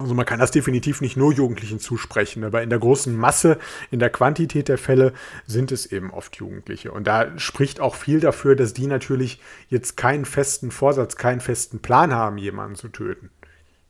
Also 0.00 0.14
man 0.14 0.24
kann 0.24 0.40
das 0.40 0.50
definitiv 0.50 1.02
nicht 1.02 1.18
nur 1.18 1.30
Jugendlichen 1.30 1.78
zusprechen, 1.78 2.42
aber 2.42 2.62
in 2.62 2.70
der 2.70 2.78
großen 2.78 3.14
Masse, 3.14 3.58
in 3.90 3.98
der 3.98 4.08
Quantität 4.08 4.68
der 4.68 4.78
Fälle 4.78 5.12
sind 5.46 5.72
es 5.72 5.84
eben 5.84 6.10
oft 6.10 6.36
Jugendliche. 6.36 6.90
Und 6.90 7.06
da 7.06 7.38
spricht 7.38 7.80
auch 7.80 7.94
viel 7.94 8.18
dafür, 8.18 8.56
dass 8.56 8.72
die 8.72 8.86
natürlich 8.86 9.42
jetzt 9.68 9.98
keinen 9.98 10.24
festen 10.24 10.70
Vorsatz, 10.70 11.16
keinen 11.16 11.40
festen 11.42 11.80
Plan 11.80 12.14
haben, 12.14 12.38
jemanden 12.38 12.76
zu 12.76 12.88
töten. 12.88 13.28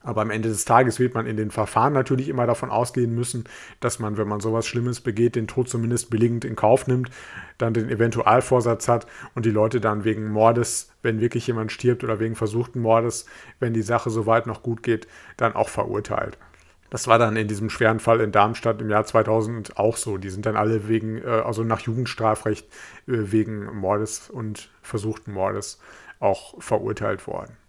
Aber 0.03 0.23
am 0.23 0.31
Ende 0.31 0.49
des 0.49 0.65
Tages 0.65 0.99
wird 0.99 1.15
man 1.15 1.27
in 1.27 1.37
den 1.37 1.51
Verfahren 1.51 1.93
natürlich 1.93 2.29
immer 2.29 2.47
davon 2.47 2.71
ausgehen 2.71 3.15
müssen, 3.15 3.45
dass 3.81 3.99
man, 3.99 4.17
wenn 4.17 4.29
man 4.29 4.41
sowas 4.41 4.67
Schlimmes 4.67 5.01
begeht, 5.01 5.37
den 5.37 5.47
Tod 5.47 5.69
zumindest 5.69 6.09
billigend 6.09 6.45
in 6.47 6.57
Kauf 6.57 6.87
nimmt, 6.87 7.11
dann 7.59 7.75
den 7.75 7.91
Eventualvorsatz 7.91 8.89
hat 8.89 9.07
und 9.35 9.45
die 9.45 9.51
Leute 9.51 9.81
dann 9.81 10.05
wegen 10.05 10.31
Mordes, 10.31 10.91
wenn 11.03 11.21
wirklich 11.21 11.47
jemand 11.47 11.71
stirbt 11.71 12.03
oder 12.03 12.19
wegen 12.19 12.35
versuchten 12.35 12.81
Mordes, 12.81 13.27
wenn 13.59 13.75
die 13.75 13.83
Sache 13.83 14.09
soweit 14.09 14.47
noch 14.47 14.63
gut 14.63 14.83
geht, 14.83 15.07
dann 15.37 15.55
auch 15.55 15.69
verurteilt. 15.69 16.39
Das 16.91 17.07
war 17.07 17.19
dann 17.19 17.37
in 17.37 17.47
diesem 17.47 17.71
schweren 17.71 18.01
Fall 18.01 18.21
in 18.21 18.33
Darmstadt 18.33 18.81
im 18.81 18.91
Jahr 18.91 19.05
2000 19.05 19.79
auch 19.79 19.97
so. 19.97 20.19
Die 20.19 20.31
sind 20.31 20.45
dann 20.45 20.57
alle 20.57 20.89
wegen, 20.89 21.19
äh, 21.19 21.43
also 21.45 21.63
nach 21.63 21.81
Jugendstrafrecht 21.81 22.67
äh, 22.67 22.71
wegen 23.07 23.67
Mordes 23.77 24.29
und 24.29 24.71
versuchten 24.83 25.33
Mordes 25.33 25.81
auch 26.19 26.61
verurteilt 26.61 27.27
worden. 27.27 27.60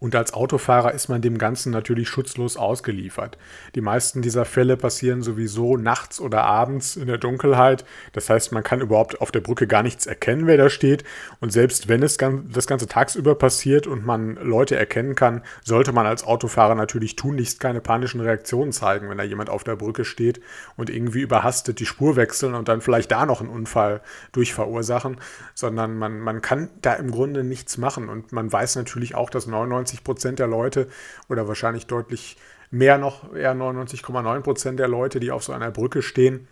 Und 0.00 0.14
als 0.14 0.32
Autofahrer 0.32 0.94
ist 0.94 1.08
man 1.08 1.22
dem 1.22 1.38
Ganzen 1.38 1.72
natürlich 1.72 2.08
schutzlos 2.08 2.56
ausgeliefert. 2.56 3.36
Die 3.74 3.80
meisten 3.80 4.22
dieser 4.22 4.44
Fälle 4.44 4.76
passieren 4.76 5.22
sowieso 5.22 5.76
nachts 5.76 6.20
oder 6.20 6.44
abends 6.44 6.94
in 6.94 7.08
der 7.08 7.18
Dunkelheit. 7.18 7.84
Das 8.12 8.30
heißt, 8.30 8.52
man 8.52 8.62
kann 8.62 8.80
überhaupt 8.80 9.20
auf 9.20 9.32
der 9.32 9.40
Brücke 9.40 9.66
gar 9.66 9.82
nichts 9.82 10.06
erkennen, 10.06 10.46
wer 10.46 10.56
da 10.56 10.70
steht. 10.70 11.02
Und 11.40 11.52
selbst 11.52 11.88
wenn 11.88 12.04
es 12.04 12.16
das 12.16 12.66
Ganze 12.68 12.86
tagsüber 12.86 13.34
passiert 13.34 13.88
und 13.88 14.06
man 14.06 14.36
Leute 14.36 14.76
erkennen 14.76 15.16
kann, 15.16 15.42
sollte 15.64 15.90
man 15.90 16.06
als 16.06 16.24
Autofahrer 16.24 16.76
natürlich 16.76 17.16
tunlichst 17.16 17.58
keine 17.58 17.80
panischen 17.80 18.20
Reaktionen 18.20 18.70
zeigen, 18.70 19.10
wenn 19.10 19.18
da 19.18 19.24
jemand 19.24 19.50
auf 19.50 19.64
der 19.64 19.74
Brücke 19.74 20.04
steht 20.04 20.40
und 20.76 20.90
irgendwie 20.90 21.22
überhastet 21.22 21.80
die 21.80 21.86
Spur 21.86 22.14
wechseln 22.14 22.54
und 22.54 22.68
dann 22.68 22.82
vielleicht 22.82 23.10
da 23.10 23.26
noch 23.26 23.40
einen 23.40 23.50
Unfall 23.50 24.00
durch 24.30 24.54
verursachen, 24.54 25.16
sondern 25.54 25.98
man, 25.98 26.20
man 26.20 26.40
kann 26.40 26.68
da 26.82 26.94
im 26.94 27.10
Grunde 27.10 27.42
nichts 27.42 27.78
machen. 27.78 28.08
Und 28.08 28.30
man 28.30 28.52
weiß 28.52 28.76
natürlich 28.76 29.16
auch, 29.16 29.28
dass 29.28 29.48
99 29.48 29.87
99 29.88 30.04
Prozent 30.04 30.38
der 30.38 30.46
Leute 30.46 30.88
oder 31.28 31.48
wahrscheinlich 31.48 31.86
deutlich 31.86 32.36
mehr 32.70 32.98
noch, 32.98 33.34
eher 33.34 33.54
99,9 33.54 34.40
Prozent 34.40 34.78
der 34.78 34.88
Leute, 34.88 35.20
die 35.20 35.30
auf 35.30 35.42
so 35.42 35.52
einer 35.52 35.70
Brücke 35.70 36.02
stehen, 36.02 36.46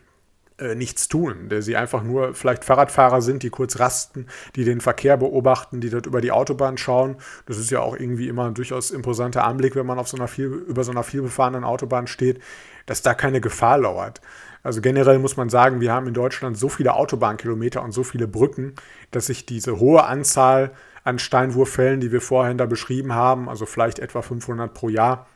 äh, 0.59 0.75
nichts 0.75 1.09
tun, 1.09 1.51
der 1.51 1.61
sie 1.61 1.77
einfach 1.77 2.03
nur 2.03 2.33
vielleicht 2.33 2.65
Fahrradfahrer 2.65 3.21
sind, 3.21 3.43
die 3.43 3.51
kurz 3.51 3.79
rasten, 3.79 4.27
die 4.55 4.65
den 4.65 4.81
Verkehr 4.81 5.19
beobachten, 5.19 5.83
die 5.83 5.91
dort 5.91 6.07
über 6.07 6.23
die 6.23 6.33
Autobahn 6.33 6.79
schauen. 6.79 7.17
Das 7.45 7.59
ist 7.59 7.71
ja 7.71 7.81
auch 7.81 7.95
irgendwie 7.95 8.29
immer 8.29 8.47
ein 8.47 8.55
durchaus 8.55 8.91
imposanter 8.91 9.45
Anblick, 9.45 9.77
wenn 9.77 9.85
man 9.85 9.99
auf 9.99 10.09
so 10.09 10.17
einer 10.17 10.29
viel, 10.29 10.47
über 10.47 10.83
so 10.83 10.93
einer 10.93 11.03
vielbefahrenen 11.03 11.65
Autobahn 11.65 12.07
steht, 12.07 12.41
dass 12.87 13.03
da 13.03 13.13
keine 13.13 13.43
Gefahr 13.43 13.77
lauert. 13.79 14.23
Also 14.63 14.81
generell 14.81 15.19
muss 15.19 15.37
man 15.37 15.51
sagen, 15.51 15.81
wir 15.81 15.93
haben 15.93 16.09
in 16.09 16.15
Deutschland 16.15 16.57
so 16.57 16.71
viele 16.71 16.95
Autobahnkilometer 16.95 17.83
und 17.83 17.93
so 17.93 18.03
viele 18.03 18.27
Brücken, 18.27 18.75
dass 19.11 19.27
sich 19.27 19.45
diese 19.45 19.79
hohe 19.79 20.05
Anzahl 20.05 20.73
an 21.07 21.21
Steinwurffällen, 21.21 22.01
die 22.01 22.11
wir 22.11 22.21
vorhin 22.21 22.59
da 22.59 22.67
beschrieben 22.67 23.15
haben, 23.15 23.49
also 23.49 23.65
vielleicht 23.65 24.01
etwa 24.01 24.23
500 24.23 24.75
pro 24.75 24.89
Jahr, 24.89 25.27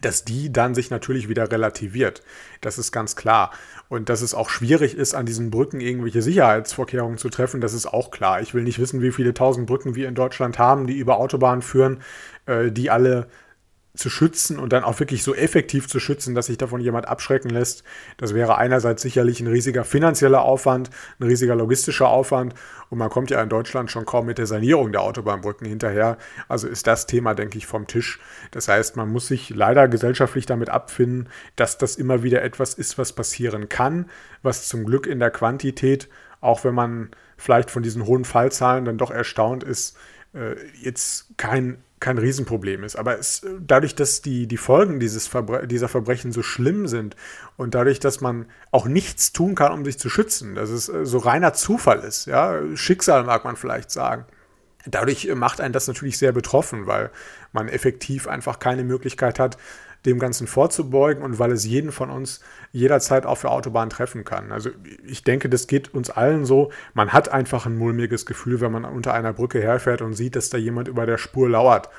dass 0.00 0.24
die 0.24 0.50
dann 0.50 0.74
sich 0.74 0.90
natürlich 0.90 1.28
wieder 1.28 1.50
relativiert. 1.52 2.22
Das 2.62 2.78
ist 2.78 2.92
ganz 2.92 3.14
klar. 3.14 3.50
Und 3.88 4.08
dass 4.08 4.22
es 4.22 4.34
auch 4.34 4.48
schwierig 4.48 4.96
ist, 4.96 5.14
an 5.14 5.26
diesen 5.26 5.50
Brücken 5.50 5.80
irgendwelche 5.80 6.22
Sicherheitsvorkehrungen 6.22 7.18
zu 7.18 7.28
treffen, 7.28 7.60
das 7.60 7.74
ist 7.74 7.86
auch 7.86 8.10
klar. 8.10 8.40
Ich 8.40 8.54
will 8.54 8.62
nicht 8.62 8.78
wissen, 8.78 9.02
wie 9.02 9.12
viele 9.12 9.34
tausend 9.34 9.66
Brücken 9.66 9.94
wir 9.94 10.08
in 10.08 10.14
Deutschland 10.14 10.58
haben, 10.58 10.86
die 10.86 10.98
über 10.98 11.18
Autobahnen 11.18 11.62
führen, 11.62 12.00
äh, 12.46 12.70
die 12.72 12.90
alle 12.90 13.28
zu 13.96 14.10
schützen 14.10 14.58
und 14.58 14.72
dann 14.72 14.84
auch 14.84 15.00
wirklich 15.00 15.22
so 15.22 15.34
effektiv 15.34 15.88
zu 15.88 15.98
schützen, 15.98 16.34
dass 16.34 16.46
sich 16.46 16.58
davon 16.58 16.80
jemand 16.80 17.08
abschrecken 17.08 17.50
lässt. 17.50 17.82
Das 18.16 18.34
wäre 18.34 18.58
einerseits 18.58 19.02
sicherlich 19.02 19.40
ein 19.40 19.46
riesiger 19.46 19.84
finanzieller 19.84 20.42
Aufwand, 20.42 20.90
ein 21.18 21.24
riesiger 21.24 21.56
logistischer 21.56 22.08
Aufwand 22.08 22.54
und 22.90 22.98
man 22.98 23.10
kommt 23.10 23.30
ja 23.30 23.42
in 23.42 23.48
Deutschland 23.48 23.90
schon 23.90 24.06
kaum 24.06 24.26
mit 24.26 24.38
der 24.38 24.46
Sanierung 24.46 24.92
der 24.92 25.02
Autobahnbrücken 25.02 25.66
hinterher. 25.66 26.18
Also 26.48 26.68
ist 26.68 26.86
das 26.86 27.06
Thema, 27.06 27.34
denke 27.34 27.58
ich, 27.58 27.66
vom 27.66 27.86
Tisch. 27.86 28.20
Das 28.50 28.68
heißt, 28.68 28.96
man 28.96 29.08
muss 29.08 29.26
sich 29.28 29.50
leider 29.50 29.88
gesellschaftlich 29.88 30.46
damit 30.46 30.68
abfinden, 30.68 31.28
dass 31.56 31.78
das 31.78 31.96
immer 31.96 32.22
wieder 32.22 32.42
etwas 32.42 32.74
ist, 32.74 32.98
was 32.98 33.12
passieren 33.12 33.68
kann, 33.68 34.08
was 34.42 34.68
zum 34.68 34.84
Glück 34.84 35.06
in 35.06 35.18
der 35.18 35.30
Quantität, 35.30 36.08
auch 36.40 36.64
wenn 36.64 36.74
man 36.74 37.10
vielleicht 37.36 37.70
von 37.70 37.82
diesen 37.82 38.06
hohen 38.06 38.24
Fallzahlen 38.24 38.84
dann 38.84 38.98
doch 38.98 39.10
erstaunt 39.10 39.64
ist, 39.64 39.96
äh, 40.34 40.54
jetzt 40.80 41.36
kein 41.36 41.78
kein 42.00 42.18
Riesenproblem 42.18 42.84
ist. 42.84 42.96
Aber 42.96 43.18
es, 43.18 43.42
dadurch, 43.60 43.94
dass 43.94 44.22
die, 44.22 44.46
die 44.46 44.56
Folgen 44.56 45.00
dieses 45.00 45.26
Verbre 45.26 45.66
dieser 45.66 45.88
Verbrechen 45.88 46.32
so 46.32 46.42
schlimm 46.42 46.86
sind 46.86 47.16
und 47.56 47.74
dadurch, 47.74 48.00
dass 48.00 48.20
man 48.20 48.46
auch 48.70 48.86
nichts 48.86 49.32
tun 49.32 49.54
kann, 49.54 49.72
um 49.72 49.84
sich 49.84 49.98
zu 49.98 50.08
schützen, 50.08 50.54
dass 50.54 50.70
es 50.70 50.88
äh, 50.88 51.06
so 51.06 51.18
reiner 51.18 51.54
Zufall 51.54 52.00
ist, 52.00 52.26
ja, 52.26 52.60
Schicksal 52.74 53.24
mag 53.24 53.44
man 53.44 53.56
vielleicht 53.56 53.90
sagen. 53.90 54.26
Dadurch 54.88 55.26
macht 55.34 55.60
einen 55.60 55.72
das 55.72 55.88
natürlich 55.88 56.16
sehr 56.16 56.32
betroffen, 56.32 56.86
weil 56.86 57.10
man 57.52 57.68
effektiv 57.68 58.28
einfach 58.28 58.60
keine 58.60 58.84
Möglichkeit 58.84 59.40
hat, 59.40 59.56
dem 60.06 60.18
Ganzen 60.18 60.46
vorzubeugen 60.46 61.22
und 61.22 61.38
weil 61.38 61.52
es 61.52 61.64
jeden 61.64 61.92
von 61.92 62.10
uns 62.10 62.40
jederzeit 62.72 63.26
auf 63.26 63.40
der 63.42 63.50
Autobahn 63.50 63.90
treffen 63.90 64.24
kann. 64.24 64.52
Also 64.52 64.70
ich 65.04 65.24
denke, 65.24 65.48
das 65.48 65.66
geht 65.66 65.92
uns 65.92 66.10
allen 66.10 66.44
so. 66.44 66.70
Man 66.94 67.12
hat 67.12 67.28
einfach 67.28 67.66
ein 67.66 67.76
mulmiges 67.76 68.24
Gefühl, 68.24 68.60
wenn 68.60 68.72
man 68.72 68.84
unter 68.84 69.12
einer 69.12 69.32
Brücke 69.32 69.60
herfährt 69.60 70.02
und 70.02 70.14
sieht, 70.14 70.36
dass 70.36 70.48
da 70.48 70.58
jemand 70.58 70.88
über 70.88 71.06
der 71.06 71.18
Spur 71.18 71.50
lauert. 71.50 71.90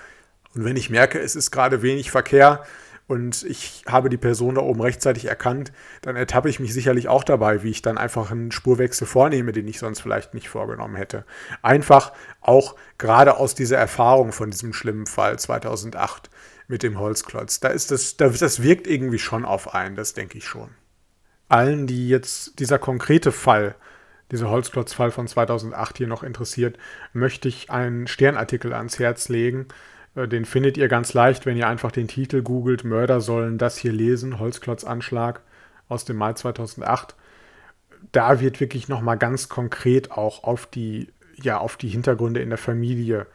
Und 0.55 0.65
wenn 0.65 0.75
ich 0.75 0.89
merke, 0.89 1.19
es 1.19 1.35
ist 1.35 1.51
gerade 1.51 1.81
wenig 1.81 2.09
Verkehr 2.09 2.63
und 3.07 3.43
ich 3.43 3.83
habe 3.87 4.09
die 4.09 4.17
Person 4.17 4.55
da 4.55 4.61
oben 4.61 4.81
rechtzeitig 4.81 5.25
erkannt, 5.25 5.71
dann 6.01 6.15
ertappe 6.15 6.49
ich 6.49 6.59
mich 6.59 6.73
sicherlich 6.73 7.07
auch 7.07 7.23
dabei, 7.23 7.63
wie 7.63 7.69
ich 7.69 7.81
dann 7.81 7.97
einfach 7.97 8.31
einen 8.31 8.51
Spurwechsel 8.51 9.07
vornehme, 9.07 9.53
den 9.53 9.67
ich 9.67 9.79
sonst 9.79 10.01
vielleicht 10.01 10.33
nicht 10.33 10.49
vorgenommen 10.49 10.95
hätte. 10.95 11.23
Einfach 11.61 12.11
auch 12.41 12.75
gerade 12.97 13.37
aus 13.37 13.55
dieser 13.55 13.77
Erfahrung 13.77 14.33
von 14.33 14.51
diesem 14.51 14.73
schlimmen 14.73 15.05
Fall 15.05 15.39
2008 15.39 16.29
mit 16.68 16.84
dem 16.84 16.99
Holzklotz. 16.99 17.59
Da 17.59 17.70
ist 17.70 17.91
das, 17.91 18.18
das 18.18 18.61
wirkt 18.61 18.88
irgendwie 18.88 19.20
schon 19.20 19.45
auf 19.45 19.74
einen, 19.74 19.95
das 19.95 20.13
denke 20.13 20.38
ich 20.38 20.45
schon. 20.45 20.70
Allen, 21.49 21.88
die 21.88 22.09
jetzt 22.09 22.59
dieser 22.59 22.78
konkrete 22.78 23.32
Fall, 23.32 23.76
dieser 24.32 24.49
Holzklotzfall 24.49 25.11
von 25.11 25.28
2008 25.28 25.97
hier 25.97 26.07
noch 26.07 26.24
interessiert, 26.24 26.78
möchte 27.13 27.47
ich 27.47 27.70
einen 27.72 28.07
Sternartikel 28.07 28.74
ans 28.74 28.99
Herz 28.99 29.30
legen. 29.30 29.68
Äh, 30.15 30.28
den 30.28 30.43
findet 30.43 30.76
ihr 30.78 30.89
ganz 30.89 31.13
leicht, 31.13 31.45
wenn 31.45 31.55
ihr 31.55 31.70
einfach 31.70 31.91
den 31.91 32.09
Titel 32.09 32.41
googelt. 32.41 32.84
Mörder 32.84 33.22
sollen 33.22 33.57
das 33.57 33.78
hier 33.78 33.93
lesen, 33.93 34.39
Holzklotzanschlag 34.39 35.41
aus 35.88 36.03
dem 36.03 36.18
Mai 36.18 36.34
2008. 36.34 37.15
Da 38.11 38.41
wird 38.41 38.59
wirklich 38.59 38.89
nochmal 38.89 39.18
ganz 39.18 39.47
konkret 39.47 40.11
auch 40.11 40.43
auf 40.43 40.65
die, 40.65 41.13
ja, 41.41 41.57
auf 41.59 41.78
die 41.78 41.88
Hintergründe 41.88 42.41
in 42.41 42.49
der 42.49 42.57
Familie 42.57 43.22
äh, 43.22 43.26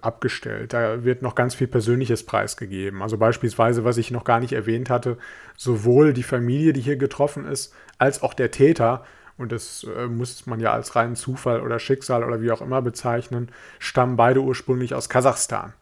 abgestellt. 0.00 0.72
Da 0.72 1.04
wird 1.04 1.22
noch 1.22 1.34
ganz 1.34 1.54
viel 1.54 1.66
Persönliches 1.66 2.24
preisgegeben. 2.24 3.02
Also 3.02 3.18
beispielsweise, 3.18 3.84
was 3.84 3.96
ich 3.98 4.10
noch 4.10 4.24
gar 4.24 4.40
nicht 4.40 4.52
erwähnt 4.52 4.90
hatte, 4.90 5.18
sowohl 5.56 6.12
die 6.12 6.22
Familie, 6.22 6.72
die 6.72 6.80
hier 6.80 6.96
getroffen 6.96 7.46
ist, 7.46 7.74
als 7.98 8.22
auch 8.22 8.34
der 8.34 8.50
Täter, 8.50 9.04
und 9.36 9.52
das 9.52 9.86
äh, 9.96 10.06
muss 10.06 10.46
man 10.46 10.60
ja 10.60 10.72
als 10.72 10.96
reinen 10.96 11.16
Zufall 11.16 11.60
oder 11.60 11.78
Schicksal 11.78 12.24
oder 12.24 12.42
wie 12.42 12.50
auch 12.50 12.60
immer 12.60 12.82
bezeichnen, 12.82 13.50
stammen 13.78 14.16
beide 14.16 14.40
ursprünglich 14.40 14.94
aus 14.94 15.08
Kasachstan. 15.08 15.72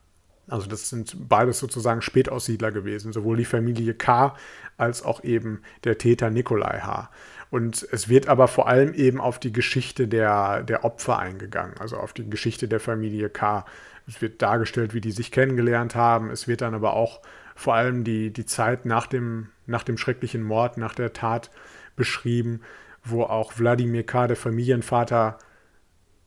Also 0.48 0.66
das 0.68 0.88
sind 0.88 1.28
beides 1.28 1.58
sozusagen 1.58 2.00
Spätaussiedler 2.00 2.72
gewesen, 2.72 3.12
sowohl 3.12 3.36
die 3.36 3.44
Familie 3.44 3.94
K 3.94 4.34
als 4.76 5.02
auch 5.02 5.22
eben 5.24 5.62
der 5.84 5.98
Täter 5.98 6.30
Nikolai 6.30 6.80
H. 6.80 7.10
Und 7.50 7.86
es 7.92 8.08
wird 8.08 8.28
aber 8.28 8.46
vor 8.48 8.68
allem 8.68 8.92
eben 8.94 9.20
auf 9.20 9.38
die 9.38 9.52
Geschichte 9.52 10.06
der, 10.06 10.62
der 10.62 10.84
Opfer 10.84 11.18
eingegangen, 11.18 11.78
also 11.78 11.96
auf 11.96 12.12
die 12.12 12.28
Geschichte 12.28 12.68
der 12.68 12.80
Familie 12.80 13.30
K. 13.30 13.64
Es 14.06 14.20
wird 14.20 14.42
dargestellt, 14.42 14.94
wie 14.94 15.00
die 15.00 15.12
sich 15.12 15.32
kennengelernt 15.32 15.94
haben. 15.94 16.30
Es 16.30 16.46
wird 16.46 16.60
dann 16.60 16.74
aber 16.74 16.94
auch 16.94 17.20
vor 17.54 17.74
allem 17.74 18.04
die, 18.04 18.32
die 18.32 18.46
Zeit 18.46 18.84
nach 18.84 19.06
dem, 19.06 19.48
nach 19.66 19.82
dem 19.82 19.98
schrecklichen 19.98 20.42
Mord, 20.42 20.76
nach 20.76 20.94
der 20.94 21.12
Tat 21.12 21.50
beschrieben, 21.96 22.60
wo 23.02 23.22
auch 23.22 23.58
Wladimir 23.58 24.04
K., 24.04 24.26
der 24.26 24.36
Familienvater, 24.36 25.38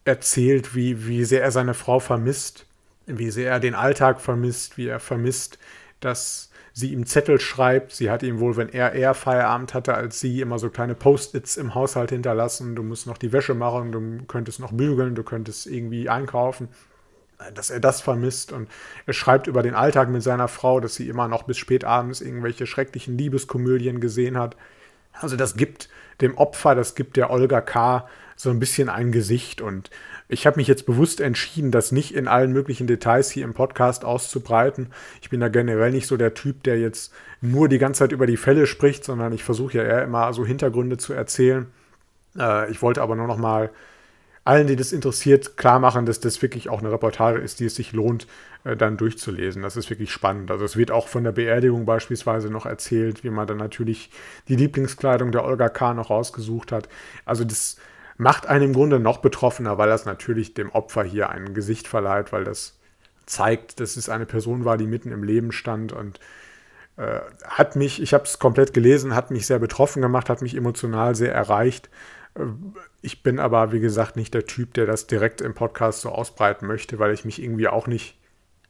erzählt, 0.04 0.76
wie, 0.76 1.08
wie 1.08 1.24
sehr 1.26 1.44
er 1.44 1.52
seine 1.52 1.74
Frau 1.74 2.00
vermisst, 2.00 2.66
wie 3.06 3.32
sehr 3.32 3.52
er 3.52 3.60
den 3.60 3.76
Alltag 3.76 4.20
vermisst, 4.20 4.78
wie 4.78 4.88
er 4.88 5.00
vermisst, 5.00 5.60
dass 6.00 6.51
sie 6.82 6.92
ihm 6.92 7.06
Zettel 7.06 7.40
schreibt. 7.40 7.94
Sie 7.94 8.12
hat 8.12 8.24
ihm 8.24 8.40
wohl, 8.40 8.58
wenn 8.58 8.68
er 8.68 8.92
eher 8.92 9.14
Feierabend 9.14 9.74
hatte 9.74 9.94
als 9.94 10.20
sie, 10.20 10.42
immer 10.42 10.60
so 10.60 10.70
kleine 10.70 10.96
Post-its 10.96 11.56
im 11.56 11.74
Haushalt 11.74 12.10
hinterlassen. 12.10 12.76
Du 12.76 12.84
musst 12.84 13.08
noch 13.08 13.18
die 13.18 13.32
Wäsche 13.32 13.54
machen, 13.54 13.94
du 13.94 14.26
könntest 14.26 14.60
noch 14.60 14.74
bügeln, 14.74 15.16
du 15.16 15.24
könntest 15.24 15.68
irgendwie 15.68 16.10
einkaufen. 16.10 16.68
Dass 17.56 17.70
er 17.70 17.80
das 17.80 18.02
vermisst 18.02 18.52
und 18.52 18.70
er 19.08 19.14
schreibt 19.14 19.48
über 19.48 19.64
den 19.64 19.74
Alltag 19.74 20.10
mit 20.10 20.22
seiner 20.22 20.48
Frau, 20.48 20.80
dass 20.80 20.96
sie 20.96 21.08
immer 21.08 21.28
noch 21.28 21.44
bis 21.44 21.58
spät 21.58 21.86
abends 21.86 22.22
irgendwelche 22.22 22.68
schrecklichen 22.68 23.18
Liebeskomödien 23.18 24.00
gesehen 24.00 24.38
hat. 24.38 24.58
Also 25.14 25.38
das 25.38 25.56
gibt 25.56 25.90
dem 26.20 26.38
Opfer, 26.38 26.76
das 26.76 26.94
gibt 26.94 27.18
der 27.18 27.32
Olga 27.32 27.62
K. 27.62 28.08
so 28.36 28.50
ein 28.50 28.60
bisschen 28.60 28.90
ein 28.90 29.12
Gesicht. 29.12 29.62
Und 29.62 29.90
ich 30.32 30.48
habe 30.48 30.58
mich 30.58 30.68
jetzt 30.68 30.86
bewusst 30.86 31.20
entschieden, 31.20 31.72
das 31.72 31.92
nicht 31.92 32.16
in 32.16 32.30
allen 32.30 32.54
möglichen 32.54 32.88
Details 32.88 33.30
hier 33.30 33.44
im 33.44 33.54
Podcast 33.54 34.06
auszubreiten. 34.06 34.88
Ich 35.22 35.30
bin 35.30 35.42
da 35.42 35.50
generell 35.50 35.92
nicht 35.92 36.08
so 36.08 36.16
der 36.16 36.34
Typ, 36.34 36.64
der 36.64 36.80
jetzt 36.80 37.14
nur 37.42 37.68
die 37.68 37.80
ganze 37.80 38.00
Zeit 38.00 38.14
über 38.14 38.26
die 38.26 38.38
Fälle 38.38 38.66
spricht, 38.66 39.04
sondern 39.04 39.34
ich 39.34 39.44
versuche 39.44 39.78
ja 39.78 39.84
eher 39.84 40.04
immer 40.04 40.32
so 40.32 40.46
Hintergründe 40.46 40.98
zu 40.98 41.12
erzählen. 41.12 41.68
Äh, 42.38 42.72
ich 42.72 42.82
wollte 42.82 43.02
aber 43.02 43.18
nur 43.18 43.28
noch 43.28 43.38
mal 43.38 43.72
allen, 44.46 44.68
die 44.68 44.78
das 44.78 44.94
interessiert, 44.94 45.58
klar 45.58 45.80
machen, 45.80 46.06
dass 46.06 46.22
das 46.22 46.42
wirklich 46.42 46.70
auch 46.70 46.80
eine 46.80 46.92
Reportage 46.92 47.40
ist, 47.40 47.60
die 47.60 47.66
es 47.66 47.76
sich 47.76 47.92
lohnt, 47.92 48.26
äh, 48.64 48.78
dann 48.78 48.96
durchzulesen. 48.96 49.62
Das 49.62 49.76
ist 49.76 49.90
wirklich 49.90 50.14
spannend. 50.14 50.50
Also 50.50 50.64
es 50.64 50.78
wird 50.78 50.92
auch 50.92 51.10
von 51.10 51.26
der 51.26 51.34
Beerdigung 51.34 51.86
beispielsweise 51.86 52.50
noch 52.50 52.66
erzählt, 52.66 53.26
wie 53.26 53.30
man 53.32 53.48
dann 53.48 53.58
natürlich 53.58 54.10
die 54.48 54.56
Lieblingskleidung 54.56 55.34
der 55.34 55.44
Olga 55.44 55.68
K. 55.68 55.94
noch 55.94 56.10
rausgesucht 56.10 56.72
hat. 56.72 56.88
Also 57.26 57.44
das 57.44 57.76
macht 58.22 58.46
einen 58.46 58.66
im 58.66 58.74
Grunde 58.74 59.00
noch 59.00 59.18
betroffener, 59.18 59.78
weil 59.78 59.90
das 59.90 60.06
natürlich 60.06 60.54
dem 60.54 60.70
Opfer 60.72 61.04
hier 61.04 61.30
ein 61.30 61.54
Gesicht 61.54 61.88
verleiht, 61.88 62.32
weil 62.32 62.44
das 62.44 62.80
zeigt, 63.26 63.80
dass 63.80 63.98
es 63.98 64.10
eine 64.10 64.26
Person 64.26 64.66
war, 64.66 64.78
die 64.78 64.88
mitten 64.88 65.12
im 65.12 65.24
Leben 65.24 65.52
stand 65.52 65.94
und 65.94 66.20
äh, 66.98 67.20
hat 67.46 67.76
mich, 67.76 68.02
ich 68.02 68.14
habe 68.14 68.26
es 68.26 68.40
komplett 68.40 68.74
gelesen, 68.74 69.16
hat 69.16 69.32
mich 69.32 69.46
sehr 69.46 69.60
betroffen 69.60 70.02
gemacht, 70.02 70.30
hat 70.30 70.42
mich 70.42 70.56
emotional 70.56 71.16
sehr 71.16 71.34
erreicht 71.34 71.90
ich 73.02 73.24
bin 73.24 73.40
aber, 73.40 73.72
wie 73.72 73.80
gesagt, 73.80 74.16
nicht 74.16 74.34
der 74.34 74.46
Typ, 74.46 74.74
der 74.74 74.86
das 74.86 75.08
direkt 75.08 75.42
im 75.42 75.54
Podcast 75.54 76.02
so 76.02 76.10
ausbreiten 76.10 76.68
möchte, 76.68 77.00
weil 77.00 77.14
ich 77.14 77.26
mich 77.26 77.42
irgendwie 77.42 77.68
auch 77.68 77.88
nicht 77.88 78.18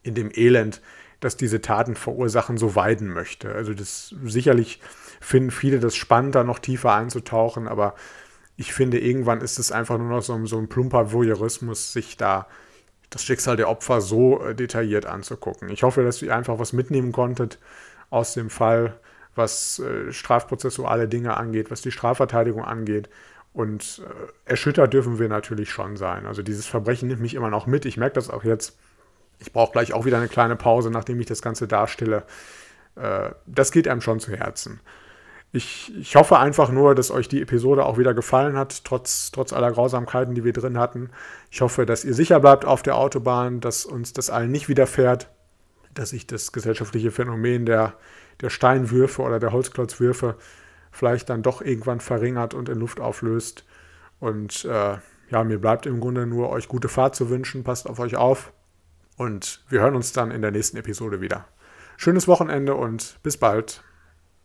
in 0.03 0.15
dem 0.15 0.31
Elend, 0.33 0.81
das 1.19 1.37
diese 1.37 1.61
Taten 1.61 1.95
verursachen, 1.95 2.57
so 2.57 2.75
weiden 2.75 3.09
möchte. 3.09 3.53
Also 3.53 3.75
das 3.75 4.15
sicherlich 4.23 4.81
finden 5.19 5.51
viele 5.51 5.79
das 5.79 5.95
spannend, 5.95 6.33
da 6.33 6.43
noch 6.43 6.57
tiefer 6.57 6.95
einzutauchen, 6.95 7.67
aber 7.67 7.93
ich 8.61 8.73
finde, 8.73 8.99
irgendwann 8.99 9.41
ist 9.41 9.57
es 9.57 9.71
einfach 9.71 9.97
nur 9.97 10.07
noch 10.07 10.21
so, 10.21 10.45
so 10.45 10.57
ein 10.59 10.69
plumper 10.69 11.11
Voyeurismus, 11.11 11.93
sich 11.93 12.15
da 12.15 12.47
das 13.09 13.23
Schicksal 13.23 13.57
der 13.57 13.69
Opfer 13.69 14.01
so 14.01 14.41
äh, 14.41 14.55
detailliert 14.55 15.07
anzugucken. 15.07 15.69
Ich 15.69 15.81
hoffe, 15.81 16.03
dass 16.03 16.21
ihr 16.21 16.35
einfach 16.35 16.59
was 16.59 16.71
mitnehmen 16.71 17.11
konntet 17.11 17.57
aus 18.11 18.35
dem 18.35 18.51
Fall, 18.51 18.99
was 19.33 19.79
äh, 19.79 20.13
strafprozessuale 20.13 21.07
Dinge 21.07 21.37
angeht, 21.37 21.71
was 21.71 21.81
die 21.81 21.91
Strafverteidigung 21.91 22.63
angeht 22.63 23.09
und 23.51 24.03
äh, 24.05 24.49
erschüttert 24.49 24.93
dürfen 24.93 25.17
wir 25.17 25.27
natürlich 25.27 25.71
schon 25.71 25.97
sein. 25.97 26.27
Also 26.27 26.43
dieses 26.43 26.67
Verbrechen 26.67 27.07
nimmt 27.07 27.21
mich 27.21 27.33
immer 27.33 27.49
noch 27.49 27.65
mit. 27.65 27.85
Ich 27.85 27.97
merke 27.97 28.13
das 28.13 28.29
auch 28.29 28.43
jetzt. 28.43 28.77
Ich 29.39 29.51
brauche 29.51 29.71
gleich 29.71 29.91
auch 29.91 30.05
wieder 30.05 30.17
eine 30.17 30.27
kleine 30.27 30.55
Pause, 30.55 30.91
nachdem 30.91 31.19
ich 31.19 31.25
das 31.25 31.41
Ganze 31.41 31.67
darstelle. 31.67 32.23
Äh, 32.95 33.31
das 33.47 33.71
geht 33.71 33.87
einem 33.87 34.01
schon 34.01 34.19
zu 34.19 34.31
Herzen. 34.31 34.79
Ich, 35.53 35.91
ich, 35.97 36.15
hoffe 36.15 36.39
einfach 36.39 36.71
nur, 36.71 36.95
dass 36.95 37.11
euch 37.11 37.27
die 37.27 37.41
Episode 37.41 37.85
auch 37.85 37.97
wieder 37.97 38.13
gefallen 38.13 38.55
hat, 38.55 38.85
trotz, 38.85 39.31
trotz 39.31 39.51
aller 39.51 39.71
Grausamkeiten, 39.71 40.33
die 40.33 40.45
wir 40.45 40.53
drin 40.53 40.77
hatten. 40.77 41.09
Ich 41.49 41.59
hoffe, 41.59 41.85
dass 41.85 42.05
ihr 42.05 42.13
sicher 42.13 42.39
bleibt 42.39 42.63
auf 42.63 42.83
der 42.83 42.95
Autobahn, 42.95 43.59
dass 43.59 43.85
uns 43.85 44.13
das 44.13 44.29
allen 44.29 44.51
nicht 44.51 44.69
widerfährt, 44.69 45.29
dass 45.93 46.11
sich 46.11 46.25
das 46.25 46.53
gesellschaftliche 46.53 47.11
Phänomen 47.11 47.65
der, 47.65 47.95
der 48.39 48.49
Steinwürfe 48.49 49.21
oder 49.21 49.39
der 49.39 49.51
Holzklotzwürfe 49.51 50.35
vielleicht 50.91 51.29
dann 51.29 51.41
doch 51.41 51.61
irgendwann 51.61 51.99
verringert 51.99 52.53
und 52.53 52.69
in 52.69 52.79
Luft 52.79 53.01
auflöst. 53.01 53.65
Und 54.19 54.63
äh, 54.65 54.97
ja, 55.29 55.43
mir 55.43 55.59
bleibt 55.59 55.85
im 55.85 55.99
Grunde 55.99 56.27
nur 56.27 56.49
euch 56.49 56.67
gute 56.67 56.89
Fahrt 56.89 57.15
zu 57.15 57.29
wünschen. 57.29 57.63
Passt 57.63 57.89
auf 57.89 57.99
euch 57.99 58.15
auf. 58.15 58.53
Und 59.17 59.63
wir 59.69 59.81
hören 59.81 59.95
uns 59.95 60.13
dann 60.13 60.31
in 60.31 60.41
der 60.41 60.51
nächsten 60.51 60.77
Episode 60.77 61.21
wieder. 61.21 61.45
Schönes 61.97 62.27
Wochenende 62.27 62.75
und 62.75 63.19
bis 63.23 63.37
bald. 63.37 63.83